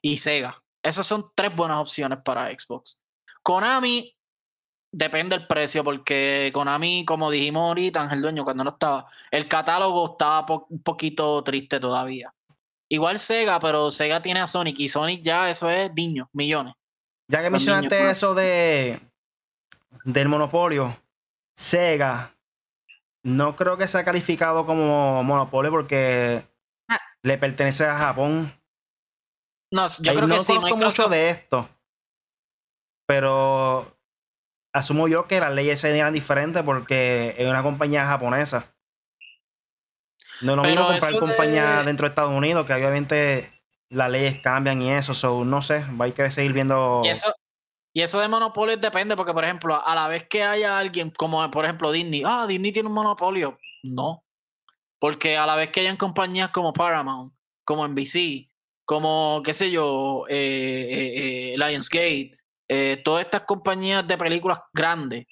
Y 0.00 0.16
Sega. 0.16 0.62
Esas 0.82 1.06
son 1.06 1.30
tres 1.34 1.54
buenas 1.54 1.78
opciones 1.78 2.18
para 2.24 2.50
Xbox. 2.50 3.02
Konami, 3.42 4.16
depende 4.92 5.36
del 5.36 5.46
precio, 5.46 5.84
porque 5.84 6.50
Konami, 6.54 7.04
como 7.04 7.30
dijimos 7.30 7.68
ahorita, 7.68 8.00
Ángel 8.00 8.22
Dueño, 8.22 8.44
cuando 8.44 8.64
no 8.64 8.70
estaba, 8.70 9.10
el 9.30 9.48
catálogo 9.48 10.12
estaba 10.12 10.46
un 10.68 10.82
poquito 10.82 11.42
triste 11.42 11.80
todavía. 11.80 12.32
Igual 12.88 13.18
Sega, 13.18 13.58
pero 13.58 13.90
Sega 13.90 14.22
tiene 14.22 14.40
a 14.40 14.46
Sonic 14.46 14.78
y 14.78 14.88
Sonic 14.88 15.22
ya 15.22 15.50
eso 15.50 15.68
es 15.68 15.92
niños, 15.94 16.28
millones. 16.32 16.74
Ya 17.28 17.42
que 17.42 17.50
mencionaste 17.50 18.10
eso 18.10 18.34
de 18.34 19.00
del 20.04 20.28
monopolio, 20.28 20.96
Sega 21.56 22.35
no 23.26 23.56
creo 23.56 23.76
que 23.76 23.88
sea 23.88 24.04
calificado 24.04 24.64
como 24.64 25.24
monopolio 25.24 25.72
porque 25.72 26.46
ah. 26.88 27.00
le 27.22 27.36
pertenece 27.36 27.84
a 27.84 27.98
Japón. 27.98 28.52
No, 29.72 29.88
yo 29.88 30.14
creo 30.14 30.28
que 30.28 30.38
sí. 30.38 30.54
No 30.54 30.60
conozco 30.60 30.76
mucho 30.76 31.08
de 31.08 31.30
esto. 31.30 31.68
Pero 33.08 33.98
asumo 34.72 35.08
yo 35.08 35.26
que 35.26 35.40
las 35.40 35.52
leyes 35.52 35.80
serían 35.80 36.12
diferentes 36.12 36.62
porque 36.62 37.34
es 37.36 37.48
una 37.48 37.64
compañía 37.64 38.06
japonesa. 38.06 38.72
No 40.42 40.52
es 40.52 40.56
lo 40.56 40.62
mismo 40.62 40.86
comprar 40.86 41.18
compañía 41.18 41.82
dentro 41.82 42.06
de 42.06 42.10
Estados 42.10 42.32
Unidos, 42.32 42.64
que 42.64 42.74
obviamente 42.74 43.50
las 43.88 44.08
leyes 44.08 44.40
cambian 44.40 44.80
y 44.82 44.92
eso. 44.92 45.14
So, 45.14 45.44
no 45.44 45.62
sé, 45.62 45.84
hay 45.98 46.12
que 46.12 46.30
seguir 46.30 46.52
viendo. 46.52 47.02
Y 47.04 47.08
eso 47.08 47.34
de 48.04 48.28
monopolio 48.28 48.76
depende, 48.76 49.16
porque, 49.16 49.32
por 49.32 49.44
ejemplo, 49.44 49.82
a 49.82 49.94
la 49.94 50.06
vez 50.08 50.26
que 50.28 50.42
haya 50.42 50.78
alguien, 50.78 51.10
como 51.10 51.50
por 51.50 51.64
ejemplo 51.64 51.90
Disney, 51.90 52.22
ah, 52.26 52.46
Disney 52.46 52.72
tiene 52.72 52.88
un 52.88 52.94
monopolio. 52.94 53.58
No. 53.82 54.22
Porque 54.98 55.36
a 55.36 55.46
la 55.46 55.56
vez 55.56 55.70
que 55.70 55.80
hayan 55.80 55.96
compañías 55.96 56.50
como 56.50 56.72
Paramount, 56.72 57.32
como 57.64 57.86
NBC, 57.88 58.50
como, 58.84 59.42
qué 59.44 59.52
sé 59.52 59.70
yo, 59.70 60.24
eh, 60.28 60.88
eh, 60.90 61.52
eh 61.52 61.54
Lionsgate, 61.56 62.38
eh, 62.68 63.00
todas 63.04 63.24
estas 63.24 63.42
compañías 63.42 64.06
de 64.06 64.18
películas 64.18 64.58
grandes, 64.72 65.26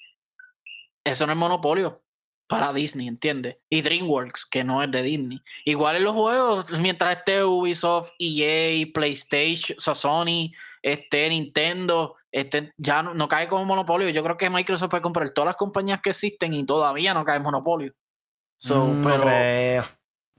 eso 1.03 1.25
no 1.25 1.33
es 1.33 1.37
monopolio 1.37 2.01
para 2.47 2.73
Disney, 2.73 3.07
¿entiendes? 3.07 3.57
Y 3.69 3.81
DreamWorks, 3.81 4.45
que 4.45 4.63
no 4.63 4.83
es 4.83 4.91
de 4.91 5.01
Disney. 5.01 5.41
Igual 5.65 5.97
en 5.97 6.03
los 6.03 6.13
juegos, 6.13 6.79
mientras 6.79 7.17
esté 7.17 7.43
Ubisoft, 7.43 8.11
EA, 8.19 8.85
PlayStation, 8.93 9.77
Sony, 9.79 10.51
esté 10.81 11.29
Nintendo, 11.29 12.15
este, 12.35 12.73
ya 12.77 13.01
no, 13.01 13.27
cae 13.29 13.47
como 13.47 13.63
monopolio. 13.63 14.09
Yo 14.09 14.21
creo 14.21 14.35
que 14.35 14.49
Microsoft 14.49 14.89
puede 14.89 15.01
comprar 15.01 15.29
todas 15.29 15.45
las 15.45 15.55
compañías 15.55 16.01
que 16.01 16.09
existen 16.09 16.51
y 16.53 16.65
todavía 16.65 17.13
no 17.13 17.23
cae 17.23 17.37
en 17.37 17.43
monopolio. 17.43 17.93
Mm, 18.61 19.03
pero, 19.03 19.85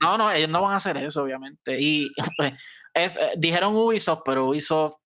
no, 0.02 0.18
no, 0.18 0.30
ellos 0.30 0.50
no 0.50 0.60
van 0.60 0.74
a 0.74 0.76
hacer 0.76 0.98
eso, 0.98 1.22
obviamente. 1.22 1.80
Y 1.80 2.10
pues, 2.36 2.52
es, 2.92 3.16
eh, 3.16 3.32
dijeron 3.38 3.74
Ubisoft, 3.74 4.20
pero 4.26 4.44
Ubisoft, 4.44 4.96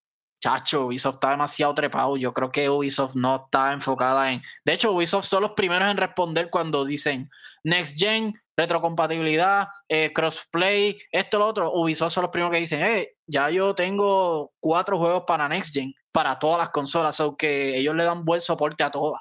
chacho, 0.41 0.87
Ubisoft 0.87 1.15
está 1.15 1.31
demasiado 1.31 1.75
trepado. 1.75 2.17
Yo 2.17 2.35
creo 2.35 2.51
que 2.51 2.69
Ubisoft 2.69 3.15
no 3.15 3.45
está 3.45 3.73
enfocada 3.73 4.33
en. 4.33 4.43
De 4.65 4.73
hecho, 4.73 4.91
Ubisoft 4.91 5.27
son 5.27 5.43
los 5.43 5.53
primeros 5.53 5.89
en 5.89 5.97
responder 5.97 6.51
cuando 6.51 6.85
dicen 6.85 7.31
Next 7.63 8.01
Gen, 8.01 8.35
retrocompatibilidad, 8.61 9.69
eh, 9.89 10.13
crossplay, 10.13 10.99
esto, 11.11 11.39
lo 11.39 11.47
otro. 11.47 11.73
Ubisoft 11.73 12.13
son 12.13 12.23
los 12.23 12.31
primeros 12.31 12.53
que 12.53 12.61
dicen, 12.61 12.85
eh, 12.85 13.15
ya 13.27 13.51
yo 13.51 13.75
tengo 13.75 14.53
cuatro 14.61 14.99
juegos 14.99 15.25
para 15.27 15.49
Next 15.49 15.75
Gen 15.75 15.93
para 16.13 16.39
todas 16.39 16.59
las 16.59 16.71
consolas, 16.71 17.19
aunque 17.21 17.77
ellos 17.77 17.95
le 17.95 18.05
dan 18.05 18.25
buen 18.25 18.41
soporte 18.41 18.83
a 18.85 18.91
todas. 18.91 19.21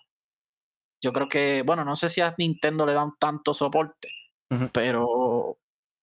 Yo 1.02 1.14
creo 1.14 1.30
que, 1.30 1.64
bueno, 1.66 1.86
no 1.86 1.96
sé 1.96 2.10
si 2.10 2.20
a 2.20 2.34
Nintendo 2.38 2.86
le 2.86 2.94
dan 2.94 3.12
tanto 3.20 3.54
soporte, 3.54 4.10
pero... 4.74 5.58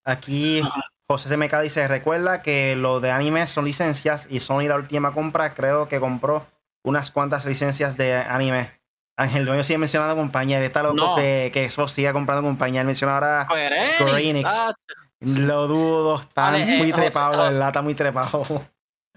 Aquí 0.05 0.63
José 1.09 1.29
CMK 1.29 1.61
dice, 1.61 1.87
recuerda 1.89 2.43
que 2.43 2.77
lo 2.77 3.01
de 3.01 3.11
anime 3.11 3.47
son 3.47 3.65
licencias 3.65 4.27
y 4.31 4.41
Sony 4.41 4.69
la 4.69 4.77
última 4.77 5.13
compra 5.13 5.53
creo 5.53 5.89
que 5.89 6.01
compró 6.01 6.47
unas 6.85 7.11
cuantas 7.11 7.45
licencias 7.45 7.97
de 7.97 8.15
anime. 8.15 8.71
Ángel 9.17 9.47
Dueño 9.47 9.65
sigue 9.65 9.79
mencionando 9.79 10.15
compañía. 10.15 10.59
Él 10.59 10.65
está 10.65 10.83
loco 10.83 11.17
que, 11.17 11.51
que 11.53 11.69
Xbox 11.71 11.93
siga 11.93 12.13
comprando 12.13 12.43
compañía. 12.43 12.83
Él 12.83 12.87
menciona 12.87 13.15
ahora 13.15 13.45
Square 13.45 14.29
Enix. 14.29 14.51
Ah, 14.51 14.75
lo 15.21 15.67
dudo, 15.67 16.21
está 16.21 16.51
muy 16.51 16.91
eh, 16.91 16.93
trepado, 16.93 17.43
¿verdad? 17.45 17.69
Está 17.69 17.83
muy 17.83 17.95
trepado. 17.95 18.43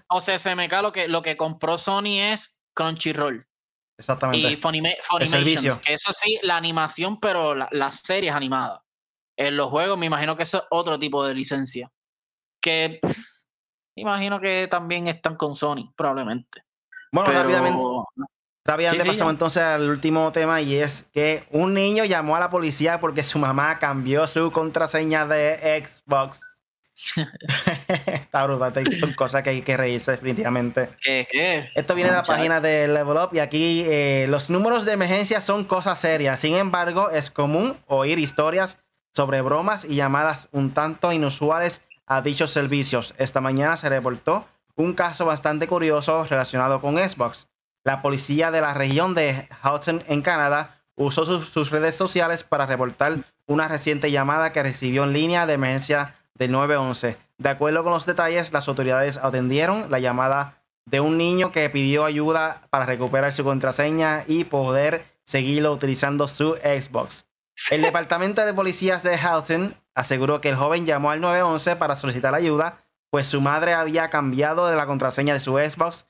O 0.08 0.20
sea, 0.20 0.38
SMK 0.38 0.72
lo 0.82 0.92
que, 0.92 1.06
lo 1.06 1.22
que 1.22 1.36
compró 1.36 1.78
Sony 1.78 2.18
es 2.18 2.62
Crunchyroll. 2.74 3.46
Exactamente. 3.98 4.50
Y 4.50 4.56
Funimation. 4.56 5.78
Que 5.84 5.92
eso 5.92 6.12
sí, 6.12 6.38
la 6.42 6.56
animación, 6.56 7.20
pero 7.20 7.54
la, 7.54 7.68
las 7.70 8.00
series 8.00 8.34
animadas. 8.34 8.80
En 9.36 9.56
los 9.56 9.68
juegos 9.68 9.98
me 9.98 10.06
imagino 10.06 10.36
que 10.36 10.42
eso 10.42 10.58
es 10.58 10.64
otro 10.70 10.98
tipo 10.98 11.24
de 11.24 11.34
licencia. 11.34 11.92
Que 12.60 12.98
imagino 13.94 14.40
que 14.40 14.66
también 14.68 15.06
están 15.06 15.36
con 15.36 15.54
Sony, 15.54 15.92
probablemente. 15.94 16.64
Bueno, 17.12 17.32
rápidamente, 17.32 17.78
rápidamente 18.70 19.04
pasamos 19.04 19.32
entonces 19.32 19.62
al 19.62 19.88
último 19.88 20.30
tema 20.32 20.60
y 20.60 20.76
es 20.76 21.06
que 21.12 21.44
un 21.50 21.74
niño 21.74 22.04
llamó 22.04 22.36
a 22.36 22.40
la 22.40 22.50
policía 22.50 23.00
porque 23.00 23.22
su 23.22 23.38
mamá 23.38 23.78
cambió 23.78 24.26
su 24.28 24.50
contraseña 24.52 25.26
de 25.26 25.84
Xbox. 25.84 26.40
Está 28.12 28.44
brutal, 28.44 28.74
son 28.98 29.14
cosas 29.14 29.42
que 29.42 29.50
hay 29.50 29.62
que 29.62 29.76
reírse 29.76 30.12
definitivamente. 30.12 30.90
¿Qué? 31.00 31.26
¿Qué? 31.30 31.68
Esto 31.74 31.94
viene 31.94 32.10
de 32.10 32.16
la 32.16 32.22
página 32.22 32.60
de 32.60 32.88
Level 32.88 33.16
Up 33.16 33.30
y 33.32 33.38
aquí 33.38 33.84
eh, 33.86 34.26
los 34.28 34.50
números 34.50 34.84
de 34.84 34.92
emergencia 34.92 35.40
son 35.40 35.64
cosas 35.64 35.98
serias. 35.98 36.38
Sin 36.38 36.54
embargo, 36.56 37.10
es 37.10 37.30
común 37.30 37.76
oír 37.86 38.18
historias 38.18 38.78
sobre 39.14 39.40
bromas 39.40 39.84
y 39.84 39.96
llamadas 39.96 40.48
un 40.52 40.72
tanto 40.72 41.10
inusuales 41.12 41.82
a 42.06 42.22
dichos 42.22 42.50
servicios. 42.50 43.14
Esta 43.18 43.40
mañana 43.40 43.76
se 43.76 43.88
reportó 43.88 44.46
un 44.76 44.92
caso 44.92 45.24
bastante 45.24 45.66
curioso 45.66 46.24
relacionado 46.24 46.80
con 46.80 46.96
Xbox. 46.96 47.48
La 47.84 48.02
policía 48.02 48.50
de 48.50 48.60
la 48.60 48.74
región 48.74 49.14
de 49.14 49.48
Houghton, 49.62 50.02
en 50.06 50.22
Canadá, 50.22 50.80
usó 50.96 51.24
sus, 51.24 51.70
redes 51.70 51.94
sociales 51.94 52.44
para 52.44 52.66
reportar 52.66 53.24
una 53.46 53.68
reciente 53.68 54.10
llamada 54.10 54.52
que 54.52 54.62
recibió 54.62 55.04
en 55.04 55.12
línea 55.12 55.46
de 55.46 55.54
emergencia 55.54 56.16
del 56.34 56.52
911. 56.52 57.16
De 57.38 57.48
acuerdo 57.48 57.82
con 57.82 57.92
los 57.92 58.04
detalles, 58.04 58.52
las 58.52 58.68
autoridades 58.68 59.16
atendieron 59.16 59.90
la 59.90 59.98
llamada 59.98 60.62
de 60.84 61.00
un 61.00 61.16
niño 61.16 61.52
que 61.52 61.70
pidió 61.70 62.04
ayuda 62.04 62.62
para 62.68 62.84
recuperar 62.84 63.32
su 63.32 63.44
contraseña 63.44 64.24
y 64.26 64.44
poder 64.44 65.04
seguirlo 65.24 65.72
utilizando 65.72 66.28
su 66.28 66.56
Xbox. 66.56 67.24
El 67.70 67.82
departamento 67.82 68.44
de 68.44 68.54
policías 68.54 69.02
de 69.02 69.16
Houghton 69.16 69.74
aseguró 69.94 70.40
que 70.40 70.50
el 70.50 70.56
joven 70.56 70.86
llamó 70.86 71.10
al 71.10 71.20
911 71.20 71.76
para 71.76 71.96
solicitar 71.96 72.34
ayuda, 72.34 72.78
pues 73.10 73.26
su 73.26 73.40
madre 73.40 73.74
había 73.74 74.10
cambiado 74.10 74.66
de 74.66 74.76
la 74.76 74.86
contraseña 74.86 75.34
de 75.34 75.40
su 75.40 75.52
Xbox. 75.52 76.06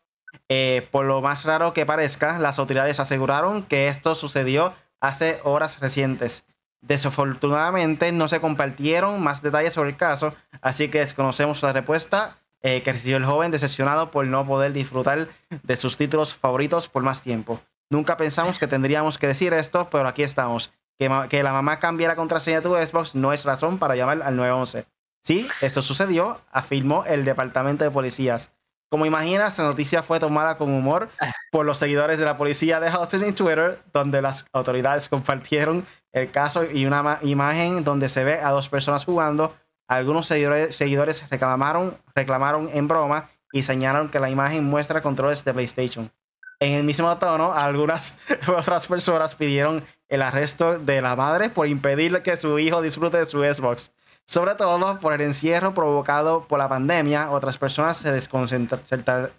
Eh, 0.48 0.88
por 0.90 1.04
lo 1.04 1.20
más 1.20 1.44
raro 1.44 1.72
que 1.72 1.86
parezca, 1.86 2.38
las 2.38 2.58
autoridades 2.58 3.00
aseguraron 3.00 3.62
que 3.62 3.88
esto 3.88 4.14
sucedió 4.14 4.74
hace 5.00 5.40
horas 5.44 5.80
recientes. 5.80 6.44
Desafortunadamente 6.80 8.10
no 8.12 8.28
se 8.28 8.40
compartieron 8.40 9.22
más 9.22 9.42
detalles 9.42 9.74
sobre 9.74 9.90
el 9.90 9.96
caso, 9.96 10.34
así 10.62 10.88
que 10.88 11.00
desconocemos 11.00 11.62
la 11.62 11.72
respuesta 11.72 12.38
eh, 12.62 12.82
que 12.82 12.92
recibió 12.92 13.16
el 13.16 13.24
joven 13.24 13.50
decepcionado 13.50 14.10
por 14.10 14.26
no 14.26 14.46
poder 14.46 14.72
disfrutar 14.72 15.28
de 15.62 15.76
sus 15.76 15.96
títulos 15.96 16.34
favoritos 16.34 16.88
por 16.88 17.02
más 17.02 17.22
tiempo. 17.22 17.60
Nunca 17.90 18.16
pensamos 18.16 18.58
que 18.58 18.66
tendríamos 18.66 19.18
que 19.18 19.26
decir 19.26 19.52
esto, 19.52 19.88
pero 19.90 20.06
aquí 20.06 20.22
estamos. 20.22 20.72
Que, 20.98 21.42
la 21.42 21.52
mamá 21.52 21.78
cambie 21.78 22.06
la 22.06 22.16
contraseña 22.16 22.60
de 22.60 22.68
tu 22.68 22.74
Xbox 22.76 23.14
no 23.14 23.32
es 23.32 23.46
razón 23.46 23.78
para 23.78 23.96
llamar 23.96 24.22
al 24.22 24.36
911. 24.36 24.86
Sí, 25.22 25.48
esto 25.62 25.80
sucedió, 25.80 26.38
afirmó 26.52 27.04
el 27.06 27.24
departamento 27.24 27.84
de 27.84 27.90
policías. 27.90 28.52
Como 28.90 29.06
imaginas, 29.06 29.56
la 29.56 29.66
noticia 29.66 30.02
fue 30.02 30.18
tomada 30.18 30.58
con 30.58 30.74
humor 30.74 31.08
por 31.52 31.64
los 31.64 31.78
seguidores 31.78 32.18
de 32.18 32.24
la 32.24 32.36
policía 32.36 32.80
de 32.80 32.90
Houston 32.90 33.22
en 33.22 33.34
Twitter, 33.36 33.78
donde 33.92 34.20
las 34.20 34.44
autoridades 34.52 35.08
compartieron 35.08 35.86
el 36.12 36.32
caso 36.32 36.64
y 36.64 36.86
una 36.86 37.20
imagen 37.22 37.84
donde 37.84 38.08
se 38.08 38.24
ve 38.24 38.40
a 38.40 38.50
dos 38.50 38.68
personas 38.68 39.04
jugando. 39.04 39.54
Algunos 39.86 40.26
seguidores, 40.26 41.30
reclamaron, 41.30 41.96
reclamaron 42.16 42.68
en 42.72 42.88
broma 42.88 43.30
y 43.52 43.62
señalaron 43.62 44.08
que 44.08 44.18
la 44.18 44.28
imagen 44.28 44.64
muestra 44.64 45.02
controles 45.02 45.44
de 45.44 45.54
PlayStation. 45.54 46.10
En 46.58 46.72
el 46.72 46.82
mismo 46.82 47.16
tono, 47.18 47.52
algunas 47.52 48.18
otras 48.48 48.88
personas 48.88 49.36
pidieron 49.36 49.84
el 50.08 50.20
arresto 50.20 50.80
de 50.80 51.00
la 51.00 51.14
madre 51.14 51.48
por 51.48 51.68
impedir 51.68 52.22
que 52.22 52.36
su 52.36 52.58
hijo 52.58 52.82
disfrute 52.82 53.18
de 53.18 53.26
su 53.26 53.38
Xbox. 53.44 53.92
Sobre 54.30 54.54
todo 54.54 55.00
por 55.00 55.12
el 55.12 55.22
encierro 55.22 55.74
provocado 55.74 56.46
por 56.46 56.60
la 56.60 56.68
pandemia, 56.68 57.32
otras 57.32 57.58
personas 57.58 57.96
se 57.96 58.12
desconcentraron, 58.12 59.32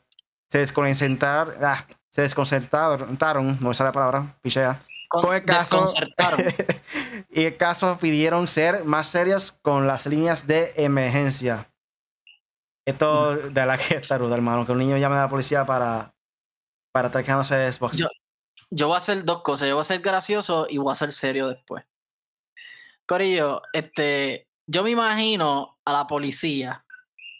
se 0.49 0.57
desconcentraron, 0.57 1.55
ah, 1.63 1.87
se 2.09 2.23
desconcertaron, 2.23 3.57
no 3.61 3.71
es 3.71 3.79
la 3.79 3.93
palabra, 3.93 4.35
pichea. 4.41 4.81
Con 5.07 5.33
el 5.33 5.45
caso, 5.45 5.85
y 7.29 7.45
el 7.45 7.55
caso 7.55 7.99
pidieron 7.99 8.49
ser 8.49 8.83
más 8.83 9.07
serios 9.07 9.53
con 9.61 9.87
las 9.87 10.07
líneas 10.07 10.45
de 10.45 10.73
emergencia. 10.75 11.71
Esto 12.85 13.37
de 13.37 13.65
la 13.65 13.77
que 13.77 13.95
está 13.95 14.17
ruda, 14.17 14.35
hermano, 14.35 14.65
que 14.65 14.73
un 14.73 14.79
niño 14.79 14.97
llame 14.97 15.15
a 15.15 15.21
la 15.21 15.29
policía 15.29 15.65
para, 15.65 16.13
para 16.91 17.07
de 17.07 17.71
Xbox. 17.71 17.97
Yo, 18.71 18.87
voy 18.87 18.95
a 18.95 18.97
hacer 18.97 19.23
dos 19.23 19.41
cosas. 19.41 19.69
Yo 19.69 19.75
voy 19.75 19.81
a 19.83 19.85
ser 19.85 20.01
gracioso 20.01 20.67
y 20.69 20.79
voy 20.79 20.91
a 20.91 20.95
ser 20.95 21.13
serio 21.13 21.47
después. 21.47 21.85
Corillo, 23.05 23.61
este, 23.71 24.50
yo 24.71 24.83
me 24.83 24.91
imagino 24.91 25.77
a 25.83 25.91
la 25.91 26.07
policía 26.07 26.85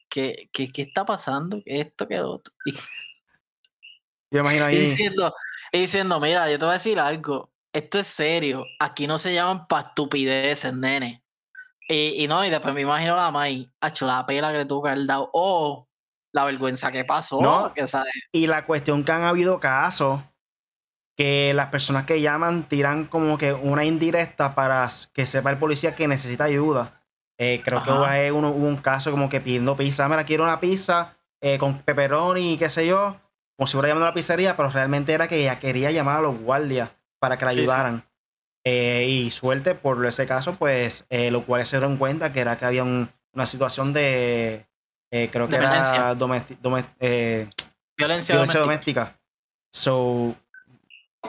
que, 0.10 0.50
que, 0.52 0.70
está 0.76 1.06
pasando, 1.06 1.62
que 1.64 1.80
esto 1.80 2.08
quedó. 2.08 2.42
Yo 4.34 4.40
imagino 4.40 4.66
ahí. 4.66 4.76
Y 4.76 4.80
diciendo, 4.80 5.34
diciendo, 5.74 6.20
mira, 6.22 6.50
yo 6.50 6.58
te 6.58 6.64
voy 6.64 6.72
a 6.72 6.74
decir 6.74 6.98
algo. 7.00 7.52
Esto 7.74 8.00
es 8.00 8.08
serio. 8.08 8.66
Aquí 8.80 9.06
no 9.06 9.18
se 9.18 9.34
llaman 9.34 9.68
pa' 9.68 9.82
estupideces, 9.82 10.74
nene. 10.74 11.22
Y, 11.90 12.24
y 12.24 12.28
no, 12.30 12.46
y 12.46 12.50
después 12.50 12.74
me 12.74 12.80
imagino 12.80 13.14
a 13.14 13.18
la 13.26 13.32
May, 13.32 13.70
hecho 13.82 14.08
la 14.08 14.26
pela 14.26 14.54
que 14.54 14.60
le 14.60 14.66
tuvo 14.66 14.84
que 14.84 14.90
haber 14.92 15.06
dado. 15.06 15.30
O 15.34 15.90
la 16.32 16.46
vergüenza 16.46 16.94
que 16.94 17.04
pasó. 17.04 17.42
No, 17.42 17.74
Y 18.32 18.48
la 18.48 18.66
cuestión 18.66 19.04
que 19.04 19.12
han 19.12 19.24
habido 19.24 19.60
casos 19.60 20.22
que 21.18 21.54
las 21.54 21.68
personas 21.68 22.06
que 22.06 22.22
llaman 22.22 22.64
tiran 22.64 23.06
como 23.06 23.38
que 23.38 23.52
una 23.52 23.84
indirecta 23.84 24.56
para 24.56 24.90
que 25.14 25.26
sepa 25.26 25.52
el 25.52 25.58
policía 25.58 25.94
que 25.94 26.08
necesita 26.08 26.46
ayuda. 26.46 27.01
Eh, 27.44 27.60
creo 27.66 27.82
que 27.82 27.90
hubo, 27.90 28.38
un 28.38 28.78
caso 28.78 29.10
como 29.10 29.28
que 29.28 29.42
pidiendo 29.42 29.76
pizza. 29.76 30.08
Mira, 30.08 30.24
quiero 30.26 30.44
una 30.44 30.60
pizza 30.60 31.18
eh, 31.42 31.58
con 31.58 31.80
pepperoni 31.80 32.54
y 32.54 32.58
qué 32.58 32.70
sé 32.70 32.86
yo. 32.86 33.20
Como 33.58 33.66
si 33.66 33.74
fuera 33.74 33.88
llamando 33.88 34.06
a 34.06 34.10
la 34.10 34.14
pizzería, 34.14 34.56
pero 34.56 34.70
realmente 34.70 35.12
era 35.12 35.28
que 35.28 35.42
ella 35.42 35.58
quería 35.58 35.90
llamar 35.90 36.18
a 36.18 36.22
los 36.22 36.38
guardias 36.38 36.92
para 37.18 37.38
que 37.38 37.46
la 37.46 37.52
ayudaran. 37.52 38.04
Eh, 38.64 39.08
y 39.10 39.32
suerte 39.32 39.74
por 39.74 40.06
ese 40.06 40.28
caso, 40.28 40.54
pues 40.54 41.08
los 41.10 41.44
cuales 41.46 41.68
se 41.68 41.78
dieron 41.78 41.98
cuenta 41.98 42.32
que 42.32 42.42
era 42.42 42.58
que 42.60 42.66
había 42.66 42.84
una 42.84 43.48
situación 43.48 43.92
de, 43.92 44.68
creo 45.10 45.50
que 45.50 45.56
era 45.56 46.14
eh, 47.00 47.50
violencia, 47.98 48.36
doméstica. 48.36 49.20
So, 49.74 50.36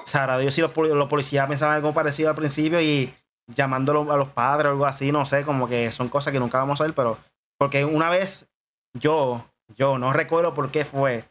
Sara, 0.04 0.36
Dios 0.36 0.52
si 0.52 0.60
los, 0.60 0.76
los, 0.76 1.08
policías 1.08 1.48
pensaban 1.48 1.76
algo 1.76 1.94
parecido 1.94 2.28
al 2.28 2.36
principio 2.36 2.82
y 2.82 3.14
llamándolo 3.46 4.10
a 4.12 4.16
los 4.16 4.28
padres 4.28 4.66
o 4.66 4.70
algo 4.70 4.86
así, 4.86 5.12
no 5.12 5.26
sé, 5.26 5.44
como 5.44 5.68
que 5.68 5.92
son 5.92 6.08
cosas 6.08 6.32
que 6.32 6.40
nunca 6.40 6.58
vamos 6.58 6.80
a 6.80 6.84
ver, 6.84 6.94
pero 6.94 7.18
porque 7.58 7.84
una 7.84 8.10
vez 8.10 8.48
yo, 8.94 9.44
yo 9.76 9.98
no 9.98 10.12
recuerdo 10.12 10.54
por 10.54 10.70
qué 10.70 10.84
fue, 10.84 11.24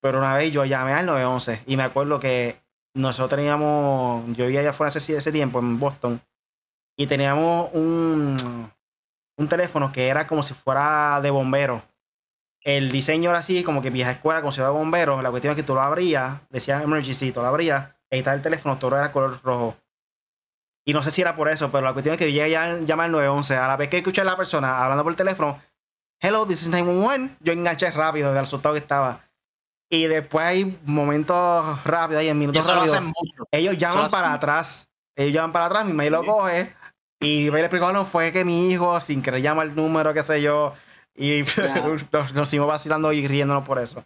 pero 0.00 0.18
una 0.18 0.34
vez 0.34 0.52
yo 0.52 0.64
llamé 0.64 0.92
al 0.92 1.06
911 1.06 1.62
y 1.66 1.76
me 1.76 1.82
acuerdo 1.82 2.20
que 2.20 2.60
nosotros 2.94 3.38
teníamos, 3.38 4.24
yo 4.36 4.46
vivía 4.46 4.60
allá 4.60 4.70
afuera 4.70 4.88
ese, 4.88 5.16
ese 5.16 5.32
tiempo 5.32 5.58
en 5.58 5.78
Boston 5.78 6.20
y 6.96 7.06
teníamos 7.06 7.70
un, 7.72 8.36
un 9.36 9.48
teléfono 9.48 9.92
que 9.92 10.08
era 10.08 10.26
como 10.26 10.42
si 10.42 10.54
fuera 10.54 11.20
de 11.22 11.30
bombero 11.30 11.82
el 12.64 12.90
diseño 12.92 13.30
era 13.30 13.40
así, 13.40 13.62
como 13.62 13.82
que 13.82 13.90
vieja 13.90 14.12
escuela, 14.12 14.40
como 14.40 14.52
si 14.52 14.56
fuera 14.56 14.70
bombero. 14.70 15.20
La 15.22 15.30
cuestión 15.30 15.52
es 15.52 15.56
que 15.56 15.62
tú 15.62 15.74
lo 15.74 15.80
abrías, 15.80 16.40
decía 16.50 16.82
emergency, 16.82 17.32
tú 17.32 17.40
lo 17.40 17.46
abrías, 17.46 17.88
ahí 18.10 18.20
está 18.20 18.34
el 18.34 18.42
teléfono, 18.42 18.78
todo 18.78 18.96
era 18.96 19.12
color 19.12 19.40
rojo. 19.42 19.76
Y 20.84 20.92
no 20.92 21.02
sé 21.02 21.10
si 21.10 21.22
era 21.22 21.36
por 21.36 21.48
eso, 21.48 21.70
pero 21.70 21.84
la 21.84 21.92
cuestión 21.92 22.14
es 22.14 22.18
que 22.18 22.32
yo 22.32 22.42
llegué 22.42 22.56
a 22.56 22.78
llamar 22.78 23.06
al 23.06 23.12
911. 23.12 23.56
A 23.56 23.68
la 23.68 23.76
vez 23.76 23.88
que 23.88 23.98
escuché 23.98 24.20
a 24.20 24.24
la 24.24 24.36
persona 24.36 24.82
hablando 24.82 25.04
por 25.04 25.12
el 25.12 25.16
teléfono, 25.16 25.62
hello, 26.20 26.46
this 26.46 26.62
is 26.62 26.68
911, 26.68 27.36
yo 27.40 27.52
enganché 27.52 27.90
rápido 27.90 28.32
del 28.32 28.42
asustado 28.42 28.74
que 28.74 28.80
estaba. 28.80 29.24
Y 29.88 30.06
después 30.06 30.44
hay 30.44 30.78
momentos 30.84 31.84
rápidos, 31.84 32.20
hay 32.22 32.28
en 32.28 32.38
minutos 32.38 32.66
rápidos. 32.66 32.98
Ellos 33.50 33.76
llaman 33.76 34.10
para 34.10 34.32
atrás. 34.32 34.88
Ellos 35.14 35.34
llaman 35.34 35.52
para 35.52 35.66
atrás, 35.66 35.84
mi 35.84 35.92
mail 35.92 36.12
lo 36.12 36.24
coge. 36.24 36.74
Y 37.20 37.50
me 37.50 37.58
le 37.58 37.66
explicó, 37.66 37.92
no, 37.92 38.04
fue 38.04 38.32
que 38.32 38.44
mi 38.44 38.70
hijo, 38.70 39.00
sin 39.00 39.22
querer 39.22 39.42
llamar 39.42 39.68
el 39.68 39.76
número, 39.76 40.12
qué 40.12 40.22
sé 40.22 40.42
yo, 40.42 40.74
y 41.14 41.42
nos, 42.12 42.34
nos, 42.34 42.48
seguimos 42.48 42.68
vacilando 42.68 43.12
y 43.12 43.26
riéndonos 43.28 43.64
por 43.64 43.78
eso. 43.78 44.04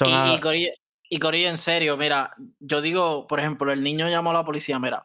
y, 0.00 0.40
Corillo, 0.40 0.70
y, 1.10 1.44
en 1.44 1.58
serio, 1.58 1.96
mira, 1.96 2.34
yo 2.60 2.80
digo, 2.80 3.26
por 3.26 3.40
ejemplo, 3.40 3.70
el 3.70 3.82
niño 3.82 4.08
llamó 4.08 4.30
a 4.30 4.34
la 4.34 4.44
policía, 4.44 4.78
mira, 4.78 5.04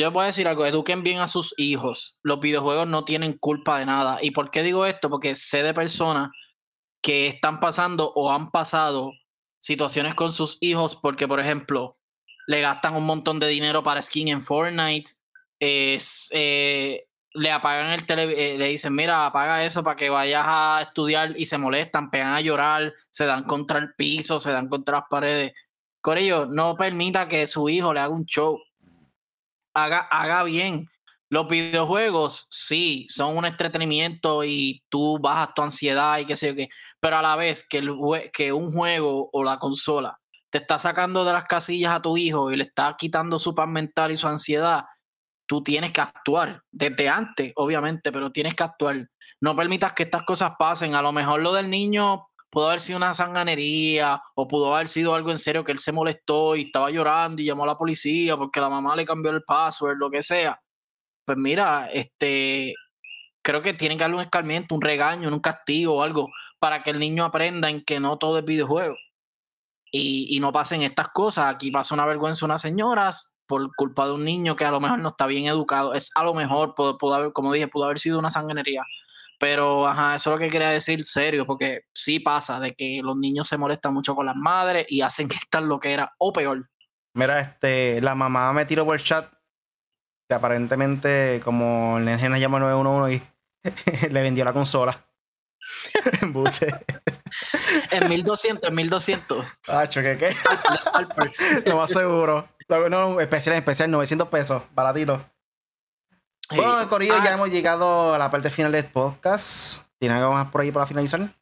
Yo 0.00 0.10
puedo 0.14 0.26
decir 0.26 0.48
algo, 0.48 0.64
eduquen 0.64 1.02
bien 1.02 1.18
a 1.18 1.26
sus 1.26 1.52
hijos. 1.58 2.20
Los 2.22 2.40
videojuegos 2.40 2.86
no 2.86 3.04
tienen 3.04 3.34
culpa 3.34 3.78
de 3.78 3.84
nada. 3.84 4.18
¿Y 4.22 4.30
por 4.30 4.50
qué 4.50 4.62
digo 4.62 4.86
esto? 4.86 5.10
Porque 5.10 5.34
sé 5.34 5.62
de 5.62 5.74
personas 5.74 6.30
que 7.02 7.26
están 7.26 7.60
pasando 7.60 8.10
o 8.14 8.32
han 8.32 8.50
pasado 8.50 9.12
situaciones 9.58 10.14
con 10.14 10.32
sus 10.32 10.56
hijos 10.62 10.96
porque, 10.96 11.28
por 11.28 11.38
ejemplo, 11.38 11.98
le 12.46 12.62
gastan 12.62 12.96
un 12.96 13.04
montón 13.04 13.40
de 13.40 13.48
dinero 13.48 13.82
para 13.82 14.00
skin 14.00 14.28
en 14.28 14.40
Fortnite, 14.40 15.10
eh, 15.60 17.06
le 17.34 17.52
apagan 17.52 17.90
el 17.90 18.06
tele, 18.06 18.54
eh, 18.54 18.56
le 18.56 18.68
dicen, 18.68 18.94
mira, 18.94 19.26
apaga 19.26 19.66
eso 19.66 19.82
para 19.82 19.96
que 19.96 20.08
vayas 20.08 20.46
a 20.46 20.78
estudiar 20.80 21.38
y 21.38 21.44
se 21.44 21.58
molestan, 21.58 22.10
pegan 22.10 22.32
a 22.32 22.40
llorar, 22.40 22.94
se 23.10 23.26
dan 23.26 23.44
contra 23.44 23.78
el 23.78 23.92
piso, 23.96 24.40
se 24.40 24.50
dan 24.50 24.70
contra 24.70 25.00
las 25.00 25.08
paredes. 25.10 25.52
Corillo, 26.00 26.46
no 26.46 26.74
permita 26.74 27.28
que 27.28 27.46
su 27.46 27.68
hijo 27.68 27.92
le 27.92 28.00
haga 28.00 28.14
un 28.14 28.24
show. 28.24 28.58
Haga, 29.84 30.00
haga 30.10 30.42
bien. 30.44 30.86
Los 31.28 31.46
videojuegos, 31.48 32.48
sí, 32.50 33.06
son 33.08 33.36
un 33.36 33.44
entretenimiento 33.44 34.42
y 34.42 34.82
tú 34.88 35.18
bajas 35.20 35.54
tu 35.54 35.62
ansiedad 35.62 36.18
y 36.18 36.26
qué 36.26 36.34
sé 36.34 36.48
yo 36.48 36.56
qué, 36.56 36.68
pero 36.98 37.18
a 37.18 37.22
la 37.22 37.36
vez 37.36 37.64
que, 37.68 37.78
el, 37.78 37.96
que 38.32 38.52
un 38.52 38.72
juego 38.72 39.30
o 39.32 39.44
la 39.44 39.60
consola 39.60 40.18
te 40.50 40.58
está 40.58 40.80
sacando 40.80 41.24
de 41.24 41.32
las 41.32 41.44
casillas 41.44 41.94
a 41.94 42.02
tu 42.02 42.16
hijo 42.16 42.50
y 42.50 42.56
le 42.56 42.64
está 42.64 42.96
quitando 42.98 43.38
su 43.38 43.54
paz 43.54 43.68
mental 43.68 44.10
y 44.10 44.16
su 44.16 44.26
ansiedad, 44.26 44.84
tú 45.46 45.62
tienes 45.62 45.92
que 45.92 46.00
actuar 46.00 46.62
desde 46.70 47.08
antes, 47.08 47.52
obviamente, 47.56 48.10
pero 48.10 48.32
tienes 48.32 48.54
que 48.54 48.64
actuar. 48.64 49.08
No 49.40 49.56
permitas 49.56 49.92
que 49.92 50.02
estas 50.02 50.24
cosas 50.24 50.52
pasen. 50.58 50.94
A 50.94 51.02
lo 51.02 51.12
mejor 51.12 51.40
lo 51.40 51.52
del 51.52 51.70
niño 51.70 52.28
pudo 52.50 52.68
haber 52.68 52.80
sido 52.80 52.96
una 52.98 53.14
sanganería 53.14 54.20
o 54.34 54.48
pudo 54.48 54.74
haber 54.74 54.88
sido 54.88 55.14
algo 55.14 55.30
en 55.30 55.38
serio 55.38 55.64
que 55.64 55.72
él 55.72 55.78
se 55.78 55.92
molestó 55.92 56.56
y 56.56 56.62
estaba 56.62 56.90
llorando 56.90 57.40
y 57.40 57.46
llamó 57.46 57.64
a 57.64 57.68
la 57.68 57.76
policía 57.76 58.36
porque 58.36 58.60
la 58.60 58.68
mamá 58.68 58.96
le 58.96 59.04
cambió 59.04 59.30
el 59.30 59.42
password, 59.44 59.96
lo 59.98 60.10
que 60.10 60.22
sea. 60.22 60.60
Pues 61.24 61.38
mira, 61.38 61.88
este, 61.92 62.74
creo 63.42 63.62
que 63.62 63.74
tiene 63.74 63.96
que 63.96 64.02
darle 64.02 64.16
un 64.16 64.22
escarmiento, 64.22 64.74
un 64.74 64.82
regaño, 64.82 65.28
un 65.28 65.40
castigo 65.40 65.96
o 65.96 66.02
algo 66.02 66.28
para 66.58 66.82
que 66.82 66.90
el 66.90 66.98
niño 66.98 67.24
aprenda 67.24 67.70
en 67.70 67.84
que 67.84 68.00
no 68.00 68.18
todo 68.18 68.38
es 68.38 68.44
videojuego. 68.44 68.96
Y, 69.92 70.36
y 70.36 70.40
no 70.40 70.52
pasen 70.52 70.82
estas 70.82 71.08
cosas. 71.08 71.52
Aquí 71.52 71.70
pasa 71.70 71.94
una 71.94 72.06
vergüenza 72.06 72.44
unas 72.46 72.62
señoras, 72.62 73.34
por 73.50 73.74
culpa 73.74 74.06
de 74.06 74.12
un 74.12 74.24
niño 74.24 74.54
que 74.54 74.64
a 74.64 74.70
lo 74.70 74.78
mejor 74.78 75.00
no 75.00 75.08
está 75.08 75.26
bien 75.26 75.46
educado. 75.46 75.92
Es 75.92 76.12
a 76.14 76.22
lo 76.22 76.32
mejor, 76.34 76.76
pudo, 76.76 77.14
haber, 77.14 77.32
como 77.32 77.52
dije, 77.52 77.66
pudo 77.66 77.86
haber 77.86 77.98
sido 77.98 78.16
una 78.16 78.30
sanguinería. 78.30 78.84
Pero, 79.40 79.86
ajá, 79.86 80.16
eso 80.16 80.30
es 80.30 80.38
lo 80.38 80.38
que 80.38 80.52
quería 80.52 80.68
decir 80.68 81.02
serio, 81.02 81.46
porque 81.46 81.86
sí 81.94 82.20
pasa 82.20 82.60
de 82.60 82.72
que 82.72 83.00
los 83.02 83.16
niños 83.16 83.48
se 83.48 83.56
molestan 83.56 83.94
mucho 83.94 84.14
con 84.14 84.26
las 84.26 84.36
madres 84.36 84.84
y 84.88 85.00
hacen 85.00 85.28
que 85.28 85.36
están 85.36 85.66
lo 85.66 85.80
que 85.80 85.94
era, 85.94 86.12
o 86.18 86.30
peor. 86.30 86.68
Mira, 87.14 87.40
este, 87.40 88.02
la 88.02 88.14
mamá 88.14 88.52
me 88.52 88.66
tiró 88.66 88.84
por 88.84 88.96
el 88.96 89.02
chat 89.02 89.32
que 90.28 90.34
aparentemente, 90.34 91.40
como 91.42 91.98
el 91.98 92.04
nene 92.04 92.38
llama 92.38 92.60
911 92.60 93.14
y 93.64 94.08
le 94.10 94.22
vendió 94.22 94.44
la 94.44 94.52
consola. 94.52 94.94
en 96.22 96.32
en 97.90 98.08
1200, 98.08 98.68
en 98.68 98.74
1200. 98.74 99.46
Ah, 99.68 99.86
¿qué 99.90 100.16
qué? 100.18 100.34
Lo 101.66 101.78
más 101.78 101.90
seguro. 101.90 102.46
No, 102.68 103.20
especial, 103.20 103.56
especial, 103.56 103.90
900 103.90 104.28
pesos, 104.28 104.62
baratito. 104.72 105.24
Bueno, 106.50 106.88
Corillo, 106.88 107.16
ya 107.18 107.30
ah. 107.30 107.34
hemos 107.34 107.50
llegado 107.50 108.14
a 108.14 108.18
la 108.18 108.30
parte 108.30 108.50
final 108.50 108.72
del 108.72 108.84
podcast. 108.86 109.86
¿Tiene 109.98 110.16
algo 110.16 110.32
más 110.32 110.50
por 110.50 110.62
ahí 110.62 110.72
para 110.72 110.86
finalizar? 110.86 111.32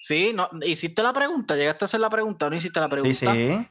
Sí, 0.00 0.32
no, 0.34 0.48
hiciste 0.62 1.02
la 1.02 1.12
pregunta, 1.12 1.56
llegaste 1.56 1.84
a 1.84 1.86
hacer 1.86 2.00
la 2.00 2.10
pregunta 2.10 2.46
o 2.46 2.50
no 2.50 2.56
hiciste 2.56 2.78
la 2.78 2.88
pregunta. 2.88 3.12
Sí, 3.12 3.26
sí. 3.26 3.68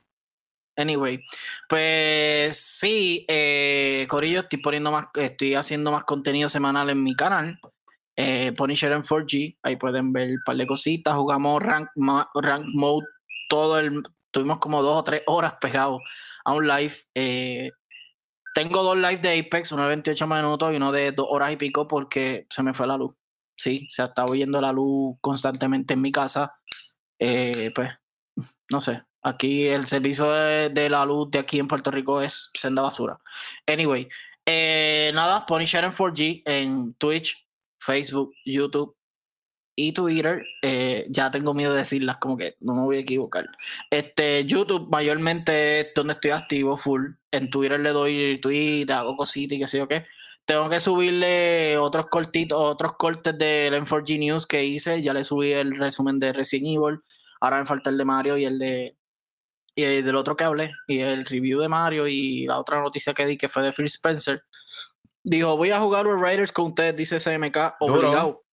Anyway, 0.75 1.23
pues 1.67 2.55
sí, 2.55 3.25
eh, 3.27 4.05
Corillo, 4.07 4.41
estoy 4.41 4.59
poniendo 4.59 4.91
más, 4.91 5.07
estoy 5.15 5.55
haciendo 5.55 5.91
más 5.91 6.03
contenido 6.03 6.49
semanal 6.49 6.89
en 6.89 7.01
mi 7.01 7.15
canal. 7.15 7.59
Eh, 8.15 8.51
Punisher 8.55 8.91
en 8.91 9.03
4G, 9.03 9.57
ahí 9.63 9.75
pueden 9.75 10.11
ver 10.11 10.29
un 10.29 10.41
par 10.45 10.55
de 10.55 10.67
cositas. 10.67 11.15
Jugamos 11.15 11.63
rank, 11.63 11.89
rank 11.95 12.65
mode 12.73 13.05
todo 13.49 13.79
el. 13.79 14.03
Tuvimos 14.29 14.59
como 14.59 14.83
dos 14.83 14.99
o 14.99 15.03
tres 15.03 15.23
horas 15.25 15.55
pegados 15.59 16.01
a 16.45 16.53
un 16.53 16.67
live. 16.67 16.93
Eh, 17.15 17.71
tengo 18.57 18.81
dos 18.81 18.97
lives 18.97 19.21
de 19.21 19.39
Apex, 19.39 19.71
uno 19.71 19.83
de 19.83 19.89
28 19.89 20.25
minutos 20.25 20.73
y 20.73 20.77
uno 20.77 20.91
de 20.91 21.11
dos 21.11 21.27
horas 21.29 21.51
y 21.51 21.57
pico 21.57 21.87
porque 21.87 22.47
se 22.49 22.63
me 22.63 22.73
fue 22.73 22.87
la 22.87 22.97
luz. 22.97 23.13
Sí, 23.55 23.85
se 23.87 24.01
ha 24.01 24.05
estado 24.05 24.33
yendo 24.33 24.59
la 24.59 24.71
luz 24.71 25.15
constantemente 25.21 25.93
en 25.93 26.01
mi 26.01 26.11
casa. 26.11 26.59
Eh, 27.19 27.71
pues, 27.75 27.89
no 28.71 28.81
sé. 28.81 29.03
Aquí 29.21 29.67
el 29.67 29.85
servicio 29.85 30.31
de, 30.31 30.89
la 30.89 31.05
luz 31.05 31.29
de 31.29 31.37
aquí 31.37 31.59
en 31.59 31.67
Puerto 31.67 31.91
Rico 31.91 32.19
es 32.19 32.49
senda 32.55 32.81
basura. 32.81 33.19
Anyway, 33.67 34.07
eh, 34.43 35.11
nada, 35.13 35.45
Punisher 35.45 35.83
en 35.83 35.91
4G 35.91 36.41
en 36.45 36.93
Twitch, 36.95 37.47
Facebook, 37.79 38.33
YouTube, 38.43 38.96
y 39.79 39.91
Twitter, 39.91 40.43
eh, 40.63 41.05
ya 41.07 41.29
tengo 41.29 41.53
miedo 41.53 41.71
de 41.71 41.81
decirlas, 41.81 42.17
como 42.17 42.35
que 42.35 42.57
no 42.61 42.73
me 42.73 42.81
voy 42.81 42.97
a 42.97 43.01
equivocar. 43.01 43.47
Este, 43.91 44.43
YouTube 44.43 44.89
mayormente 44.89 45.81
es 45.81 45.87
donde 45.95 46.13
estoy 46.13 46.31
activo 46.31 46.75
full. 46.77 47.11
En 47.31 47.51
Twitter 47.51 47.79
le 47.79 47.91
doy 47.91 48.39
tweet, 48.41 48.87
hago 48.89 49.15
cositas 49.15 49.55
y 49.55 49.59
qué 49.59 49.67
sé 49.67 49.77
yo 49.77 49.87
qué. 49.87 50.03
Tengo 50.45 50.67
que 50.67 50.79
subirle 50.79 51.77
otros 51.77 52.07
cortitos, 52.07 52.59
otros 52.59 52.93
cortes 52.97 53.37
del 53.37 53.75
M4G 53.75 54.17
News 54.17 54.47
que 54.47 54.65
hice. 54.65 54.99
Ya 55.03 55.13
le 55.13 55.23
subí 55.23 55.51
el 55.51 55.77
resumen 55.77 56.17
de 56.17 56.33
Resident 56.33 56.69
Evil. 56.69 56.99
Ahora 57.39 57.59
me 57.59 57.65
falta 57.65 57.91
el 57.91 57.99
de 57.99 58.05
Mario 58.05 58.35
y 58.37 58.45
el 58.45 58.57
de. 58.57 58.97
Y 59.75 59.83
el 59.83 60.03
del 60.03 60.15
otro 60.15 60.35
que 60.35 60.43
hablé. 60.43 60.71
Y 60.87 61.01
el 61.01 61.23
review 61.23 61.61
de 61.61 61.69
Mario 61.69 62.07
y 62.07 62.47
la 62.47 62.57
otra 62.57 62.81
noticia 62.81 63.13
que 63.13 63.27
di 63.27 63.37
que 63.37 63.47
fue 63.47 63.61
de 63.61 63.73
Phil 63.73 63.85
Spencer. 63.85 64.41
Dijo, 65.23 65.55
voy 65.55 65.69
a 65.69 65.79
jugar 65.79 66.05
los 66.05 66.19
Raiders 66.19 66.51
con 66.51 66.67
ustedes, 66.67 66.95
dice 66.95 67.19
CMK, 67.19 67.75
obligado 67.79 68.46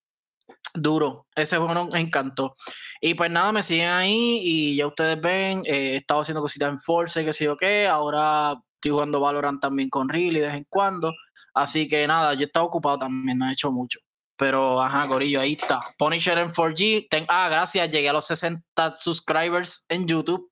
duro. 0.73 1.27
Ese 1.35 1.57
juego 1.57 1.75
nos 1.75 1.95
encantó. 1.95 2.55
Y 3.01 3.15
pues 3.15 3.31
nada, 3.31 3.53
me 3.53 3.63
siguen 3.63 3.91
ahí 3.91 4.41
y 4.43 4.77
ya 4.77 4.87
ustedes 4.87 5.21
ven, 5.21 5.63
eh, 5.67 5.93
he 5.93 5.97
estado 5.97 6.21
haciendo 6.21 6.41
cositas 6.41 6.71
en 6.71 6.79
Force, 6.79 7.25
que 7.25 7.33
sé 7.33 7.45
yo 7.45 7.57
qué. 7.57 7.87
Ahora 7.87 8.55
estoy 8.75 8.93
jugando 8.93 9.21
Valorant 9.21 9.61
también 9.61 9.89
con 9.89 10.09
Riley 10.09 10.41
de 10.41 10.49
vez 10.49 10.57
en 10.57 10.67
cuando. 10.69 11.13
Así 11.55 11.89
que 11.89 12.07
nada, 12.07 12.35
yo 12.35 12.43
he 12.43 12.45
estado 12.45 12.67
ocupado 12.67 12.99
también, 12.99 13.39
no 13.39 13.49
he 13.49 13.53
hecho 13.53 13.71
mucho. 13.71 14.01
Pero 14.37 14.81
ajá, 14.81 15.07
Gorillo, 15.07 15.41
ahí 15.41 15.53
está. 15.53 15.81
Punisher 15.97 16.39
en 16.39 16.49
4G. 16.49 17.27
ah, 17.29 17.49
gracias, 17.49 17.89
llegué 17.91 18.09
a 18.09 18.13
los 18.13 18.27
60 18.27 18.97
subscribers 18.97 19.87
en 19.89 20.07
YouTube. 20.07 20.51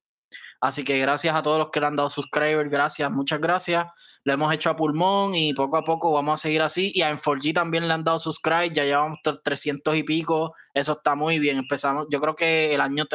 Así 0.62 0.84
que 0.84 0.96
gracias 1.00 1.34
a 1.34 1.42
todos 1.42 1.58
los 1.58 1.70
que 1.70 1.80
le 1.80 1.86
han 1.86 1.96
dado 1.96 2.08
subscriber, 2.08 2.68
gracias, 2.68 3.10
muchas 3.10 3.40
gracias. 3.40 4.20
Lo 4.22 4.32
hemos 4.32 4.54
hecho 4.54 4.70
a 4.70 4.76
pulmón 4.76 5.34
y 5.34 5.52
poco 5.54 5.76
a 5.76 5.82
poco 5.82 6.12
vamos 6.12 6.38
a 6.38 6.42
seguir 6.42 6.62
así. 6.62 6.92
Y 6.94 7.02
a 7.02 7.10
En4G 7.12 7.52
también 7.52 7.88
le 7.88 7.94
han 7.94 8.04
dado 8.04 8.16
subscribe, 8.20 8.70
ya 8.72 8.84
llevamos 8.84 9.18
300 9.42 9.96
y 9.96 10.04
pico, 10.04 10.54
eso 10.72 10.92
está 10.92 11.16
muy 11.16 11.40
bien. 11.40 11.58
Empezamos, 11.58 12.06
yo 12.12 12.20
creo 12.20 12.36
que 12.36 12.72
el 12.72 12.80
año 12.80 13.06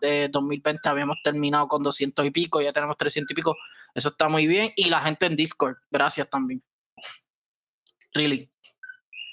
de 0.00 0.28
2020 0.28 0.88
habíamos 0.88 1.16
terminado 1.24 1.66
con 1.66 1.82
200 1.82 2.24
y 2.24 2.30
pico, 2.30 2.60
ya 2.62 2.72
tenemos 2.72 2.96
300 2.96 3.32
y 3.32 3.34
pico, 3.34 3.56
eso 3.92 4.10
está 4.10 4.28
muy 4.28 4.46
bien. 4.46 4.70
Y 4.76 4.88
la 4.88 5.00
gente 5.00 5.26
en 5.26 5.34
Discord, 5.34 5.78
gracias 5.90 6.30
también. 6.30 6.62
Really. 8.14 8.48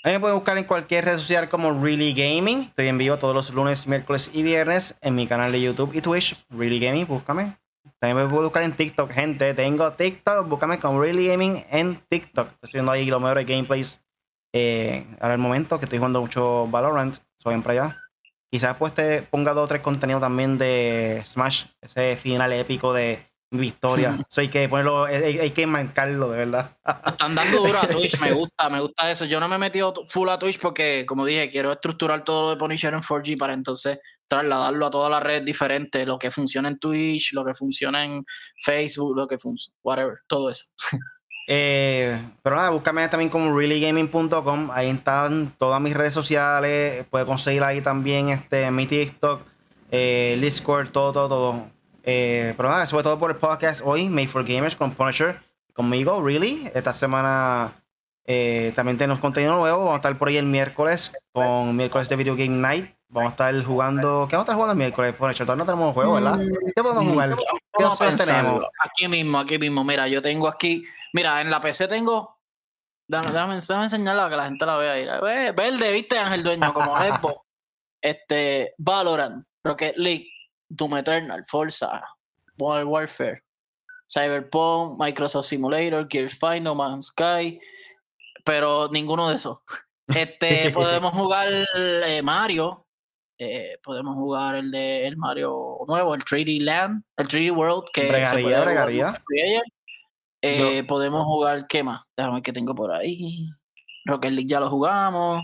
A 0.04 0.08
mí 0.08 0.14
me 0.14 0.20
pueden 0.22 0.38
buscar 0.38 0.58
en 0.58 0.64
cualquier 0.64 1.06
red 1.06 1.20
social 1.20 1.50
como 1.50 1.84
Really 1.84 2.14
Gaming. 2.14 2.64
Estoy 2.64 2.88
en 2.88 2.98
vivo 2.98 3.20
todos 3.20 3.36
los 3.36 3.52
lunes, 3.52 3.86
miércoles 3.86 4.32
y 4.34 4.42
viernes 4.42 4.98
en 5.02 5.14
mi 5.14 5.28
canal 5.28 5.52
de 5.52 5.62
YouTube 5.62 5.94
y 5.94 6.02
Twitch. 6.02 6.36
Really 6.50 6.80
Gaming, 6.80 7.06
búscame. 7.06 7.59
También 8.00 8.18
me 8.18 8.30
pueden 8.30 8.46
buscar 8.46 8.64
en 8.64 8.74
TikTok, 8.74 9.12
gente. 9.12 9.54
Tengo 9.54 9.92
TikTok, 9.92 10.48
búscame 10.48 10.80
con 10.80 11.02
Really 11.02 11.28
Gaming 11.28 11.66
en 11.70 12.02
TikTok. 12.08 12.48
Estoy 12.54 12.68
haciendo 12.68 12.92
ahí 12.92 13.06
los 13.06 13.22
mejores 13.22 13.46
gameplays 13.46 14.02
eh, 14.54 15.06
el 15.22 15.38
momento 15.38 15.78
que 15.78 15.86
estoy 15.86 16.00
jugando 16.00 16.22
mucho 16.22 16.68
Valorant. 16.68 17.18
Soy 17.38 17.60
para 17.62 17.84
allá. 17.84 17.98
Quizás 18.52 18.76
pues 18.78 18.94
te 18.94 19.22
ponga 19.22 19.54
dos 19.54 19.66
o 19.66 19.68
tres 19.68 19.82
contenidos 19.82 20.22
también 20.22 20.58
de 20.58 21.22
Smash, 21.26 21.66
ese 21.82 22.18
final 22.18 22.52
épico 22.52 22.94
de 22.94 23.30
victoria. 23.52 24.18
hay 24.36 24.48
que 24.50 24.68
ponerlo, 24.68 25.06
hay, 25.06 25.52
que 25.52 25.68
marcarlo, 25.68 26.32
de 26.32 26.38
verdad. 26.40 26.78
Están 27.06 27.36
dando 27.36 27.60
duro 27.62 27.78
a 27.80 27.88
Twitch, 27.88 28.20
me 28.20 28.32
gusta, 28.32 28.70
me 28.70 28.82
gusta 28.82 29.12
eso. 29.12 29.26
Yo 29.26 29.40
no 29.40 29.48
me 29.48 29.56
he 29.56 29.60
metido 29.60 29.94
full 30.08 30.30
a 30.30 30.40
Twitch 30.40 30.60
porque, 30.60 31.06
como 31.06 31.26
dije, 31.26 31.50
quiero 31.52 31.72
estructurar 31.72 32.24
todo 32.24 32.42
lo 32.42 32.50
de 32.50 32.56
Punisher 32.58 32.94
en 32.94 33.02
4G 33.02 33.38
para 33.38 33.54
entonces 33.54 34.00
trasladarlo 34.30 34.86
a 34.86 34.92
todas 34.92 35.12
las 35.12 35.22
redes 35.22 35.44
diferentes, 35.44 36.08
lo 36.08 36.18
que 36.18 36.32
funciona 36.32 36.70
en 36.70 36.80
Twitch, 36.80 37.34
lo 37.34 37.44
que 37.44 37.54
funciona 37.54 38.06
en 38.06 38.24
Facebook, 38.64 39.18
lo 39.18 39.28
que 39.28 39.38
funciona, 39.38 39.76
whatever, 39.84 40.20
todo 40.28 40.50
eso. 40.50 40.66
Eh, 41.52 42.22
pero 42.44 42.58
nada, 42.58 42.70
búscame 42.70 43.08
también 43.08 43.32
como 43.32 43.58
reallygaming.com. 43.58 44.70
Ahí 44.72 44.88
están 44.88 45.52
todas 45.58 45.82
mis 45.82 45.96
redes 45.96 46.14
sociales. 46.14 47.08
Puedes 47.10 47.28
conseguir 47.28 47.64
ahí 47.64 47.82
también 47.82 48.30
este, 48.30 48.70
mi 48.70 48.86
TikTok, 48.86 49.42
eh, 49.90 50.38
Discord, 50.40 50.92
todo, 50.92 51.12
todo, 51.12 51.28
todo. 51.28 51.68
Eh, 52.04 52.54
pero 52.56 52.70
nada, 52.70 52.86
sobre 52.86 53.04
todo 53.04 53.18
por 53.18 53.32
el 53.32 53.38
podcast 53.38 53.82
hoy, 53.84 54.10
Made 54.10 54.28
for 54.28 54.46
Gamers 54.46 54.76
con 54.76 54.92
Punisher, 54.92 55.40
conmigo, 55.74 56.22
Really. 56.22 56.70
Esta 56.76 56.94
semana 56.94 57.74
eh, 58.26 58.72
también 58.76 59.00
tenemos 59.00 59.20
contenido 59.20 59.58
nuevo. 59.58 59.80
Vamos 59.80 59.94
a 59.94 59.96
estar 59.96 60.16
por 60.20 60.28
ahí 60.28 60.38
el 60.38 60.46
miércoles 60.46 61.14
con 61.32 61.76
miércoles 61.76 62.10
de 62.10 62.16
Video 62.16 62.36
Game 62.36 62.60
Night. 62.60 62.99
Vamos 63.12 63.30
a 63.30 63.32
estar 63.32 63.64
jugando. 63.64 64.28
¿Qué 64.30 64.36
vamos 64.36 64.48
a 64.48 64.52
estar 64.52 64.56
jugando 64.56 64.72
el 64.74 64.78
miércoles? 64.78 65.16
Por 65.16 65.32
el 65.32 65.58
no 65.58 65.66
tenemos 65.66 65.94
juego, 65.96 66.14
¿verdad? 66.14 66.38
Mm, 66.38 66.52
¿Qué 66.76 66.84
podemos 66.84 67.06
jugar? 67.06 67.38
¿Qué 67.78 67.84
opciones 67.84 68.26
tenemos? 68.26 68.66
Aquí 68.80 69.08
mismo, 69.08 69.40
aquí 69.40 69.58
mismo. 69.58 69.84
Mira, 69.84 70.08
yo 70.08 70.22
tengo 70.22 70.48
aquí. 70.48 70.84
Mira, 71.14 71.42
en 71.42 71.50
la 71.50 71.60
PC 71.60 71.88
tengo. 71.88 72.38
Déjame, 73.08 73.32
déjame, 73.32 73.56
déjame 73.56 73.84
enseñarla 73.86 74.30
que 74.30 74.36
la 74.38 74.46
gente 74.46 74.66
la 74.66 74.78
vea 74.78 74.92
ahí. 74.92 75.06
Ve- 75.24 75.52
Verde, 75.54 75.92
¿viste, 75.92 76.20
Ángel 76.20 76.44
Dueño? 76.44 76.74
Como 76.74 76.96
Xbox. 76.98 77.36
Este, 78.02 78.74
Valorant, 78.78 79.46
Rocket 79.62 79.98
League, 79.98 80.30
Doom 80.70 80.96
Eternal, 80.96 81.44
Forza, 81.46 82.02
Modern 82.58 82.88
Warfare, 82.88 83.44
Cyberpunk, 84.10 84.98
Microsoft 84.98 85.48
Simulator, 85.48 86.08
Gears 86.10 86.38
5, 86.40 86.62
No 86.62 86.76
Man's 86.76 87.08
Sky, 87.08 87.60
pero 88.46 88.88
ninguno 88.90 89.28
de 89.30 89.36
esos. 89.36 89.58
Este, 90.08 90.72
podemos 90.72 91.12
jugar 91.14 91.50
eh, 91.76 92.22
Mario, 92.24 92.88
eh, 93.40 93.78
podemos 93.82 94.16
jugar 94.16 94.56
el 94.56 94.70
de 94.70 95.08
el 95.08 95.18
Mario 95.18 95.78
nuevo, 95.88 96.14
el 96.14 96.22
3D 96.24 96.62
Land, 96.62 97.04
el 97.18 97.28
3D 97.28 97.56
World, 97.56 97.86
que 97.94 98.26
se 98.26 98.40
puede 98.40 98.60
bregaría. 98.62 99.06
multiplayer. 99.08 99.64
Eh, 100.42 100.84
Podemos 100.88 101.24
jugar, 101.26 101.66
¿qué 101.68 101.84
más? 101.84 102.02
Déjame 102.16 102.36
ver 102.36 102.44
qué 102.44 102.54
tengo 102.54 102.76
por 102.76 102.92
ahí. 102.92 103.50
Rocket 104.06 104.32
League 104.32 104.48
ya 104.48 104.60
lo 104.60 104.70
jugamos. 104.70 105.42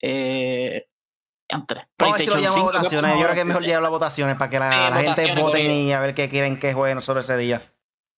Eh, 0.00 0.86
entre. 1.48 1.80
Ver 1.98 2.20
si 2.20 2.26
lo 2.26 2.32
PlayStation 2.32 2.40
llevamos 2.40 2.50
a 2.50 2.54
5, 2.54 2.70
¿qué 2.70 2.76
votaciones. 2.78 3.10
podemos 3.10 3.18
Yo 3.20 3.24
creo 3.24 3.34
que 3.34 3.40
es 3.40 3.46
mejor 3.46 3.62
llevarlo 3.62 3.86
a 3.86 3.90
votaciones 3.90 4.36
para 4.36 4.50
que 4.50 4.58
la, 4.58 4.68
Sí, 4.70 4.76
la 4.76 4.96
gente 5.14 5.40
vote 5.40 5.62
y 5.64 5.92
a 5.92 6.00
ver 6.00 6.14
qué 6.14 6.28
quieren 6.28 6.58
que 6.58 6.72
juegue 6.74 6.94
nosotros 6.94 7.24
ese 7.24 7.36
día. 7.36 7.62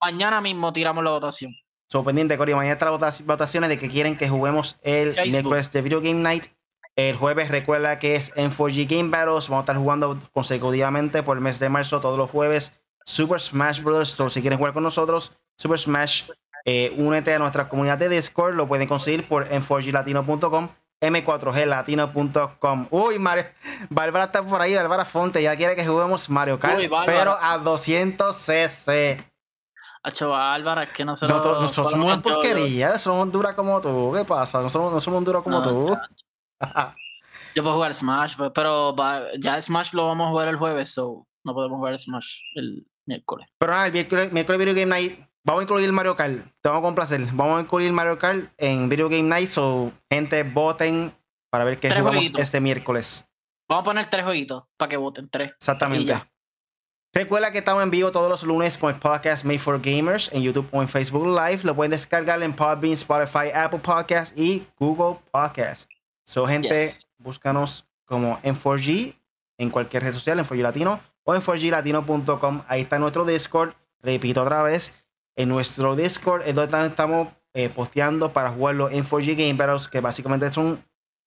Mañana 0.01 0.41
mismo 0.41 0.71
tiramos 0.73 1.03
la 1.03 1.11
votación. 1.11 1.51
So, 1.89 2.03
pendiente, 2.03 2.37
Cory. 2.37 2.53
Mañana 2.55 2.73
está 2.73 2.85
la 2.85 2.91
vota- 2.91 3.11
votaciones 3.25 3.69
de 3.69 3.77
que 3.77 3.87
quieren 3.89 4.17
que 4.17 4.27
juguemos 4.29 4.77
el 4.81 5.13
miércoles 5.29 5.71
de 5.71 5.81
Video 5.81 6.01
Game 6.01 6.21
Night. 6.21 6.45
El 6.95 7.15
jueves, 7.15 7.49
recuerda 7.49 7.97
que 7.97 8.15
es 8.15 8.31
en 8.35 8.51
4G 8.51 8.87
Game 8.87 9.09
Battles. 9.09 9.49
Vamos 9.49 9.61
a 9.61 9.63
estar 9.63 9.77
jugando 9.77 10.17
consecutivamente 10.31 11.23
por 11.23 11.37
el 11.37 11.43
mes 11.43 11.59
de 11.59 11.69
marzo, 11.69 11.99
todos 11.99 12.17
los 12.17 12.29
jueves. 12.29 12.73
Super 13.05 13.39
Smash 13.39 13.81
Bros. 13.81 14.11
So, 14.11 14.29
si 14.29 14.41
quieren 14.41 14.57
jugar 14.57 14.73
con 14.73 14.83
nosotros, 14.83 15.33
Super 15.57 15.79
Smash, 15.79 16.29
eh, 16.65 16.93
únete 16.97 17.33
a 17.33 17.39
nuestra 17.39 17.67
comunidad 17.67 17.97
de 17.97 18.09
Discord. 18.09 18.55
Lo 18.55 18.67
pueden 18.67 18.87
conseguir 18.87 19.27
por 19.27 19.49
m4glatino.com, 19.49 20.69
m4glatino.com. 21.01 22.87
Uy, 22.91 23.19
Mario. 23.19 23.45
Bárbara 23.89 24.25
está 24.25 24.43
por 24.43 24.61
ahí, 24.61 24.75
Bárbara 24.75 25.03
Fonte. 25.03 25.41
Ya 25.41 25.55
quiere 25.55 25.75
que 25.75 25.85
juguemos 25.85 26.29
Mario 26.29 26.59
Kart, 26.59 26.77
Uy, 26.77 26.91
pero 27.07 27.37
a 27.41 27.57
200 27.57 28.35
cc. 28.35 29.33
Hacho 30.05 30.35
Álvaro, 30.35 30.81
es 30.81 30.91
que 30.91 31.05
nosotros. 31.05 31.37
Nosotros, 31.37 31.61
nosotros 31.61 31.91
somos 31.91 32.17
lo 32.17 32.21
porquería, 32.21 32.99
somos 32.99 33.31
duras 33.31 33.53
como 33.53 33.79
tú. 33.79 34.13
¿Qué 34.15 34.25
pasa? 34.25 34.61
No 34.61 34.69
somos, 34.69 34.91
no 34.91 34.99
somos 34.99 35.23
duros 35.23 35.43
como 35.43 35.59
No, 35.59 35.63
tú. 35.63 35.97
Yo 37.55 37.61
puedo 37.61 37.75
jugar 37.75 37.93
Smash, 37.93 38.35
pero 38.53 38.95
ya 39.39 39.61
Smash 39.61 39.93
lo 39.93 40.07
vamos 40.07 40.27
a 40.27 40.29
jugar 40.31 40.47
el 40.47 40.55
jueves, 40.57 40.89
so 40.89 41.27
no 41.43 41.53
podemos 41.53 41.77
jugar 41.77 41.97
Smash 41.97 42.39
el 42.55 42.85
miércoles. 43.05 43.47
Pero 43.57 43.71
nada, 43.71 43.87
el 43.87 43.93
miércoles, 43.93 44.31
miércoles 44.31 44.59
Video 44.59 44.73
Game 44.73 44.87
Night, 44.87 45.19
vamos 45.43 45.61
a 45.61 45.63
incluir 45.63 45.91
Mario 45.91 46.15
Kart. 46.15 46.37
Te 46.61 46.69
vamos 46.69 46.79
a 46.79 46.83
complacer. 46.83 47.21
Vamos 47.33 47.57
a 47.57 47.61
incluir 47.61 47.91
Mario 47.91 48.17
Kart 48.17 48.51
en 48.57 48.89
Video 48.89 49.07
Game 49.09 49.23
Night. 49.23 49.47
So, 49.47 49.91
gente, 50.09 50.41
voten 50.43 51.13
para 51.51 51.63
ver 51.63 51.79
qué 51.79 51.89
Tres 51.89 51.99
jugamos 51.99 52.17
jueguitos. 52.21 52.41
este 52.41 52.59
miércoles. 52.59 53.29
Vamos 53.69 53.83
a 53.83 53.85
poner 53.85 54.05
tres 54.07 54.23
jueguitos 54.25 54.63
para 54.77 54.89
que 54.89 54.97
voten 54.97 55.29
tres. 55.29 55.51
Exactamente. 55.51 56.13
Recuerda 57.15 57.51
que 57.51 57.59
estamos 57.59 57.83
en 57.83 57.91
vivo 57.91 58.11
todos 58.11 58.27
los 58.27 58.43
lunes 58.43 58.75
con 58.79 58.91
el 58.91 58.99
podcast 58.99 59.45
Made 59.45 59.59
for 59.59 59.79
Gamers 59.79 60.31
en 60.33 60.41
YouTube 60.41 60.67
o 60.71 60.81
en 60.81 60.87
Facebook 60.87 61.27
Live. 61.27 61.59
Lo 61.63 61.75
pueden 61.75 61.91
descargar 61.91 62.41
en 62.41 62.53
Podbean, 62.53 62.93
Spotify, 62.93 63.51
Apple 63.53 63.79
Podcasts 63.79 64.33
y 64.35 64.63
Google 64.79 65.19
Podcasts. 65.29 65.87
So, 66.25 66.47
gente, 66.47 66.69
Yes. 66.69 67.09
búscanos 67.17 67.85
como 68.05 68.39
en 68.43 68.55
4G 68.55 69.15
en 69.57 69.69
cualquier 69.69 70.03
red 70.03 70.13
social, 70.13 70.39
en 70.39 70.45
4G 70.45 70.61
Latino 70.61 70.99
o 71.23 71.35
en 71.35 71.41
4glatino.com. 71.41 72.63
Ahí 72.67 72.81
está 72.81 72.99
nuestro 72.99 73.25
Discord. 73.25 73.73
Repito 74.01 74.41
otra 74.41 74.63
vez, 74.63 74.93
en 75.35 75.49
nuestro 75.49 75.95
Discord 75.95 76.43
es 76.45 76.55
donde 76.55 76.85
estamos 76.87 77.29
eh, 77.53 77.69
posteando 77.69 78.33
para 78.33 78.49
jugarlo 78.49 78.89
en 78.89 79.05
4G 79.05 79.35
Game 79.35 79.53
Battles, 79.53 79.87
que 79.87 80.01
básicamente 80.01 80.47
es 80.47 80.57
un 80.57 80.83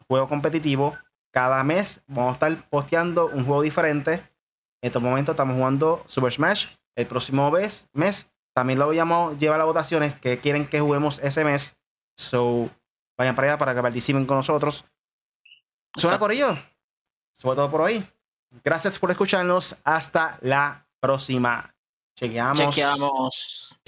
juego 0.09 0.28
competitivo. 0.28 0.97
Cada 1.30 1.62
mes 1.64 2.03
vamos 2.07 2.30
a 2.30 2.34
estar 2.34 2.68
posteando 2.68 3.26
un 3.28 3.44
juego 3.44 3.62
diferente. 3.62 4.14
En 4.82 4.88
estos 4.88 5.03
momentos 5.03 5.32
estamos 5.34 5.57
jugando 5.57 6.03
Super 6.07 6.32
Smash. 6.32 6.66
El 6.94 7.07
próximo 7.07 7.51
mes, 7.51 7.88
mes 7.92 8.30
también 8.55 8.78
lo 8.78 8.88
vamos 8.88 9.34
a 9.34 9.38
llevar 9.38 9.61
a 9.61 9.64
votaciones 9.64 10.14
que 10.14 10.38
quieren 10.38 10.66
que 10.66 10.80
juguemos 10.80 11.18
ese 11.18 11.44
mes. 11.44 11.76
So, 12.16 12.70
vayan 13.16 13.34
para 13.34 13.48
allá 13.48 13.58
para 13.58 13.74
que 13.74 13.82
participen 13.82 14.26
con 14.26 14.36
nosotros. 14.38 14.84
Suena. 15.96 16.18
Corillo. 16.18 16.58
Sobre 17.34 17.56
todo 17.56 17.70
por 17.70 17.80
hoy. 17.82 18.06
Gracias 18.64 18.98
por 18.98 19.10
escucharnos. 19.10 19.76
Hasta 19.84 20.38
la 20.42 20.86
próxima. 21.00 21.74
Chequeamos. 22.16 22.74
Chequeamos. 22.74 23.78